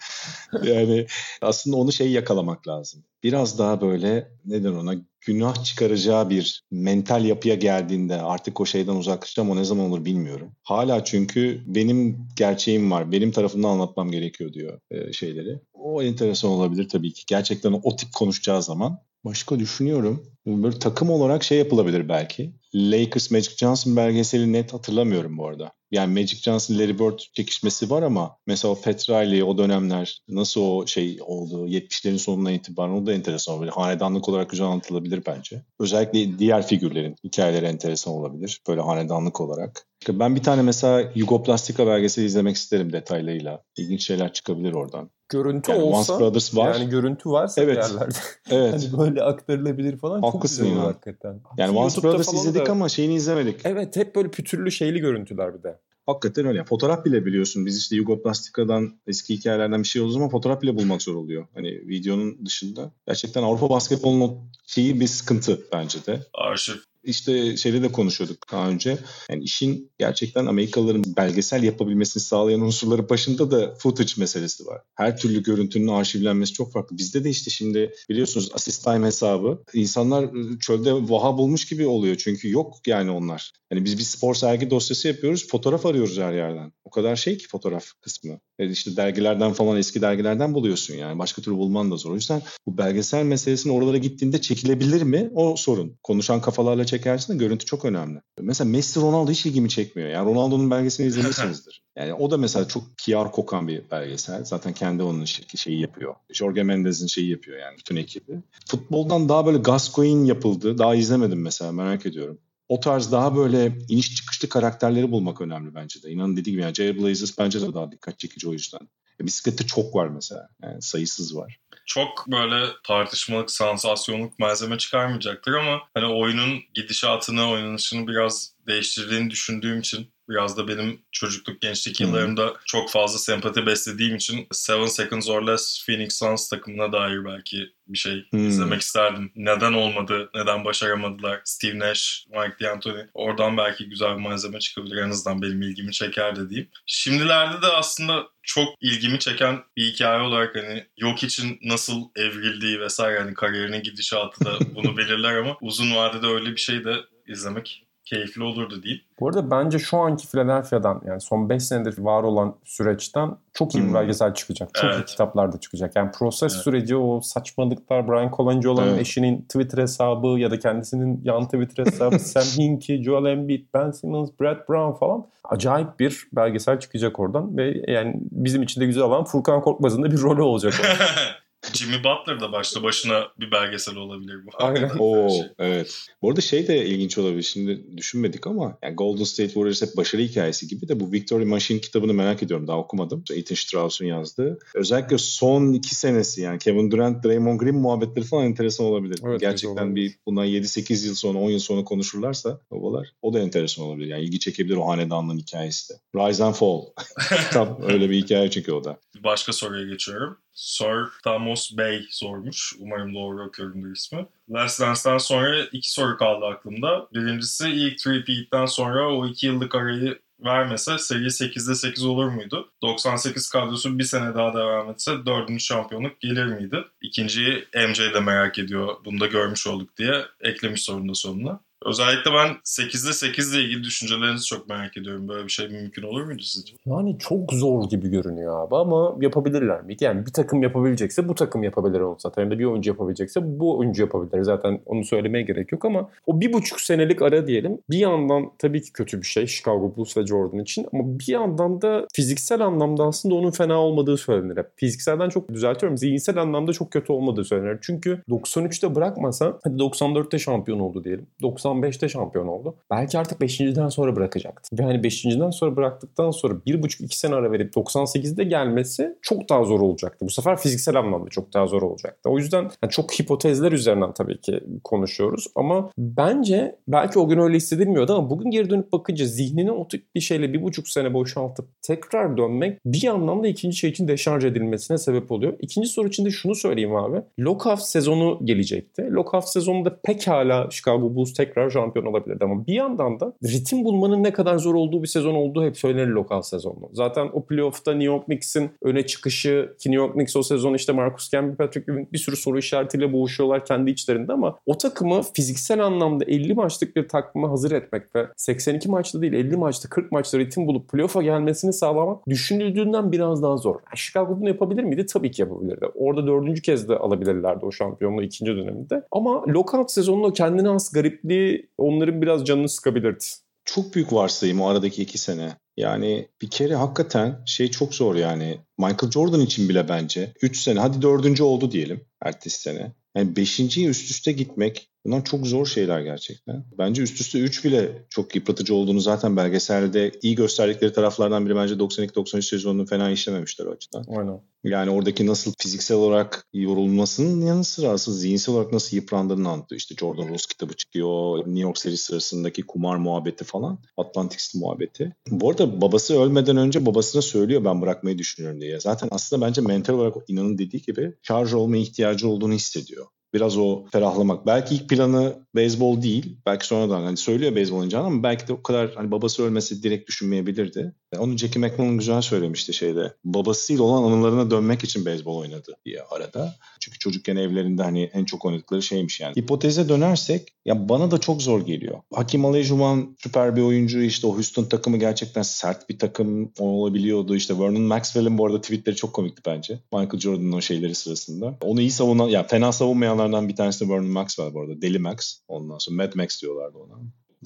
Yani 0.65 1.07
aslında 1.43 1.77
onu 1.77 1.93
şey 1.93 2.11
yakalamak 2.11 2.69
lazım. 2.69 3.05
Biraz 3.23 3.59
daha 3.59 3.81
böyle 3.81 4.29
neden 4.45 4.73
ona 4.73 4.95
günah 5.21 5.65
çıkaracağı 5.65 6.31
bir 6.31 6.63
mental 6.71 7.25
yapıya 7.25 7.55
geldiğinde 7.55 8.23
artık 8.23 8.61
o 8.61 8.67
şeyden 8.67 8.97
uzaklaşacağım 8.97 9.51
o 9.51 9.57
ne 9.57 9.65
zaman 9.65 9.87
olur 9.87 10.05
bilmiyorum. 10.05 10.53
Hala 10.63 11.05
çünkü 11.05 11.61
benim 11.67 12.29
gerçeğim 12.37 12.91
var. 12.91 13.13
Benim 13.13 13.33
tarafımdan 13.33 13.69
anlatmam 13.69 14.11
gerekiyor 14.11 14.53
diyor 14.53 14.81
e, 14.91 15.13
şeyleri. 15.13 15.61
O 15.75 16.03
enteresan 16.03 16.51
olabilir 16.51 16.89
tabii 16.89 17.13
ki. 17.13 17.23
Gerçekten 17.27 17.81
o 17.83 17.97
tip 17.97 18.13
konuşacağı 18.13 18.63
zaman. 18.63 18.99
Başka 19.27 19.59
düşünüyorum. 19.59 20.27
Böyle 20.47 20.79
takım 20.79 21.11
olarak 21.11 21.45
şey 21.45 21.59
yapılabilir 21.59 22.09
belki. 22.09 22.53
Lakers 22.75 23.31
Magic 23.31 23.57
Johnson 23.57 23.97
belgeseli 23.97 24.53
net 24.53 24.73
hatırlamıyorum 24.73 25.39
bu 25.39 25.47
arada. 25.47 25.73
Yani 25.91 26.13
Magic 26.13 26.37
Johnson 26.37 26.79
Larry 26.79 26.99
Bird 26.99 27.19
çekişmesi 27.19 27.91
var 27.91 28.03
ama 28.03 28.37
mesela 28.47 28.75
Pat 28.75 29.11
Riley 29.11 29.43
o 29.43 29.59
dönemler 29.59 30.23
nasıl 30.29 30.61
o 30.61 30.87
şey 30.87 31.19
oldu 31.21 31.69
70'lerin 31.69 32.19
sonuna 32.19 32.51
itibaren 32.51 32.93
o 32.93 33.07
da 33.07 33.13
enteresan 33.13 33.55
olabilir. 33.55 33.73
Hanedanlık 33.73 34.29
olarak 34.29 34.51
güzel 34.51 34.67
anlatılabilir 34.67 35.23
bence. 35.27 35.63
Özellikle 35.81 36.39
diğer 36.39 36.67
figürlerin 36.67 37.17
hikayeleri 37.25 37.67
enteresan 37.67 38.15
olabilir. 38.15 38.61
Böyle 38.69 38.81
hanedanlık 38.81 39.41
olarak. 39.41 39.87
Ben 40.09 40.37
bir 40.37 40.43
tane 40.43 40.63
mesela 40.63 41.13
Yugoplastika 41.15 41.87
belgeseli 41.87 42.27
izlemek 42.27 42.57
isterim 42.57 42.93
detaylarıyla. 42.93 43.63
İlginç 43.77 44.07
şeyler 44.07 44.33
çıkabilir 44.33 44.73
oradan. 44.73 45.11
Görüntü 45.29 45.73
Yani 45.73 45.83
olsa 45.83 46.13
Once 46.15 46.25
Brothers 46.25 46.57
var. 46.57 46.75
yani 46.75 46.89
görüntü 46.91 47.31
varsa 47.31 47.63
Evet. 47.63 47.77
yerlerde 47.77 48.15
Evet. 48.51 48.73
hani 48.93 48.99
böyle 48.99 49.23
aktarılabilir 49.23 49.97
falan 49.99 50.21
çok 50.21 50.35
Haklısın 50.35 50.65
güzel 50.65 50.79
olur 50.79 50.83
ya. 50.89 50.89
hakikaten. 50.95 51.41
Yani 51.59 51.71
Once 51.79 51.81
YouTube'da 51.95 52.13
Brothers 52.13 52.35
izledik 52.35 52.67
da- 52.67 52.73
ama 52.73 52.89
şeyini 52.89 53.15
izlemedik. 53.15 53.61
Evet 53.65 53.97
hep 53.97 54.15
böyle 54.17 54.31
pütürlü 54.31 54.71
şeyli 54.71 54.99
görüntüler 55.01 55.59
bir 55.59 55.63
de. 55.63 55.79
Hakikaten 56.07 56.47
öyle. 56.47 56.65
Fotoğraf 56.65 57.05
bile 57.05 57.27
biliyorsun. 57.27 57.67
Biz 57.67 57.79
işte 57.79 57.97
Yugoplastika'dan 57.97 58.95
eski 59.07 59.35
hikayelerden 59.35 59.83
bir 59.83 59.89
şey 59.89 60.03
olduğu 60.03 60.13
zaman 60.13 60.29
fotoğraf 60.29 60.63
bile 60.63 60.77
bulmak 60.77 61.03
zor 61.03 61.15
oluyor. 61.15 61.47
Hani 61.55 61.69
videonun 61.71 62.47
dışında. 62.47 62.91
Gerçekten 63.07 63.43
Avrupa 63.43 63.71
basketbolunun 63.71 64.39
şeyi 64.67 65.01
bir 65.01 65.07
sıkıntı 65.07 65.61
bence 65.73 66.07
de. 66.07 66.21
Arşiv. 66.35 66.75
İşte 67.07 67.57
şeyde 67.57 67.83
de 67.83 67.93
konuşuyorduk 67.93 68.53
daha 68.53 68.69
önce. 68.69 68.99
Yani 69.31 69.45
işin 69.45 69.91
gerçekten 69.99 70.47
Amerikalıların 70.47 71.05
belgesel 71.17 71.63
yapabilmesini 71.63 72.23
sağlayan 72.23 72.61
unsurları 72.61 73.09
başında 73.09 73.51
da 73.51 73.75
footage 73.79 74.13
meselesi 74.17 74.67
var. 74.67 74.83
Her 74.95 75.17
türlü 75.17 75.43
görüntünün 75.43 75.89
arşivlenmesi 75.89 76.53
çok 76.53 76.73
farklı. 76.73 76.99
Bizde 76.99 77.25
de 77.25 77.31
işte 77.31 77.51
şimdi 77.51 77.95
biliyorsunuz 78.09 78.51
assist 78.55 78.85
time 78.85 79.07
hesabı. 79.07 79.63
İnsanlar 79.75 80.31
çölde 80.61 80.93
vaha 80.93 81.39
bulmuş 81.39 81.65
gibi 81.65 81.87
oluyor. 81.87 82.17
Çünkü 82.17 82.51
yok 82.51 82.77
yani 82.87 83.11
onlar. 83.11 83.53
Hani 83.71 83.85
biz 83.85 83.99
bir 83.99 84.03
spor 84.03 84.35
sergi 84.35 84.71
dosyası 84.71 85.09
yapıyoruz. 85.09 85.49
Fotoğraf 85.49 85.87
arıyoruz 85.87 86.19
her 86.19 86.33
yerden. 86.33 86.73
O 86.85 86.91
kadar 86.91 87.17
şey 87.17 87.39
ki 87.39 87.49
fotoğraf 87.49 87.85
kısmı. 88.01 88.41
Yani 88.59 88.73
işte 88.73 88.97
dergilerden 88.97 89.53
falan 89.53 89.77
eski 89.77 90.03
dergilerden 90.03 90.55
buluyorsun 90.55 90.95
yani. 90.95 91.19
Başka 91.19 91.43
türlü 91.43 91.57
bulman 91.57 91.91
da 91.91 91.97
zor. 91.97 92.11
O 92.11 92.15
yüzden 92.15 92.43
bu 92.67 92.79
belgesel 92.79 93.25
meselesinin 93.25 93.75
oralara 93.75 93.97
gittiğinde 93.97 94.41
çekilebilir 94.41 95.03
mi? 95.03 95.31
O 95.35 95.57
sorun. 95.57 95.97
Konuşan 96.03 96.41
kafalarla 96.41 96.85
çekersin 96.85 97.35
de 97.35 97.37
görüntü 97.37 97.67
çok 97.67 97.85
önemli. 97.85 98.21
Mesela 98.41 98.71
Messi 98.71 99.01
Ronaldo 99.01 99.31
hiç 99.31 99.47
ilgimi 99.47 99.69
çekmiyor. 99.69 100.09
Yani 100.11 100.31
Ronaldo'nun 100.31 100.71
belgeselini 100.71 101.11
izlemişsinizdir. 101.11 101.83
Yani 101.97 102.15
o 102.15 102.31
da 102.31 102.37
mesela 102.37 102.69
çok 102.69 102.83
PR 102.99 103.33
kokan 103.33 103.69
bir 103.69 103.91
belgesel. 103.91 104.45
Zaten 104.45 104.73
kendi 104.73 105.03
onun 105.03 105.25
şeyi 105.25 105.81
yapıyor. 105.81 106.15
Jorge 106.33 106.63
Mendez'in 106.63 107.07
şeyi 107.07 107.31
yapıyor 107.31 107.59
yani 107.59 107.79
bütün 107.79 107.97
ekibi. 107.97 108.43
Futboldan 108.67 109.29
daha 109.29 109.47
böyle 109.47 109.59
Gascoigne 109.59 110.29
yapıldı. 110.29 110.79
Daha 110.79 110.95
izlemedim 110.95 111.43
mesela 111.43 111.73
merak 111.73 112.07
ediyorum. 112.07 112.39
O 112.69 112.81
tarz 112.81 113.13
daha 113.13 113.37
böyle 113.37 113.79
iniş 113.89 114.15
çıkışlı 114.15 114.49
karakterleri 114.49 115.11
bulmak 115.11 115.41
önemli 115.41 115.75
bence 115.75 116.03
de. 116.03 116.11
İnanın 116.11 116.37
dediğim 116.37 116.59
gibi 116.59 116.83
yani 116.83 116.99
Blazers 116.99 117.39
bence 117.39 117.61
de 117.61 117.75
daha 117.75 117.93
dikkat 117.93 118.19
çekici 118.19 118.49
o 118.49 118.53
yüzden. 118.53 118.89
E, 119.21 119.27
bisiklette 119.27 119.67
çok 119.67 119.95
var 119.95 120.09
mesela. 120.09 120.49
Yani 120.63 120.83
sayısız 120.83 121.37
var. 121.37 121.61
çok 121.87 122.27
böyle 122.29 122.67
tartışmalık, 122.85 123.51
sansasyonluk 123.51 124.39
malzeme 124.39 124.79
çıkarmayacaktır 124.79 125.53
ama 125.53 125.81
hani 125.95 126.07
oyunun 126.07 126.61
gidişatını, 126.75 127.51
oynanışını 127.51 128.09
biraz 128.09 128.55
değiştirdiğini 128.67 129.31
düşündüğüm 129.31 129.81
için 129.81 130.16
biraz 130.29 130.57
da 130.57 130.69
benim 130.69 131.01
çocukluk, 131.13 131.61
gençlik 131.61 132.01
Hı. 132.01 132.05
yıllarımda 132.05 132.55
çok 132.67 132.91
fazla 132.91 133.19
sempati 133.19 133.67
beslediğim 133.67 134.17
için 134.17 134.47
Seven 134.53 134.87
Seconds 134.87 135.29
or 135.29 135.47
Less 135.47 135.85
Phoenix 135.87 136.19
Suns 136.19 136.49
takımına 136.49 136.93
dair 136.93 137.25
belki 137.25 137.77
bir 137.87 137.99
şey 137.99 138.25
Hmm. 138.31 138.49
izlemek 138.49 138.81
isterdim. 138.81 139.33
Neden 139.37 139.73
olmadı, 139.73 140.31
neden 140.35 140.65
başaramadılar? 140.65 141.41
Steve 141.45 141.79
Nash, 141.79 142.27
Mike 142.31 142.57
D'Antoni. 142.65 143.07
Oradan 143.15 143.57
belki 143.57 143.89
güzel 143.89 144.11
bir 144.17 144.21
malzeme 144.23 144.59
çıkabilir. 144.61 144.97
En 144.97 145.11
azından 145.11 145.43
benim 145.43 145.63
ilgimi 145.63 145.93
çeker 145.93 146.37
de 146.37 146.49
diyeyim. 146.51 146.71
Şimdilerde 146.87 147.63
de 147.63 147.67
aslında 147.67 148.27
çok 148.43 148.69
ilgimi 148.81 149.19
çeken 149.19 149.63
bir 149.77 149.85
hikaye 149.85 150.21
olarak 150.21 150.57
hani 150.57 150.87
yok 150.97 151.23
için 151.23 151.59
nasıl 151.63 152.03
evrildiği 152.17 152.81
vesaire 152.81 153.19
hani 153.19 153.35
kariyerinin 153.35 153.83
gidişatı 153.83 154.45
da 154.45 154.59
bunu 154.75 154.97
belirler 154.97 155.37
ama 155.37 155.57
uzun 155.61 155.95
vadede 155.95 156.27
öyle 156.27 156.51
bir 156.51 156.61
şey 156.61 156.85
de 156.85 156.97
izlemek 157.29 157.86
keyifli 158.07 158.43
olurdu 158.43 158.83
diyeyim. 158.83 159.03
Bu 159.21 159.29
arada 159.29 159.51
bence 159.51 159.79
şu 159.79 159.97
anki 159.97 160.29
Philadelphia'dan 160.29 161.03
yani 161.07 161.21
son 161.21 161.49
5 161.49 161.65
senedir 161.65 161.99
var 161.99 162.23
olan 162.23 162.55
süreçten 162.65 163.37
çok 163.55 163.75
iyi 163.75 163.79
bir 163.83 163.87
Hmm. 163.89 163.95
belgesel 163.95 164.35
çıkacak. 164.35 164.75
Çok 164.75 164.85
iyi 164.91 164.95
Evet. 164.97 165.07
kitaplar 165.07 165.53
da 165.53 165.61
çıkacak. 165.61 165.97
Yani 165.97 166.11
proses 166.11 166.53
Evet. 166.55 166.65
süreci 166.65 166.97
o 166.97 167.21
saçmalıklar 167.21 168.09
Brian 168.09 168.31
Colancio'ların 168.37 168.89
Evet. 168.91 169.01
eşinin 169.01 169.43
Twitter 169.43 169.83
hesabı 169.83 170.27
ya 170.27 170.51
da 170.51 170.59
kendisinin 170.59 171.21
yan 171.25 171.45
Twitter 171.45 171.87
hesabı 171.87 172.19
Sam 172.19 172.43
Hinkie, 172.43 173.03
Joel 173.03 173.31
Embiid, 173.31 173.67
Ben 173.75 173.91
Simmons, 173.91 174.31
Brad 174.41 174.69
Brown 174.69 174.99
falan 174.99 175.27
acayip 175.45 176.01
bir 176.01 176.27
belgesel 176.33 176.81
çıkacak 176.81 177.21
oradan 177.21 177.57
ve 177.57 177.83
yani 177.93 178.15
bizim 178.31 178.63
için 178.63 178.81
de 178.81 178.87
güzel 178.87 179.03
olan 179.05 179.25
Furkan 179.25 179.61
Korkmaz'ın 179.63 180.03
da 180.03 180.11
bir 180.11 180.19
rolü 180.23 180.43
olacak. 180.43 180.75
Jimmy 181.77 182.05
Butler 182.05 182.41
da 182.41 182.53
başta 182.53 182.83
başına 182.83 183.29
bir 183.41 183.51
belgesel 183.51 183.97
olabilir 183.97 184.47
bu. 184.47 184.51
Aynen. 184.59 184.91
Oo 184.99 185.31
evet. 185.59 186.07
Bu 186.23 186.29
arada 186.29 186.41
şey 186.41 186.69
de 186.69 186.87
ilginç 186.87 187.19
olabilir. 187.19 187.43
Şimdi 187.43 187.97
düşünmedik 187.97 188.47
ama 188.47 188.79
yani 188.83 188.95
Golden 188.95 189.25
State 189.25 189.49
Warriors 189.49 189.83
hep 189.83 189.97
başarı 189.97 190.23
hikayesi 190.23 190.69
gibi 190.69 190.89
de 190.89 191.01
bu 191.01 191.13
Victory 191.13 191.45
Machine 191.45 191.81
kitabını 191.81 192.15
merak 192.15 192.43
ediyorum. 192.43 192.69
Daha 192.69 192.79
okumadım. 192.79 193.25
Ethan 193.35 193.55
Strauss'un 193.55 194.07
yazdığı. 194.07 194.59
Özellikle 194.75 195.19
son 195.19 195.73
iki 195.73 195.95
senesi 195.95 196.41
yani 196.41 196.59
Kevin 196.59 196.91
Durant, 196.91 197.25
Draymond 197.25 197.61
Green 197.61 197.77
muhabbetleri 197.77 198.25
falan 198.25 198.45
enteresan 198.45 198.87
olabilir. 198.87 199.21
Evet, 199.27 199.41
Gerçekten 199.41 199.97
bir 199.97 200.19
bundan 200.27 200.47
7-8 200.47 201.07
yıl 201.07 201.15
sonra 201.15 201.39
10 201.39 201.51
yıl 201.51 201.59
sonra 201.59 201.85
konuşurlarsa 201.85 202.61
babalar 202.71 203.13
o 203.23 203.33
da 203.35 203.41
enteresan 203.41 203.85
olabilir. 203.85 204.07
Yani 204.09 204.25
ilgi 204.25 204.41
çekebilir 204.41 204.77
o 204.77 204.89
hanedanlığın 204.89 205.39
hikayesi 205.39 205.95
de. 205.95 205.99
Rise 206.17 206.45
and 206.45 206.55
Fall. 206.55 206.83
Tam 207.53 207.79
öyle 207.83 208.11
bir 208.11 208.17
hikaye 208.17 208.51
çünkü 208.51 208.73
o 208.73 208.85
da. 208.85 208.99
Başka 209.25 209.53
soruya 209.53 209.85
geçiyorum. 209.85 210.39
Sir 210.57 211.05
Thamos 211.25 211.77
Bey 211.77 212.07
sormuş. 212.11 212.75
Umarım 212.79 213.15
doğru 213.15 213.45
okuyorumdur 213.45 213.93
ismi. 213.93 214.27
Last 214.51 214.81
Dance'den 214.81 215.19
sonra 215.19 215.65
iki 215.73 215.91
soru 215.91 216.17
kaldı 216.17 216.47
aklımda. 216.47 217.09
Birincisi 217.15 217.69
ilk 217.71 217.99
three-peat'ten 217.99 218.67
sonra 218.67 219.15
o 219.15 219.27
iki 219.27 219.47
yıllık 219.47 219.75
arayı 219.75 220.19
vermese 220.41 220.99
seri 220.99 221.25
8'de 221.25 221.75
8 221.75 222.05
olur 222.05 222.29
muydu? 222.29 222.71
98 222.83 223.51
kadrosu 223.51 223.99
bir 223.99 224.05
sene 224.05 224.35
daha 224.35 224.55
devam 224.55 224.91
etse 224.91 225.13
dördüncü 225.27 225.65
şampiyonluk 225.65 226.21
gelir 226.21 226.45
miydi? 226.45 226.85
İkinciyi 227.03 227.69
MJ 227.89 227.99
de 227.99 228.21
merak 228.21 228.59
ediyor. 228.59 228.97
Bunu 229.05 229.21
da 229.21 229.27
görmüş 229.27 229.67
olduk 229.67 229.97
diye 229.97 230.27
eklemiş 230.41 230.83
sorunun 230.83 231.09
da 231.09 231.15
sonuna. 231.15 231.61
Özellikle 231.87 232.31
ben 232.33 232.49
8'de 232.65 233.13
8 233.13 233.55
ile 233.55 233.63
ilgili 233.63 233.85
düşüncelerinizi 233.85 234.45
çok 234.45 234.69
merak 234.69 234.97
ediyorum. 234.97 235.29
Böyle 235.29 235.45
bir 235.45 235.53
şey 235.53 235.69
mümkün 235.69 236.03
olur 236.03 236.25
muydu 236.25 236.43
sizce? 236.43 236.75
Yani 236.87 237.17
çok 237.19 237.53
zor 237.53 237.91
gibi 237.91 238.09
görünüyor 238.09 238.67
abi 238.67 238.77
ama 238.77 239.17
yapabilirler 239.21 239.83
mi? 239.83 239.97
Yani 240.01 240.27
bir 240.27 240.33
takım 240.33 240.63
yapabilecekse 240.63 241.29
bu 241.29 241.35
takım 241.35 241.63
yapabilir 241.63 242.01
onu 242.01 242.17
zaten. 242.19 242.51
De 242.51 242.59
bir 242.59 242.65
oyuncu 242.65 242.91
yapabilecekse 242.91 243.41
bu 243.61 243.79
oyuncu 243.79 244.03
yapabilir. 244.03 244.43
Zaten 244.43 244.81
onu 244.87 245.05
söylemeye 245.05 245.45
gerek 245.45 245.73
yok 245.73 245.85
ama 245.85 246.11
o 246.27 246.41
bir 246.41 246.53
buçuk 246.53 246.81
senelik 246.81 247.23
ara 247.23 247.47
diyelim 247.47 247.79
bir 247.91 247.99
yandan 247.99 248.53
tabii 248.59 248.83
ki 248.83 248.93
kötü 248.93 249.21
bir 249.23 249.27
şey 249.27 249.47
Chicago 249.47 249.97
Bulls 249.97 250.17
ve 250.17 250.27
Jordan 250.27 250.59
için 250.59 250.87
ama 250.93 251.19
bir 251.19 251.29
yandan 251.29 251.83
da 251.83 252.07
fiziksel 252.15 252.61
anlamda 252.61 253.05
aslında 253.05 253.35
onun 253.35 253.51
fena 253.51 253.81
olmadığı 253.81 254.17
söylenir 254.17 254.57
hep. 254.57 254.67
Fizikselden 254.77 255.29
çok 255.29 255.55
düzeltiyorum. 255.55 255.99
Zihinsel 255.99 256.37
anlamda 256.37 256.73
çok 256.73 256.91
kötü 256.91 257.13
olmadığı 257.13 257.45
söylenir. 257.45 257.79
Çünkü 257.83 258.23
93'te 258.29 258.95
bırakmasa 258.95 259.59
hadi 259.65 259.77
94'te 259.77 260.39
şampiyon 260.39 260.79
oldu 260.81 261.05
diyelim. 261.05 261.27
95 261.43 261.76
95'te 261.83 262.09
şampiyon 262.09 262.47
oldu. 262.47 262.77
Belki 262.91 263.19
artık 263.19 263.41
5.den 263.41 263.89
sonra 263.89 264.17
bırakacaktı. 264.17 264.79
Ve 264.79 264.83
hani 264.83 264.99
5.den 264.99 265.51
sonra 265.51 265.77
bıraktıktan 265.77 266.31
sonra 266.31 266.55
1,5-2 266.67 267.15
sene 267.15 267.35
ara 267.35 267.53
verip 267.53 267.75
98'de 267.75 268.45
gelmesi 268.45 269.19
çok 269.23 269.49
daha 269.49 269.65
zor 269.65 269.81
olacaktı. 269.81 270.27
Bu 270.27 270.31
sefer 270.31 270.57
fiziksel 270.57 270.97
anlamda 270.97 271.31
çok 271.31 271.55
daha 271.55 271.67
zor 271.67 271.83
olacaktı. 271.83 272.31
O 272.31 272.39
yüzden 272.39 272.63
yani 272.83 272.91
çok 272.91 273.13
hipotezler 273.13 273.73
üzerinden 273.73 274.13
tabii 274.13 274.41
ki 274.41 274.61
konuşuyoruz. 274.85 275.47
Ama 275.55 275.91
bence 275.99 276.77
belki 276.89 277.19
o 277.19 277.29
gün 277.29 277.39
öyle 277.39 277.57
hissedilmiyordu 277.57 278.15
ama 278.15 278.31
bugün 278.31 278.51
geri 278.51 278.71
dönüp 278.71 278.93
bakınca 278.93 279.27
zihnini 279.27 279.73
o 279.73 279.89
tip 279.89 280.15
bir 280.15 280.21
şeyle 280.21 280.53
bir 280.53 280.63
buçuk 280.63 280.89
sene 280.89 281.15
boşaltıp 281.15 281.69
tekrar 281.83 282.37
dönmek 282.37 282.81
bir 282.87 283.09
anlamda 283.09 283.49
ikinci 283.49 283.77
şey 283.77 283.91
için 283.91 284.09
deşarj 284.09 284.45
edilmesine 284.45 284.99
sebep 284.99 285.33
oluyor. 285.33 285.53
İkinci 285.61 285.89
soru 285.89 286.09
için 286.09 286.25
de 286.25 286.31
şunu 286.31 286.55
söyleyeyim 286.55 286.97
abi. 286.97 287.23
Lockout 287.41 287.83
sezonu 287.83 288.41
gelecekti. 288.45 289.03
Lockout 289.11 289.49
sezonunda 289.49 290.01
pekala 290.05 290.71
Chicago 290.71 291.15
Bulls 291.15 291.33
tekrar 291.33 291.56
şampiyon 291.71 292.07
olabilirdi 292.07 292.45
ama 292.45 292.67
bir 292.67 292.75
yandan 292.75 293.21
da 293.21 293.33
ritim 293.45 293.85
bulmanın 293.85 294.25
ne 294.25 294.33
kadar 294.33 294.59
zor 294.59 294.75
olduğu 294.75 295.03
bir 295.03 295.09
sezon 295.09 295.35
olduğu 295.35 295.65
hep 295.65 295.77
söylenir 295.77 296.09
lockout 296.09 296.47
sezonu. 296.47 296.91
Zaten 296.93 297.31
o 297.33 297.47
playoff'ta 297.47 297.93
New 297.93 298.05
York 298.05 298.25
Knicks'in 298.25 298.71
öne 298.83 299.07
çıkışı 299.07 299.75
ki 299.79 299.91
New 299.91 300.05
York 300.05 300.13
Knicks 300.13 300.37
o 300.37 300.43
sezon 300.43 300.75
işte 300.75 300.93
Marcus 300.93 301.31
Camby, 301.31 301.55
Patrick 301.55 301.93
Ewing 301.93 302.13
bir 302.13 302.19
sürü 302.19 302.37
soru 302.37 302.59
işaretiyle 302.59 303.13
boğuşuyorlar 303.13 303.65
kendi 303.65 303.91
içlerinde 303.91 304.33
ama 304.33 304.59
o 304.67 304.79
takımı 304.79 305.23
fiziksel 305.23 305.85
anlamda 305.85 306.25
50 306.25 306.55
maçlık 306.55 306.97
bir 306.97 307.09
takıma 307.09 307.51
hazır 307.51 307.73
etmek 307.73 308.17
ve 308.17 308.27
82 308.37 308.89
maçta 308.89 309.23
değil 309.23 309.33
50 309.33 309.57
maçta 309.57 309.89
40 309.89 310.13
maçta 310.13 310.39
ritim 310.39 310.67
bulup 310.67 310.89
playoff'a 310.89 311.23
gelmesini 311.23 311.73
sağlamak 311.73 312.29
düşünüldüğünden 312.29 313.13
biraz 313.13 313.43
daha 313.43 313.57
zor. 313.57 313.75
Yani 313.75 313.97
Chicago 313.97 314.41
bunu 314.41 314.49
yapabilir 314.49 314.83
miydi? 314.85 315.07
Tabii 315.07 315.31
ki 315.31 315.43
yapabilirdi. 315.43 315.87
Orada 315.95 316.27
dördüncü 316.27 316.63
kez 316.63 316.89
de 316.89 316.97
alabilirlerdi 316.97 317.67
o 317.67 317.73
şampiyonluğu 317.73 318.23
ikinci 318.23 318.57
döneminde. 318.57 319.03
Ama 319.13 319.43
lockout 319.49 319.91
sezonunda 319.91 320.33
kendine 320.33 320.69
has 320.69 320.93
garipliği 320.93 321.46
onların 321.79 322.23
biraz 322.23 322.45
canını 322.45 322.69
sıkabilirdi. 322.69 323.25
Çok 323.65 323.95
büyük 323.95 324.13
varsayım 324.13 324.61
o 324.61 324.67
aradaki 324.67 325.03
iki 325.03 325.19
sene. 325.19 325.57
Yani 325.77 326.29
bir 326.43 326.51
kere 326.51 326.75
hakikaten 326.75 327.43
şey 327.47 327.71
çok 327.71 327.95
zor 327.95 328.15
yani. 328.15 328.61
Michael 328.79 329.11
Jordan 329.13 329.41
için 329.41 329.69
bile 329.69 329.89
bence 329.89 330.33
3 330.43 330.61
sene 330.61 330.81
hadi 330.81 331.03
dördüncü 331.03 331.43
oldu 331.43 331.71
diyelim 331.71 332.01
ertesi 332.23 332.61
sene. 332.61 332.93
Yani 333.17 333.37
beşinciyi 333.37 333.89
üst 333.89 334.11
üste 334.11 334.33
gitmek 334.33 334.91
bunlar 335.07 335.25
çok 335.25 335.47
zor 335.47 335.67
şeyler 335.67 336.01
gerçekten. 336.01 336.65
Bence 336.79 337.03
üst 337.03 337.21
üste 337.21 337.39
3 337.39 337.65
bile 337.65 338.07
çok 338.11 338.35
yıpratıcı 338.35 338.75
olduğunu 338.75 339.01
zaten 339.01 339.37
belgeselde 339.37 340.13
iyi 340.23 340.35
gösterdikleri 340.35 340.93
taraflardan 340.93 341.47
biri 341.47 341.57
bence 341.57 341.75
92-93 341.75 342.43
sezonunu 342.43 342.87
fena 342.87 343.11
işlememişler 343.11 343.67
o 343.67 343.71
açıdan. 343.71 344.05
Aynen. 344.19 344.41
Yani 344.65 344.91
oradaki 344.91 345.27
nasıl 345.27 345.53
fiziksel 345.59 345.97
olarak 345.97 346.47
yorulmasının 346.53 347.47
yanı 347.47 347.65
sıra 347.65 347.89
asıl 347.89 348.13
zihinsel 348.13 348.55
olarak 348.55 348.73
nasıl 348.73 348.97
yıprandığını 348.97 349.49
anlatıyor. 349.49 349.79
İşte 349.79 349.95
Jordan 349.95 350.29
Rose 350.29 350.47
kitabı 350.49 350.75
çıkıyor, 350.75 351.39
New 351.39 351.61
York 351.61 351.79
serisi 351.79 352.05
sırasındaki 352.05 352.63
kumar 352.63 352.97
muhabbeti 352.97 353.45
falan, 353.45 353.79
Atlantic 353.97 354.39
City 354.39 354.59
muhabbeti. 354.59 355.17
Bu 355.31 355.51
arada 355.51 355.81
babası 355.81 356.21
ölmeden 356.21 356.57
önce 356.57 356.87
babasına 356.87 357.23
söylüyor 357.23 357.65
ben 357.65 357.83
bırakmayı 357.83 358.19
düşünüyorum 358.19 358.61
diye. 358.61 358.81
Zaten 358.81 359.09
aslında 359.11 359.47
bence 359.47 359.61
mental 359.61 359.95
olarak 359.95 360.15
inanın 360.29 360.59
dediği 360.59 360.83
gibi 360.83 361.15
şarj 361.23 361.55
olmaya 361.55 361.83
ihtiyacı 361.83 362.29
olduğunu 362.29 362.53
hissediyor 362.53 363.07
biraz 363.35 363.59
o 363.59 363.85
ferahlamak. 363.93 364.47
Belki 364.47 364.75
ilk 364.75 364.89
planı 364.89 365.47
beyzbol 365.55 366.03
değil. 366.03 366.39
Belki 366.47 366.67
sonradan 366.67 367.03
hani 367.03 367.17
söylüyor 367.17 367.55
beyzbol 367.55 367.77
oynayacağını 367.77 368.07
ama 368.07 368.23
belki 368.23 368.49
de 368.49 368.53
o 368.53 368.63
kadar 368.63 368.95
hani 368.95 369.11
babası 369.11 369.43
ölmesi 369.45 369.83
direkt 369.83 370.09
düşünmeyebilirdi. 370.09 370.95
Onu 371.19 371.39
Jackie 371.39 371.63
McMullen 371.63 371.99
güzel 371.99 372.21
söylemişti 372.23 372.73
şeyde. 372.73 373.15
Babasıyla 373.25 373.83
olan 373.83 374.13
anılarına 374.13 374.51
dönmek 374.51 374.85
için 374.85 375.07
beyzbol 375.07 375.37
oynadı 375.37 375.77
diye 375.85 376.03
arada. 376.03 376.55
Çünkü 376.81 376.99
çocukken 376.99 377.37
evlerinde 377.37 377.83
hani 377.83 378.11
en 378.13 378.25
çok 378.25 378.45
oynadıkları 378.45 378.83
şeymiş 378.83 379.21
yani. 379.21 379.37
Hipoteze 379.37 379.89
dönersek 379.89 380.53
ya 380.65 380.89
bana 380.89 381.11
da 381.11 381.19
çok 381.19 381.43
zor 381.43 381.67
geliyor. 381.67 381.99
Hakim 382.15 382.45
Olajuwon 382.45 383.17
süper 383.19 383.57
bir 383.57 383.63
oyuncu. 383.63 384.03
işte 384.03 384.27
o 384.27 384.35
Houston 384.35 384.65
takımı 384.65 384.97
gerçekten 384.97 385.43
sert 385.43 385.89
bir 385.89 385.99
takım 385.99 386.53
olabiliyordu. 386.59 387.37
İşte 387.37 387.59
Vernon 387.59 387.83
Maxwell'in 387.83 388.39
bu 388.39 388.47
arada 388.47 388.61
tweetleri 388.61 388.97
çok 388.97 389.13
komikti 389.13 389.43
bence. 389.47 389.79
Michael 389.93 390.21
Jordan'ın 390.21 390.53
o 390.53 390.61
şeyleri 390.61 390.95
sırasında. 390.95 391.59
Onu 391.61 391.81
iyi 391.81 391.91
savunan, 391.91 392.29
ya 392.29 392.43
fena 392.47 392.73
savunmayanlardan 392.73 393.49
bir 393.49 393.57
tanesi 393.57 393.85
de 393.85 393.89
Vernon 393.89 394.11
Maxwell 394.11 394.55
bu 394.55 394.61
arada. 394.61 394.83
Deli 394.83 394.99
Max. 394.99 395.41
Ondan 395.49 395.79
sonra 395.79 395.97
Mad 395.97 396.13
Max 396.15 396.43
diyorlardı 396.43 396.79
ona 396.79 396.95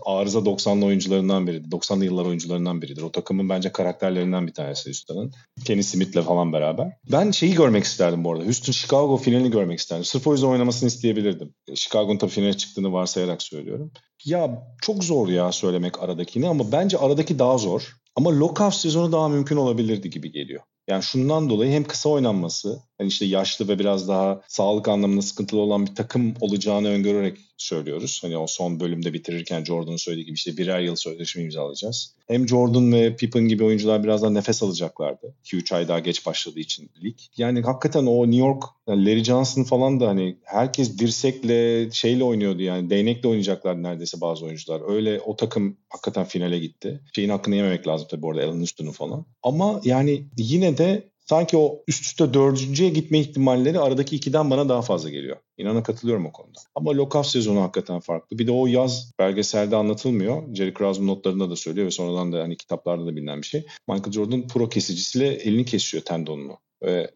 arıza 0.05 0.39
90'lı 0.39 0.87
oyuncularından 0.87 1.47
biridir. 1.47 1.71
90'lı 1.71 2.05
yıllar 2.05 2.25
oyuncularından 2.25 2.83
biridir. 2.83 3.03
O 3.03 3.13
takımın 3.13 3.49
bence 3.49 3.73
karakterlerinden 3.73 4.47
bir 4.47 4.53
tanesi 4.53 4.87
Houston'ın. 4.87 5.33
Kenny 5.65 5.83
Smith'le 5.83 6.23
falan 6.23 6.53
beraber. 6.53 6.93
Ben 7.13 7.31
şeyi 7.31 7.55
görmek 7.55 7.85
isterdim 7.85 8.25
bu 8.25 8.33
arada. 8.33 8.45
Houston 8.45 8.73
Chicago 8.73 9.17
finalini 9.17 9.51
görmek 9.51 9.79
isterdim. 9.79 10.05
Sırf 10.05 10.27
o 10.27 10.33
yüzden 10.33 10.49
oynamasını 10.49 10.87
isteyebilirdim. 10.87 11.55
Chicago'nun 11.75 12.19
tabii 12.19 12.31
finale 12.31 12.57
çıktığını 12.57 12.93
varsayarak 12.93 13.43
söylüyorum. 13.43 13.93
Ya 14.25 14.63
çok 14.83 15.05
zor 15.05 15.29
ya 15.29 15.53
söylemek 15.53 16.03
aradakini 16.03 16.49
ama 16.49 16.73
bence 16.73 16.99
aradaki 16.99 17.39
daha 17.39 17.59
zor. 17.59 17.97
Ama 18.17 18.41
lockout 18.41 18.75
sezonu 18.75 19.13
daha 19.13 19.29
mümkün 19.29 19.57
olabilirdi 19.57 20.11
gibi 20.11 20.33
geliyor. 20.33 20.63
Yani 20.89 21.03
şundan 21.03 21.51
dolayı 21.51 21.73
hem 21.73 21.85
kısa 21.85 22.09
oynanması, 22.09 22.83
hani 22.99 23.09
işte 23.09 23.27
yaşlı 23.27 23.69
ve 23.69 23.79
biraz 23.79 24.09
daha 24.09 24.41
sağlık 24.49 24.89
anlamında 24.89 25.23
sıkıntılı 25.23 25.61
olan 25.61 25.87
bir 25.87 25.95
takım 25.95 26.35
olacağını 26.41 26.89
öngörerek 26.89 27.39
söylüyoruz. 27.63 28.21
Hani 28.23 28.39
o 28.39 28.47
son 28.47 28.81
bölümde 28.81 29.13
bitirirken 29.13 29.65
Jordan'ın 29.65 29.97
söylediği 29.97 30.27
gibi 30.27 30.35
işte 30.35 30.57
birer 30.57 30.81
yıl 30.81 30.97
sözleşme 30.97 31.43
imzalayacağız. 31.43 32.15
Hem 32.29 32.49
Jordan 32.49 32.93
ve 32.93 33.17
Pippen 33.17 33.49
gibi 33.49 33.65
oyuncular 33.65 34.05
biraz 34.05 34.23
daha 34.23 34.31
nefes 34.31 34.63
alacaklardı. 34.63 35.35
2-3 35.45 35.75
ay 35.75 35.89
daha 35.89 35.99
geç 35.99 36.27
başladığı 36.27 36.61
için 36.61 36.91
lig. 37.05 37.17
Yani 37.37 37.63
hakikaten 37.63 38.07
o 38.07 38.27
New 38.27 38.47
York, 38.47 38.63
yani 38.89 39.07
Larry 39.07 39.25
Johnson 39.25 39.65
falan 39.65 40.01
da 40.01 40.09
hani 40.09 40.37
herkes 40.45 40.99
dirsekle 40.99 41.91
şeyle 41.91 42.25
oynuyordu 42.25 42.63
yani 42.63 42.91
değnekle 42.91 43.29
oynayacaklar 43.29 43.83
neredeyse 43.83 44.21
bazı 44.21 44.45
oyuncular. 44.45 44.95
Öyle 44.95 45.21
o 45.21 45.37
takım 45.37 45.77
hakikaten 45.89 46.25
finale 46.25 46.59
gitti. 46.59 47.01
Şeyin 47.15 47.29
hakkını 47.29 47.57
yememek 47.57 47.87
lazım 47.87 48.09
tabii 48.11 48.27
orada 48.27 48.45
Alan 48.45 48.59
Houston'u 48.59 48.93
falan. 48.93 49.27
Ama 49.43 49.81
yani 49.85 50.27
yine 50.37 50.79
de 50.79 51.10
sanki 51.25 51.57
o 51.57 51.83
üst 51.89 52.05
üste 52.05 52.35
dördüncüye 52.35 52.91
gitme 52.91 53.19
ihtimalleri 53.19 53.79
aradaki 53.79 54.17
ikiden 54.17 54.51
bana 54.51 54.69
daha 54.69 54.83
fazla 54.83 55.11
geliyor. 55.11 55.37
İnanın 55.59 55.83
katılıyorum 55.83 56.27
o 56.27 56.33
konuda. 56.33 56.59
Ama 56.75 56.91
lockout 56.91 57.27
sezonu 57.27 57.61
hakikaten 57.61 58.01
farklı. 58.01 58.39
Bir 58.39 58.47
de 58.47 58.53
o 58.53 58.67
yaz 58.67 59.13
belgeselde 59.19 59.77
anlatılmıyor. 59.77 60.55
Jerry 60.55 60.75
Krause'un 60.75 61.07
notlarında 61.07 61.51
da 61.51 61.57
söylüyor 61.57 61.87
ve 61.87 61.91
sonradan 61.91 62.33
da 62.33 62.43
hani 62.43 62.57
kitaplarda 62.57 63.07
da 63.07 63.17
bilinen 63.17 63.43
bir 63.43 63.47
şey. 63.47 63.67
Michael 63.89 64.13
Jordan 64.13 64.49
pro 64.49 64.69
kesicisiyle 64.69 65.29
elini 65.35 65.65
kesiyor 65.65 66.05
tendonunu. 66.05 66.59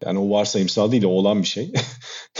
Yani 0.05 0.19
o 0.19 0.29
varsayımsal 0.29 0.91
değil 0.91 1.03
o 1.03 1.09
olan 1.09 1.41
bir 1.41 1.47
şey. 1.47 1.71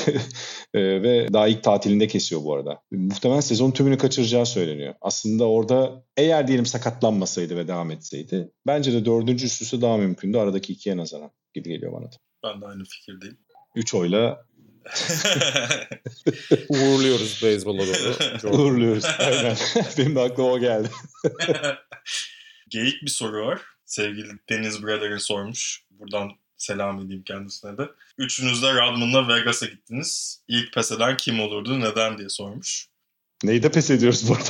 ve 0.75 1.27
daha 1.33 1.47
ilk 1.47 1.63
tatilinde 1.63 2.07
kesiyor 2.07 2.43
bu 2.43 2.53
arada. 2.53 2.81
Muhtemelen 2.91 3.39
sezon 3.39 3.71
tümünü 3.71 3.97
kaçıracağı 3.97 4.45
söyleniyor. 4.45 4.93
Aslında 5.01 5.49
orada 5.49 6.03
eğer 6.17 6.47
diyelim 6.47 6.65
sakatlanmasaydı 6.65 7.57
ve 7.57 7.67
devam 7.67 7.91
etseydi 7.91 8.51
bence 8.67 8.93
de 8.93 9.05
dördüncü 9.05 9.45
üst 9.45 9.61
üste 9.61 9.81
daha 9.81 9.97
mümkündü 9.97 10.37
aradaki 10.37 10.73
ikiye 10.73 10.97
nazaran 10.97 11.31
gibi 11.55 11.69
geliyor 11.69 11.93
bana 11.93 12.11
da. 12.11 12.15
Ben 12.43 12.61
de 12.61 12.65
aynı 12.65 12.83
fikirdeyim. 12.83 13.37
Üç 13.75 13.93
oyla 13.93 14.45
Uğurluyoruz 16.69 17.39
beyzbola 17.43 17.81
doğru. 17.87 18.49
Uğurluyoruz. 18.55 19.05
Aynen. 19.19 19.57
Benim 19.97 20.15
de 20.15 20.19
aklıma 20.19 20.49
o 20.49 20.59
geldi. 20.59 20.89
Geyik 22.69 23.01
bir 23.01 23.09
soru 23.09 23.45
var. 23.45 23.61
Sevgili 23.85 24.31
Deniz 24.49 24.83
Brother'ın 24.83 25.17
sormuş. 25.17 25.83
Buradan 25.89 26.31
selam 26.57 27.05
edeyim 27.05 27.23
kendisine 27.23 27.77
de. 27.77 27.89
Üçünüz 28.17 28.63
de 28.63 28.73
Rodman'la 28.73 29.27
Vegas'a 29.35 29.65
gittiniz. 29.65 30.41
İlk 30.47 30.73
pes 30.73 30.91
eden 30.91 31.17
kim 31.17 31.39
olurdu, 31.39 31.79
neden 31.79 32.17
diye 32.17 32.29
sormuş. 32.29 32.87
Neyi 33.43 33.63
de 33.63 33.71
pes 33.71 33.89
ediyoruz 33.89 34.29
burada? 34.29 34.49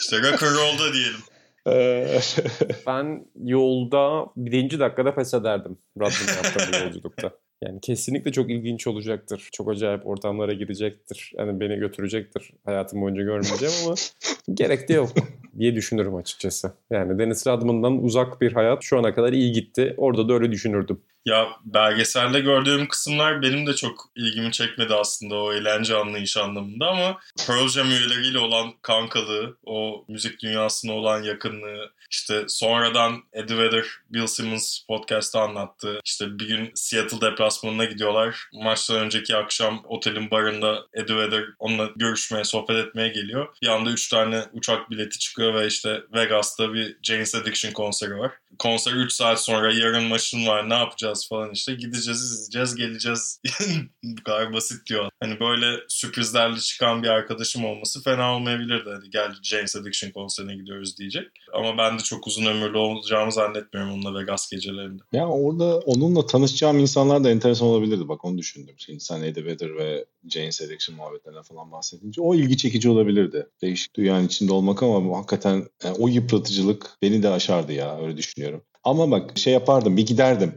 işte 0.00 0.18
rock'n'roll'da 0.18 0.92
diyelim. 0.94 1.20
ben 2.86 3.26
yolda 3.44 4.26
birinci 4.36 4.80
dakikada 4.80 5.14
pes 5.14 5.34
ederdim 5.34 5.78
Rodman 5.98 6.34
yaptığı 6.36 6.84
yolculukta. 6.84 7.32
Yani 7.64 7.80
kesinlikle 7.80 8.32
çok 8.32 8.50
ilginç 8.50 8.86
olacaktır. 8.86 9.48
Çok 9.52 9.70
acayip 9.70 10.06
ortamlara 10.06 10.52
girecektir. 10.52 11.32
Yani 11.38 11.60
beni 11.60 11.76
götürecektir. 11.76 12.52
Hayatım 12.64 13.02
boyunca 13.02 13.22
görmeyeceğim 13.22 13.74
ama 13.86 13.94
gerek 14.54 14.88
de 14.88 14.92
yok 14.92 15.10
diye 15.58 15.74
düşünürüm 15.74 16.14
açıkçası. 16.14 16.72
Yani 16.90 17.18
Deniz 17.18 17.46
Radman'dan 17.46 18.02
uzak 18.04 18.40
bir 18.40 18.52
hayat 18.52 18.82
şu 18.82 18.98
ana 18.98 19.14
kadar 19.14 19.32
iyi 19.32 19.52
gitti. 19.52 19.94
Orada 19.96 20.28
da 20.28 20.34
öyle 20.34 20.52
düşünürdüm. 20.52 21.00
Ya 21.24 21.48
belgeselde 21.64 22.40
gördüğüm 22.40 22.88
kısımlar 22.88 23.42
benim 23.42 23.66
de 23.66 23.74
çok 23.74 24.10
ilgimi 24.16 24.52
çekmedi 24.52 24.94
aslında 24.94 25.36
o 25.36 25.52
eğlence 25.52 25.96
anlayışı 25.96 26.42
anlamında 26.42 26.86
ama 26.86 27.20
Pearl 27.46 27.68
Jam 27.68 27.90
üyeleriyle 27.90 28.38
olan 28.38 28.72
kankalığı, 28.82 29.56
o 29.64 30.04
müzik 30.08 30.42
dünyasına 30.42 30.92
olan 30.92 31.22
yakınlığı, 31.22 31.92
işte 32.10 32.44
sonradan 32.48 33.22
Eddie 33.32 33.58
Vedder, 33.58 33.84
Bill 34.10 34.26
Simmons 34.26 34.78
podcast'ta 34.88 35.40
anlattı. 35.40 36.00
İşte 36.04 36.38
bir 36.38 36.48
gün 36.48 36.72
Seattle 36.74 37.20
deplasmanına 37.20 37.84
gidiyorlar. 37.84 38.48
Maçtan 38.52 38.96
önceki 38.96 39.36
akşam 39.36 39.82
otelin 39.84 40.30
barında 40.30 40.86
Eddie 40.94 41.16
Vedder 41.16 41.44
onunla 41.58 41.90
görüşmeye, 41.96 42.44
sohbet 42.44 42.76
etmeye 42.76 43.08
geliyor. 43.08 43.48
Bir 43.62 43.68
anda 43.68 43.90
3 43.90 44.08
tane 44.08 44.44
uçak 44.52 44.90
bileti 44.90 45.18
çıkıyor 45.18 45.54
ve 45.54 45.66
işte 45.66 46.02
Vegas'ta 46.14 46.74
bir 46.74 46.96
Jane's 47.02 47.34
Addiction 47.34 47.72
konseri 47.72 48.18
var. 48.18 48.32
Konser 48.58 48.92
3 48.92 49.12
saat 49.12 49.44
sonra 49.44 49.72
yarın 49.72 50.04
maçın 50.04 50.46
var 50.46 50.70
ne 50.70 50.74
yapacağız 50.74 51.09
oynayacağız 51.10 51.28
falan 51.28 51.50
işte. 51.52 51.74
Gideceğiz, 51.74 52.22
izleyeceğiz, 52.22 52.74
geleceğiz. 52.74 53.40
Bu 54.02 54.22
kadar 54.24 54.52
basit 54.52 54.86
diyor. 54.86 55.10
Hani 55.20 55.40
böyle 55.40 55.80
sürprizlerle 55.88 56.58
çıkan 56.58 57.02
bir 57.02 57.08
arkadaşım 57.08 57.64
olması 57.64 58.02
fena 58.02 58.34
olmayabilirdi. 58.34 58.90
Hani 58.90 59.10
gel 59.10 59.32
James 59.42 59.76
Addiction 59.76 60.10
konserine 60.10 60.54
gidiyoruz 60.54 60.98
diyecek. 60.98 61.26
Ama 61.54 61.78
ben 61.78 61.98
de 61.98 62.02
çok 62.02 62.26
uzun 62.26 62.46
ömürlü 62.46 62.78
olacağımı 62.78 63.32
zannetmiyorum 63.32 63.92
onunla 63.92 64.20
Vegas 64.20 64.50
gecelerinde. 64.50 65.02
Ya 65.12 65.28
orada 65.28 65.78
onunla 65.78 66.26
tanışacağım 66.26 66.78
insanlar 66.78 67.24
da 67.24 67.30
enteresan 67.30 67.68
olabilirdi. 67.68 68.08
Bak 68.08 68.24
onu 68.24 68.38
düşündüm. 68.38 68.74
Şimdi 68.78 69.00
sen 69.00 69.22
Eddie 69.22 69.44
Vedder 69.44 69.76
ve 69.76 70.04
James 70.28 70.62
Addiction 70.62 70.96
muhabbetlerine 70.96 71.42
falan 71.42 71.72
bahsedince 71.72 72.20
o 72.20 72.34
ilgi 72.34 72.56
çekici 72.56 72.88
olabilirdi. 72.88 73.46
Değişik 73.62 73.96
dünyanın 73.96 74.26
içinde 74.26 74.52
olmak 74.52 74.82
ama 74.82 75.18
hakikaten 75.18 75.68
yani 75.84 75.96
o 75.98 76.08
yıpratıcılık 76.08 76.90
beni 77.02 77.22
de 77.22 77.28
aşardı 77.28 77.72
ya 77.72 78.00
öyle 78.00 78.16
düşünüyorum. 78.16 78.62
Ama 78.84 79.10
bak 79.10 79.38
şey 79.38 79.52
yapardım 79.52 79.96
bir 79.96 80.06
giderdim. 80.06 80.54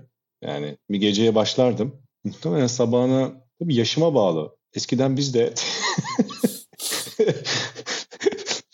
Yani 0.47 0.77
bir 0.89 0.97
geceye 0.97 1.35
başlardım. 1.35 1.95
Muhtemelen 2.23 2.67
sabahına 2.67 3.31
tabii 3.59 3.75
yaşıma 3.75 4.15
bağlı. 4.15 4.55
Eskiden 4.75 5.17
biz 5.17 5.33
de 5.33 5.53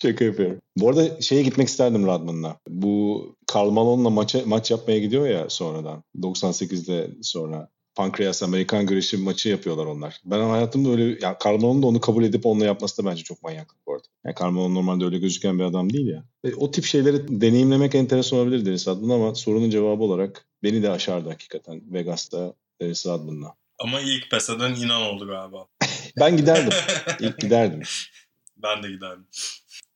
Şaka 0.02 0.26
yapıyorum. 0.26 0.62
Bu 0.78 0.90
arada 0.90 1.22
şeye 1.22 1.44
gitmek 1.44 1.68
isterdim 1.68 2.08
Radman'la. 2.08 2.60
Bu 2.70 3.26
Karl 3.48 3.70
Malone'la 3.70 4.10
maça, 4.10 4.42
maç 4.46 4.72
yapmaya 4.72 5.00
gidiyor 5.00 5.28
ya 5.28 5.50
sonradan. 5.50 6.04
98'de 6.18 7.12
sonra. 7.22 7.70
Pankreas 8.00 8.44
Amerikan 8.44 8.86
güreşi 8.86 9.18
maçı 9.18 9.50
yapıyorlar 9.50 9.86
onlar. 9.86 10.22
Ben 10.26 10.40
hayatımda 10.40 10.90
öyle, 10.90 11.18
yani 11.22 11.36
Karl 11.40 11.62
Malone 11.62 11.82
da 11.82 11.88
onu 11.88 12.02
kabul 12.02 12.24
edip 12.24 12.46
onunla 12.46 12.66
yapması 12.66 13.04
da 13.04 13.10
bence 13.10 13.24
çok 13.24 13.44
manyaklık 13.44 13.88
bu 13.88 13.94
arada. 13.94 14.08
Yani 14.26 14.36
Karl 14.36 14.52
Malone 14.52 14.74
normalde 14.74 15.06
öyle 15.06 15.18
gözüken 15.18 15.60
bir 15.60 15.64
adam 15.64 15.94
değil 15.94 16.08
ya. 16.08 16.24
E, 16.44 16.56
o 16.56 16.72
tip 16.72 16.86
şeyleri 16.86 17.42
deneyimlemek 17.42 17.96
enteresan 17.96 18.40
olabilir 18.40 18.66
Deniz 18.66 18.88
Adnan 18.88 19.10
ama 19.10 19.36
sorunun 19.36 19.70
cevabı 19.70 20.04
olarak 20.04 20.46
beni 20.64 20.84
de 20.84 20.90
aşardı 20.90 21.30
hakikaten 21.30 21.82
Vegas'ta 21.94 22.54
Deniz 22.82 23.08
Adnan'la. 23.08 23.56
Ama 23.80 24.02
ilk 24.02 24.32
pes 24.32 24.50
eden 24.50 24.76
inan 24.76 25.02
oldu 25.02 25.28
galiba. 25.28 25.68
ben 26.20 26.38
giderdim. 26.38 26.74
İlk 27.20 27.40
giderdim. 27.40 27.82
Ben 28.58 28.84
de 28.84 28.88
giderdim. 28.88 29.28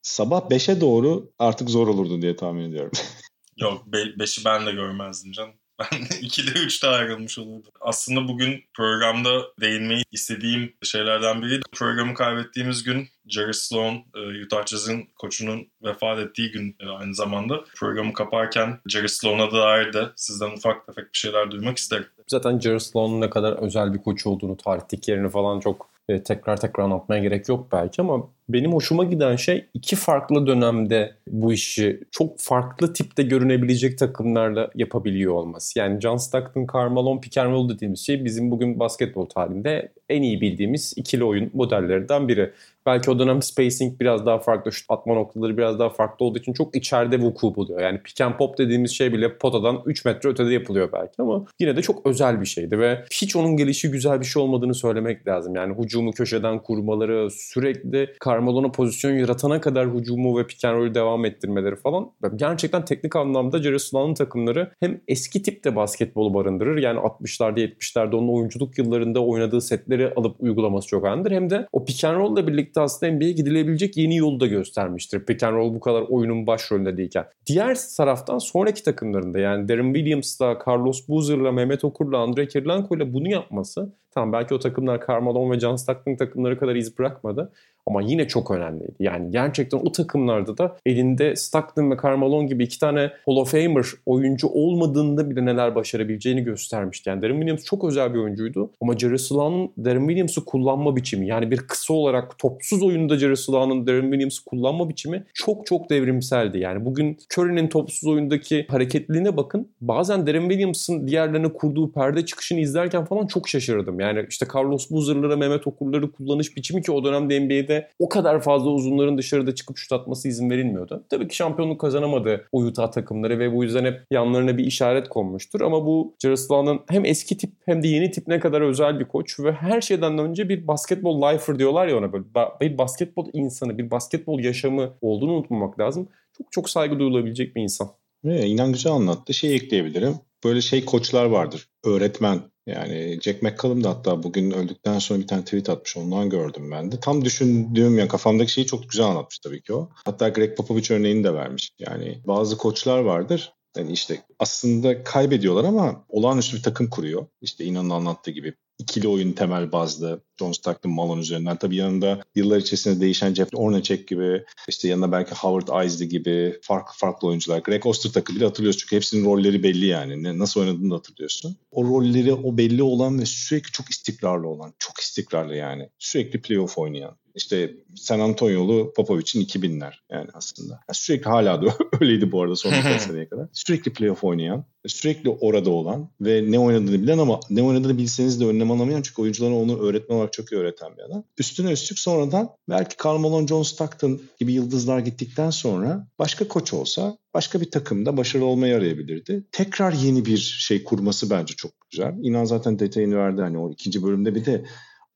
Sabah 0.02 0.42
5'e 0.50 0.82
doğru 0.82 1.32
artık 1.40 1.70
zor 1.70 1.88
olurdu 1.88 2.22
diye 2.22 2.36
tahmin 2.36 2.70
ediyorum. 2.70 2.92
Yok 3.58 3.84
5'i 3.88 4.46
ben 4.46 4.66
de 4.66 4.72
görmezdim 4.72 5.32
canım. 5.32 5.54
Ben 5.80 6.00
2'de 6.00 6.60
3'te 6.60 6.88
ayrılmış 6.88 7.40
olurdu. 7.40 7.68
Aslında 7.82 8.28
bugün 8.28 8.64
programda 8.74 9.42
değinmeyi 9.62 10.04
istediğim 10.12 10.74
şeylerden 10.84 11.42
biri 11.42 11.62
programı 11.72 12.14
kaybettiğimiz 12.14 12.84
gün 12.84 13.08
Jerry 13.28 13.54
Sloan, 13.54 13.96
e, 14.16 14.44
Utah 14.46 14.66
Jazz'ın 14.66 15.04
koçunun 15.20 15.68
vefat 15.84 16.20
ettiği 16.20 16.52
gün 16.52 16.76
e, 16.80 16.90
aynı 16.90 17.16
zamanda. 17.16 17.64
Programı 17.76 18.14
kaparken 18.14 18.80
Jerry 18.88 19.10
Sloan'a 19.10 19.52
dair 19.52 19.94
de 19.94 20.10
sizden 20.16 20.52
ufak 20.52 20.86
tefek 20.88 21.14
bir 21.14 21.18
şeyler 21.18 21.52
duymak 21.52 21.78
isterim. 21.78 22.08
Zaten 22.28 22.60
Jerry 22.60 22.80
Sloan'un 22.80 23.22
ne 23.22 23.30
kadar 23.30 23.54
özel 23.54 23.94
bir 23.94 24.00
koç 24.00 24.26
olduğunu, 24.26 24.58
tarihteki 24.58 25.12
yerini 25.12 25.30
falan 25.30 25.60
çok 25.60 25.93
e, 26.10 26.24
tekrar 26.24 26.58
tekrar 26.58 26.84
anlatmaya 26.84 27.22
gerek 27.22 27.50
yok 27.50 27.68
belki 27.72 28.02
ama 28.02 28.30
benim 28.50 28.74
hoşuma 28.74 29.04
giden 29.04 29.36
şey 29.36 29.66
iki 29.74 29.96
farklı 29.96 30.48
dönemde 30.48 31.16
bu 31.28 31.54
işi 31.54 32.04
çok 32.12 32.40
farklı 32.40 32.94
tipte 32.94 33.24
görünebilecek 33.24 33.98
takımlarla 33.98 34.70
yapabiliyor 34.76 35.34
olması. 35.34 35.80
Yani 35.80 36.02
John 36.02 36.18
Stockton, 36.18 36.68
Carmelo, 36.74 37.22
pick 37.22 37.38
and 37.38 37.52
roll 37.52 37.70
dediğimiz 37.70 38.00
şey 38.00 38.26
bizim 38.26 38.52
bugün 38.52 38.80
basketbol 38.80 39.26
tarihinde 39.26 39.92
en 40.10 40.22
iyi 40.22 40.42
bildiğimiz 40.42 40.94
ikili 40.96 41.24
oyun 41.24 41.52
modellerinden 41.54 42.28
biri. 42.28 42.54
Belki 42.86 43.12
o 43.12 43.20
dönem 43.20 43.42
spacing 43.42 44.00
biraz 44.00 44.26
daha 44.26 44.40
farklı, 44.40 44.72
şut 44.72 44.86
atma 44.90 45.14
noktaları 45.14 45.58
biraz 45.58 45.80
daha 45.80 45.90
farklı 45.90 46.26
olduğu 46.26 46.40
için 46.40 46.54
çok 46.54 46.76
içeride 46.76 47.20
vuku 47.20 47.56
buluyor. 47.56 47.82
Yani 47.82 48.02
pick 48.04 48.22
and 48.22 48.34
pop 48.38 48.58
dediğimiz 48.58 48.92
şey 48.92 49.14
bile 49.14 49.38
potadan 49.38 49.82
3 49.86 50.06
metre 50.06 50.30
ötede 50.30 50.54
yapılıyor 50.54 50.90
belki 50.94 51.14
ama 51.20 51.46
yine 51.60 51.76
de 51.76 51.82
çok 51.82 52.06
özel 52.06 52.42
bir 52.42 52.46
şeydi 52.46 52.80
ve 52.80 53.06
hiç 53.12 53.36
onun 53.36 53.58
gelişi 53.58 53.92
güzel 53.92 54.20
bir 54.20 54.26
şey 54.26 54.44
olmadığını 54.44 54.76
söylemek 54.76 55.28
lazım. 55.28 55.56
Yani 55.56 55.76
hücumu 55.84 56.12
köşeden 56.12 56.60
kurmaları, 56.60 57.30
sürekli 57.32 58.10
Carmelo'na 58.26 58.72
pozisyon 58.72 59.12
yaratana 59.12 59.62
kadar 59.62 59.94
hücumu 59.94 60.38
ve 60.38 60.48
pick 60.48 60.66
and 60.66 60.76
roll'ü 60.76 60.96
devam 60.96 61.26
ettirmeleri 61.26 61.76
falan. 61.76 62.12
Gerçekten 62.36 62.86
teknik 62.86 63.16
anlamda 63.16 63.64
Jerry 63.64 63.80
Sloan'ın 63.80 64.14
takımları 64.14 64.72
hem 64.80 65.02
eski 65.08 65.44
tipte 65.44 65.76
basketbolu 65.76 66.34
barındırır. 66.34 66.78
Yani 66.78 67.00
60'larda 67.00 67.60
70'lerde 67.60 68.16
onun 68.16 68.28
oyunculuk 68.28 68.78
yıllarında 68.78 69.26
oynadığı 69.26 69.62
setleri 69.62 70.14
alıp 70.16 70.36
uygulaması 70.40 70.88
çok 70.88 71.06
önemlidir. 71.06 71.32
Hem 71.32 71.50
de 71.50 71.68
o 71.72 71.86
pick 71.86 72.04
and 72.04 72.18
roll 72.18 72.38
ile 72.38 72.48
birlikte 72.74 72.82
aslında 72.82 73.12
NBA'ye 73.12 73.32
gidilebilecek 73.32 73.98
yeni 73.98 74.18
yolu 74.18 74.40
da 74.40 74.48
göstermiştir. 74.48 75.26
Pick 75.26 75.44
and 75.44 75.56
roll 75.56 75.74
bu 75.74 75.80
kadar 75.80 76.02
oyunun 76.02 76.48
başrolünde 76.48 76.98
değilken. 76.98 77.26
Diğer 77.46 77.78
taraftan 77.98 78.38
sonraki 78.38 78.84
takımlarında 78.84 79.40
yani 79.40 79.68
Darren 79.68 79.94
Williams'la, 79.94 80.60
Carlos 80.68 81.08
Boozer'la, 81.08 81.52
Mehmet 81.52 81.84
Okur'la, 81.84 82.18
Andre 82.18 82.48
Kirilenko'yla 82.48 83.14
bunu 83.14 83.30
yapması 83.30 83.94
Tamam 84.14 84.34
belki 84.34 84.54
o 84.54 84.60
takımlar 84.60 85.08
Carmelo 85.08 85.52
ve 85.52 85.60
John 85.60 85.76
Stockton 85.76 86.16
takımları 86.16 86.60
kadar 86.60 86.76
iz 86.76 86.98
bırakmadı. 86.98 87.52
Ama 87.88 88.02
yine 88.02 88.28
çok 88.28 88.52
önemliydi. 88.52 88.94
Yani 89.00 89.32
gerçekten 89.32 89.78
o 89.78 89.92
takımlarda 89.92 90.58
da 90.58 90.78
elinde 90.86 91.36
Stockton 91.36 91.92
ve 91.92 91.96
Carmelo 92.04 92.44
gibi 92.48 92.64
iki 92.64 92.80
tane 92.80 93.00
Hall 93.26 93.36
of 93.36 93.52
Famer 93.52 93.86
oyuncu 94.06 94.48
olmadığında 94.48 95.30
bile 95.30 95.46
neler 95.46 95.76
başarabileceğini 95.76 96.44
göstermişti. 96.44 97.10
Yani 97.10 97.22
Darren 97.22 97.36
Williams 97.36 97.64
çok 97.64 97.84
özel 97.84 98.14
bir 98.14 98.20
oyuncuydu. 98.20 98.72
Ama 98.82 98.98
Jerry 98.98 99.20
Sloan'ın 99.20 99.72
Darren 99.86 100.08
Williams'ı 100.08 100.46
kullanma 100.46 100.96
biçimi 100.96 101.28
yani 101.28 101.52
bir 101.52 101.58
kısa 101.58 101.94
olarak 101.94 102.40
topsuz 102.40 102.84
oyunda 102.84 103.18
Jerry 103.18 103.38
Sloan'ın 103.38 103.88
Darren 103.88 104.02
Williams'ı 104.02 104.46
kullanma 104.46 104.90
biçimi 104.90 105.24
çok 105.34 105.66
çok 105.66 105.90
devrimseldi. 105.90 106.60
Yani 106.60 106.86
bugün 106.86 107.18
Curry'nin 107.38 107.68
topsuz 107.68 108.10
oyundaki 108.10 108.66
hareketliliğine 108.70 109.38
bakın. 109.38 109.68
Bazen 109.82 110.28
Darren 110.28 110.50
Williams'ın 110.50 111.08
diğerlerine 111.08 111.54
kurduğu 111.54 111.92
perde 111.92 112.26
çıkışını 112.26 112.60
izlerken 112.60 113.06
falan 113.06 113.28
çok 113.28 113.50
şaşırdım. 113.50 114.00
Yani 114.00 114.26
işte 114.30 114.46
Carlos 114.56 114.92
Boozer'lara, 114.92 115.38
Mehmet 115.38 115.68
Okur'ları 115.68 116.12
kullanış 116.12 116.58
biçimi 116.58 116.82
ki 116.82 116.92
o 116.92 117.04
dönemde 117.04 117.40
NBA'de 117.40 117.73
o 118.00 118.10
kadar 118.10 118.42
fazla 118.42 118.70
uzunların 118.70 119.18
dışarıda 119.18 119.56
çıkıp 119.56 119.78
şut 119.78 119.92
atması 119.92 120.28
izin 120.28 120.50
verilmiyordu. 120.50 121.06
Tabii 121.10 121.28
ki 121.28 121.36
şampiyonluk 121.36 121.82
kazanamadı 121.82 122.48
o 122.52 122.64
Utah 122.64 122.92
takımları 122.92 123.40
ve 123.40 123.56
bu 123.56 123.64
yüzden 123.64 123.86
hep 123.86 124.02
yanlarına 124.12 124.58
bir 124.58 124.66
işaret 124.66 125.10
konmuştur. 125.10 125.62
Ama 125.62 125.86
bu 125.86 126.16
Jerusalem'ın 126.24 126.80
hem 126.90 127.06
eski 127.06 127.38
tip 127.38 127.52
hem 127.66 127.84
de 127.84 127.88
yeni 127.88 128.12
tip 128.12 128.28
ne 128.28 128.40
kadar 128.40 128.62
özel 128.62 129.00
bir 129.00 129.06
koç 129.06 129.40
ve 129.40 129.52
her 129.52 129.82
şeyden 129.82 130.18
önce 130.18 130.50
bir 130.50 130.68
basketbol 130.68 131.22
lifer 131.22 131.60
diyorlar 131.60 131.88
ya 131.88 131.98
ona 131.98 132.14
böyle. 132.14 132.26
Bir 132.62 132.78
basketbol 132.78 133.28
insanı, 133.34 133.78
bir 133.78 133.92
basketbol 133.92 134.40
yaşamı 134.40 134.94
olduğunu 135.02 135.32
unutmamak 135.32 135.80
lazım. 135.80 136.10
Çok 136.38 136.52
çok 136.52 136.70
saygı 136.70 137.00
duyulabilecek 137.00 137.56
bir 137.56 137.62
insan. 137.62 137.88
Ve 138.26 138.46
inan 138.46 138.72
güzel 138.72 138.94
anlattı. 138.94 139.34
Şey 139.34 139.56
ekleyebilirim. 139.56 140.16
Böyle 140.44 140.62
şey 140.62 140.86
koçlar 140.86 141.26
vardır. 141.26 141.70
Öğretmen 141.86 142.40
yani 142.68 143.20
Jack 143.22 143.42
McCallum 143.42 143.84
da 143.84 143.90
hatta 143.90 144.24
bugün 144.24 144.52
öldükten 144.52 145.00
sonra 145.00 145.20
bir 145.20 145.28
tane 145.28 145.44
tweet 145.44 145.70
atmış. 145.70 145.98
Ondan 145.98 146.30
gördüm 146.30 146.72
ben 146.72 146.92
de. 146.92 147.00
Tam 147.00 147.26
düşündüğüm 147.26 148.00
ya 148.00 148.08
kafamdaki 148.08 148.52
şeyi 148.52 148.68
çok 148.68 148.90
güzel 148.90 149.06
anlatmış 149.06 149.40
tabii 149.40 149.62
ki 149.62 149.74
o. 149.74 149.90
Hatta 150.06 150.30
Greg 150.30 150.58
Popovich 150.58 150.92
örneğini 150.92 151.24
de 151.24 151.34
vermiş. 151.34 151.72
Yani 151.80 152.22
bazı 152.28 152.58
koçlar 152.58 153.00
vardır. 153.00 153.54
Yani 153.78 153.92
işte 153.92 154.22
aslında 154.40 155.04
kaybediyorlar 155.04 155.64
ama 155.64 156.06
olağanüstü 156.10 156.58
bir 156.58 156.64
takım 156.64 156.90
kuruyor. 156.90 157.28
İşte 157.42 157.66
İnan'ın 157.66 157.90
anlattığı 157.90 158.32
gibi 158.32 158.54
ikili 158.84 159.08
oyun 159.08 159.32
temel 159.32 159.72
bazlı 159.72 160.22
John 160.40 160.52
Stockton, 160.52 160.92
Malone 160.92 161.22
üzerinden. 161.22 161.58
Tabii 161.58 161.76
yanında 161.76 162.22
yıllar 162.36 162.58
içerisinde 162.58 163.02
değişen 163.02 163.34
Jeff 163.34 163.54
Hornacek 163.54 164.08
gibi, 164.08 164.44
işte 164.68 164.88
yanında 164.88 165.12
belki 165.12 165.36
Howard 165.36 165.86
Isley 165.86 166.08
gibi 166.08 166.60
farklı 166.62 166.94
farklı 166.98 167.28
oyuncular. 167.28 167.60
Greg 167.60 167.86
Ostertag'ı 167.86 168.36
bile 168.36 168.46
hatırlıyorsun 168.46 168.80
çünkü 168.80 168.96
hepsinin 168.96 169.26
rolleri 169.26 169.64
belli 169.64 169.86
yani. 169.86 170.24
Ne, 170.24 170.40
nasıl 170.40 170.62
oynadığını 170.62 170.92
da 170.92 170.96
hatırlıyorsun. 170.96 171.58
O 171.72 171.84
rolleri 171.84 172.34
o 172.34 172.58
belli 172.58 172.84
olan 172.84 173.20
ve 173.20 173.26
sürekli 173.26 173.72
çok 173.72 173.90
istikrarlı 173.90 174.48
olan, 174.48 174.74
çok 174.80 175.00
istikrarlı 175.00 175.56
yani. 175.56 175.90
Sürekli 176.00 176.42
playoff 176.42 176.78
oynayan 176.78 177.18
işte 177.36 177.76
San 177.96 178.20
Antonio'lu 178.20 178.94
Popovic'in 178.96 179.46
2000'ler 179.46 179.94
yani 180.12 180.28
aslında. 180.34 180.74
Yani 180.74 180.96
sürekli 180.96 181.30
hala 181.30 181.62
da 181.62 181.74
öyleydi 182.02 182.32
bu 182.32 182.42
arada 182.42 182.56
son 182.56 182.72
birkaç 182.72 183.02
seneye 183.08 183.30
kadar. 183.30 183.48
Sürekli 183.54 183.94
playoff 183.94 184.24
oynayan, 184.24 184.66
sürekli 184.88 185.30
orada 185.30 185.70
olan 185.70 186.10
ve 186.22 186.52
ne 186.52 186.60
oynadığını 186.60 187.02
bilen 187.02 187.18
ama 187.18 187.40
ne 187.50 187.64
oynadığını 187.64 187.98
bilseniz 187.98 188.42
de 188.42 188.46
önlem 188.46 188.72
alamayan 188.72 189.02
çünkü 189.02 189.22
oyunculara 189.22 189.54
onu 189.54 189.80
öğretmen 189.80 190.16
olarak 190.16 190.34
çok 190.34 190.52
iyi 190.52 190.56
öğreten 190.56 190.98
bir 190.98 191.02
adam. 191.02 191.24
Üstüne 191.38 191.72
üstlük 191.72 192.00
sonradan 192.00 192.50
belki 192.70 192.98
Karl 192.98 193.18
Malone, 193.18 193.48
John 193.48 193.64
Stockton 193.64 194.22
gibi 194.40 194.54
yıldızlar 194.54 195.00
gittikten 195.00 195.50
sonra 195.50 196.08
başka 196.20 196.48
koç 196.48 196.74
olsa 196.74 197.18
başka 197.34 197.62
bir 197.62 197.72
takımda 197.72 198.18
başarılı 198.18 198.48
olmayı 198.48 198.76
arayabilirdi. 198.76 199.44
Tekrar 199.52 199.92
yeni 199.92 200.26
bir 200.26 200.38
şey 200.38 200.84
kurması 200.84 201.30
bence 201.30 201.54
çok 201.54 201.72
güzel. 201.92 202.14
İnan 202.22 202.46
zaten 202.46 202.80
detayını 202.80 203.18
verdi 203.18 203.42
hani 203.42 203.58
o 203.58 203.72
ikinci 203.72 204.04
bölümde 204.04 204.36
bir 204.36 204.46
de 204.46 204.66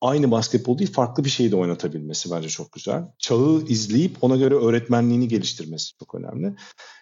aynı 0.01 0.31
basketbol 0.31 0.77
değil 0.77 0.91
farklı 0.91 1.23
bir 1.23 1.29
şeyi 1.29 1.51
de 1.51 1.55
oynatabilmesi 1.55 2.31
bence 2.31 2.49
çok 2.49 2.71
güzel. 2.71 3.03
Çağı 3.19 3.61
izleyip 3.67 4.23
ona 4.23 4.35
göre 4.35 4.55
öğretmenliğini 4.55 5.27
geliştirmesi 5.27 5.97
çok 5.99 6.15
önemli. 6.15 6.55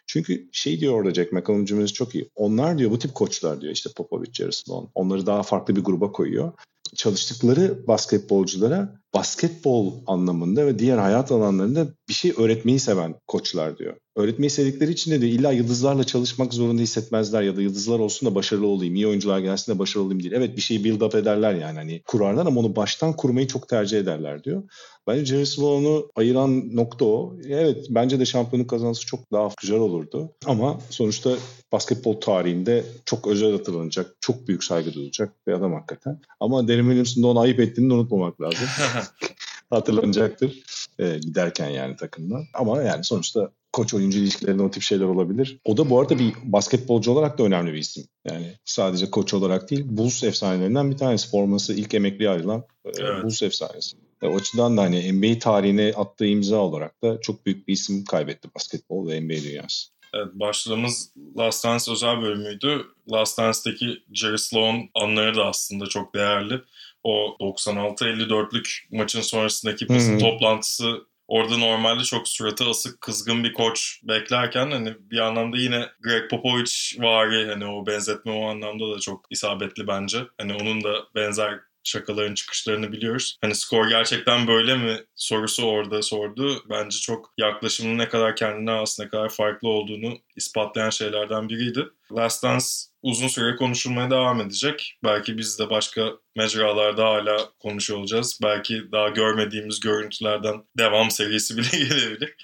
Çünkü 0.07 0.49
şey 0.51 0.79
diyor 0.79 0.93
orada 0.93 1.13
Jack 1.13 1.31
McCallum 1.31 1.85
çok 1.85 2.15
iyi. 2.15 2.29
Onlar 2.35 2.77
diyor 2.77 2.91
bu 2.91 2.99
tip 2.99 3.15
koçlar 3.15 3.61
diyor 3.61 3.73
işte 3.73 3.89
Popovich, 3.95 4.33
Jerry 4.33 4.53
Sloan. 4.53 4.89
Onları 4.95 5.25
daha 5.25 5.43
farklı 5.43 5.75
bir 5.75 5.83
gruba 5.83 6.11
koyuyor. 6.11 6.51
Çalıştıkları 6.95 7.87
basketbolculara 7.87 8.99
basketbol 9.16 9.93
anlamında 10.07 10.66
ve 10.66 10.80
diğer 10.80 10.97
hayat 10.97 11.32
alanlarında 11.32 11.88
bir 12.09 12.13
şey 12.13 12.34
öğretmeyi 12.38 12.80
seven 12.80 13.16
koçlar 13.28 13.78
diyor. 13.78 13.95
Öğretmeyi 14.16 14.49
sevdikleri 14.49 14.91
için 14.91 15.11
de 15.11 15.22
diyor 15.22 15.32
illa 15.32 15.51
yıldızlarla 15.51 16.03
çalışmak 16.03 16.53
zorunda 16.53 16.82
hissetmezler 16.82 17.41
ya 17.41 17.57
da 17.57 17.61
yıldızlar 17.61 17.99
olsun 17.99 18.30
da 18.30 18.36
başarılı 18.36 18.68
olayım, 18.68 18.95
iyi 18.95 19.07
oyuncular 19.07 19.39
gelsin 19.39 19.74
de 19.74 19.80
başarılı 19.80 20.05
olayım 20.05 20.24
değil. 20.24 20.34
Evet 20.36 20.57
bir 20.57 20.61
şeyi 20.61 20.84
build 20.84 21.01
up 21.01 21.16
ederler 21.16 21.53
yani 21.53 21.78
hani 21.78 22.01
kurarlar 22.05 22.45
ama 22.45 22.59
onu 22.59 22.76
baştan 22.76 23.13
kurmayı 23.13 23.47
çok 23.47 23.70
tercih 23.70 23.99
ederler 23.99 24.43
diyor. 24.43 24.63
Bence 25.07 25.26
Jerry 25.26 25.45
Sloan'u 25.45 26.09
ayıran 26.16 26.76
nokta 26.76 27.05
o. 27.05 27.36
Evet 27.47 27.86
bence 27.89 28.20
de 28.20 28.26
şampiyonluk 28.26 28.70
kazanması 28.70 29.05
çok 29.05 29.32
daha 29.32 29.49
güzel 29.61 29.80
olurdu. 29.80 30.32
Ama 30.45 30.80
sonuçta 30.89 31.32
basketbol 31.72 32.13
tarihinde 32.13 32.86
çok 33.05 33.28
özel 33.28 33.51
hatırlanacak, 33.51 34.16
çok 34.22 34.47
büyük 34.47 34.63
saygı 34.63 34.93
duyulacak 34.93 35.47
bir 35.47 35.53
adam 35.53 35.74
hakikaten. 35.74 36.20
Ama 36.39 36.68
Derin 36.68 36.84
Williams'ın 36.84 37.24
da 37.24 37.28
onu 37.28 37.39
ayıp 37.39 37.59
ettiğini 37.59 37.93
unutmamak 37.93 38.41
lazım. 38.41 38.68
Hatırlanacaktır 39.69 40.63
e, 40.99 41.17
giderken 41.17 41.69
yani 41.69 41.95
takımdan. 41.95 42.43
Ama 42.53 42.81
yani 42.81 43.03
sonuçta 43.03 43.51
koç 43.73 43.93
oyuncu 43.93 44.19
ilişkilerinde 44.19 44.63
o 44.63 44.71
tip 44.71 44.83
şeyler 44.83 45.05
olabilir. 45.05 45.59
O 45.65 45.77
da 45.77 45.89
bu 45.89 45.99
arada 45.99 46.19
bir 46.19 46.33
basketbolcu 46.43 47.11
olarak 47.11 47.37
da 47.37 47.43
önemli 47.43 47.73
bir 47.73 47.77
isim. 47.77 48.03
Yani 48.29 48.53
sadece 48.65 49.11
koç 49.11 49.33
olarak 49.33 49.71
değil, 49.71 49.85
Bulls 49.85 50.23
efsanelerinden 50.23 50.91
bir 50.91 50.97
tanesi. 50.97 51.29
Forması 51.29 51.73
ilk 51.73 51.93
emekli 51.93 52.29
ayrılan 52.29 52.63
e, 52.85 52.89
evet. 52.99 53.23
Bulls 53.23 53.43
efsanesi. 53.43 53.97
E, 54.21 54.27
o 54.27 54.35
açıdan 54.35 54.77
da 54.77 54.81
hani 54.81 55.13
NBA 55.13 55.39
tarihine 55.39 55.93
attığı 55.95 56.25
imza 56.25 56.57
olarak 56.57 57.03
da 57.03 57.21
çok 57.21 57.45
büyük 57.45 57.67
bir 57.67 57.73
isim 57.73 58.05
kaybetti 58.05 58.49
basketbol 58.55 59.07
ve 59.07 59.21
NBA 59.21 59.43
dünyası. 59.43 59.95
Evet, 60.13 60.27
başlığımız 60.33 61.11
Last 61.37 61.65
Dance 61.65 61.91
özel 61.91 62.21
bölümüydü. 62.21 62.85
Last 63.11 63.37
Dance'deki 63.37 64.03
Jerry 64.13 64.37
Sloan 64.37 64.89
anları 64.95 65.35
da 65.35 65.45
aslında 65.45 65.85
çok 65.85 66.15
değerli. 66.15 66.61
O 67.05 67.37
96-54'lük 67.39 68.87
maçın 68.91 69.21
sonrasındaki 69.21 69.89
basın 69.89 70.19
toplantısı 70.19 71.05
Orada 71.27 71.57
normalde 71.57 72.03
çok 72.03 72.27
suratı 72.27 72.69
asık, 72.69 73.01
kızgın 73.01 73.43
bir 73.43 73.53
koç 73.53 73.99
beklerken 74.03 74.71
hani 74.71 74.95
bir 74.99 75.19
anlamda 75.19 75.57
yine 75.57 75.85
Greg 76.03 76.29
Popovich 76.29 76.99
vari 76.99 77.47
hani 77.47 77.65
o 77.65 77.85
benzetme 77.85 78.31
o 78.31 78.49
anlamda 78.49 78.95
da 78.95 78.99
çok 78.99 79.25
isabetli 79.29 79.87
bence. 79.87 80.19
Hani 80.37 80.53
onun 80.53 80.83
da 80.83 80.93
benzer 81.15 81.59
şakaların 81.86 82.33
çıkışlarını 82.33 82.91
biliyoruz. 82.91 83.38
Hani 83.41 83.55
skor 83.55 83.89
gerçekten 83.89 84.47
böyle 84.47 84.75
mi 84.75 84.99
sorusu 85.15 85.63
orada 85.63 86.01
sordu. 86.01 86.63
Bence 86.69 86.99
çok 86.99 87.33
yaklaşımın 87.38 87.97
ne 87.97 88.09
kadar 88.09 88.36
kendine 88.36 88.71
has 88.71 88.99
ne 88.99 89.07
kadar 89.07 89.29
farklı 89.29 89.69
olduğunu 89.69 90.17
ispatlayan 90.36 90.89
şeylerden 90.89 91.49
biriydi. 91.49 91.86
Last 92.11 92.43
Dance 92.43 92.65
uzun 93.03 93.27
süre 93.27 93.55
konuşulmaya 93.55 94.09
devam 94.09 94.41
edecek. 94.41 94.97
Belki 95.03 95.38
biz 95.38 95.59
de 95.59 95.69
başka 95.69 96.11
mecralarda 96.36 97.05
hala 97.05 97.49
konuşuyor 97.59 97.99
olacağız. 97.99 98.39
Belki 98.43 98.91
daha 98.91 99.09
görmediğimiz 99.09 99.79
görüntülerden 99.79 100.63
devam 100.77 101.11
serisi 101.11 101.57
bile 101.57 101.67
gelebilir. 101.71 102.36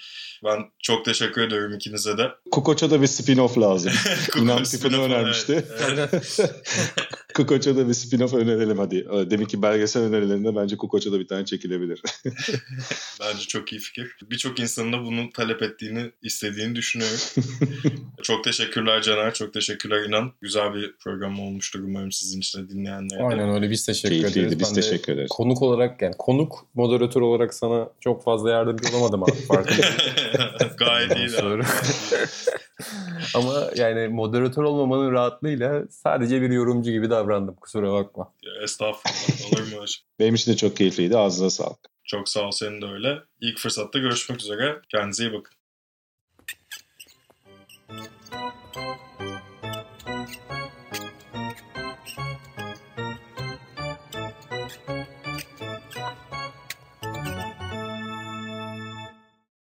Ben 0.44 0.70
çok 0.82 1.04
teşekkür 1.04 1.42
ediyorum 1.42 1.74
ikinize 1.74 2.18
de. 2.18 2.30
Kukoç'a 2.50 2.90
da 2.90 3.02
bir 3.02 3.06
spin-off 3.06 3.60
lazım. 3.60 3.92
İnan 4.36 4.62
tipini 4.62 4.96
önermişti. 4.96 5.64
Evet. 5.90 6.40
Kukoç'a 7.34 7.76
da 7.76 7.88
bir 7.88 7.92
spin-off 7.94 8.36
önerelim 8.36 8.78
hadi. 8.78 9.06
Demek 9.30 9.48
ki 9.48 9.62
belgesel 9.62 10.02
önerilerinde 10.02 10.56
bence 10.56 10.76
Kukoç'a 10.76 11.12
da 11.12 11.20
bir 11.20 11.28
tane 11.28 11.44
çekilebilir. 11.44 12.02
bence 13.20 13.40
çok 13.48 13.72
iyi 13.72 13.80
fikir. 13.80 14.16
Birçok 14.30 14.60
insanın 14.60 14.92
da 14.92 15.04
bunu 15.04 15.30
talep 15.30 15.62
ettiğini, 15.62 16.10
istediğini 16.22 16.74
düşünüyorum. 16.74 17.18
çok 18.22 18.44
teşekkürler 18.44 19.02
Caner, 19.02 19.34
çok 19.34 19.54
teşekkürler 19.54 20.04
İnan. 20.08 20.32
Güzel 20.40 20.74
bir 20.74 20.94
program 21.04 21.40
olmuştur 21.40 21.80
umarım 21.80 22.12
sizin 22.12 22.40
için 22.40 22.58
de 22.58 22.68
dinleyenlere. 22.68 23.22
Aynen 23.22 23.54
öyle 23.54 23.70
biz 23.70 23.86
teşekkür 23.86 24.08
Keyifliydi, 24.08 24.38
ederiz. 24.38 24.60
Biz 24.60 24.68
ben 24.68 24.74
teşekkür 24.74 25.12
ederiz. 25.12 25.30
Konuk 25.30 25.62
olarak 25.62 26.02
yani 26.02 26.14
konuk 26.18 26.66
moderatör 26.74 27.20
olarak 27.20 27.54
sana 27.54 27.88
çok 28.00 28.24
fazla 28.24 28.50
yardımcı 28.50 28.96
olamadım 28.96 29.22
abi. 29.22 29.32
Gayet 30.78 31.16
iyi. 31.16 31.28
Ama 33.34 33.70
yani 33.76 34.08
moderatör 34.08 34.62
olmamanın 34.62 35.12
rahatlığıyla 35.12 35.82
sadece 35.90 36.42
bir 36.42 36.50
yorumcu 36.50 36.90
gibi 36.90 37.10
davrandım. 37.10 37.54
Kusura 37.54 37.92
bakma. 37.92 38.32
Ya, 38.42 38.62
estağfurullah. 38.62 39.52
Olur 39.52 39.72
mu 39.72 39.84
Benim 40.18 40.34
için 40.34 40.52
de 40.52 40.56
çok 40.56 40.76
keyifliydi. 40.76 41.16
Ağzına 41.16 41.50
sağlık. 41.50 41.78
Çok 42.04 42.28
sağ 42.28 42.40
ol 42.40 42.50
senin 42.50 42.82
de 42.82 42.86
öyle. 42.86 43.18
İlk 43.40 43.58
fırsatta 43.58 43.98
görüşmek 43.98 44.40
üzere. 44.40 44.80
Kendinize 44.88 45.24
iyi 45.24 45.32
bakın. 45.32 45.54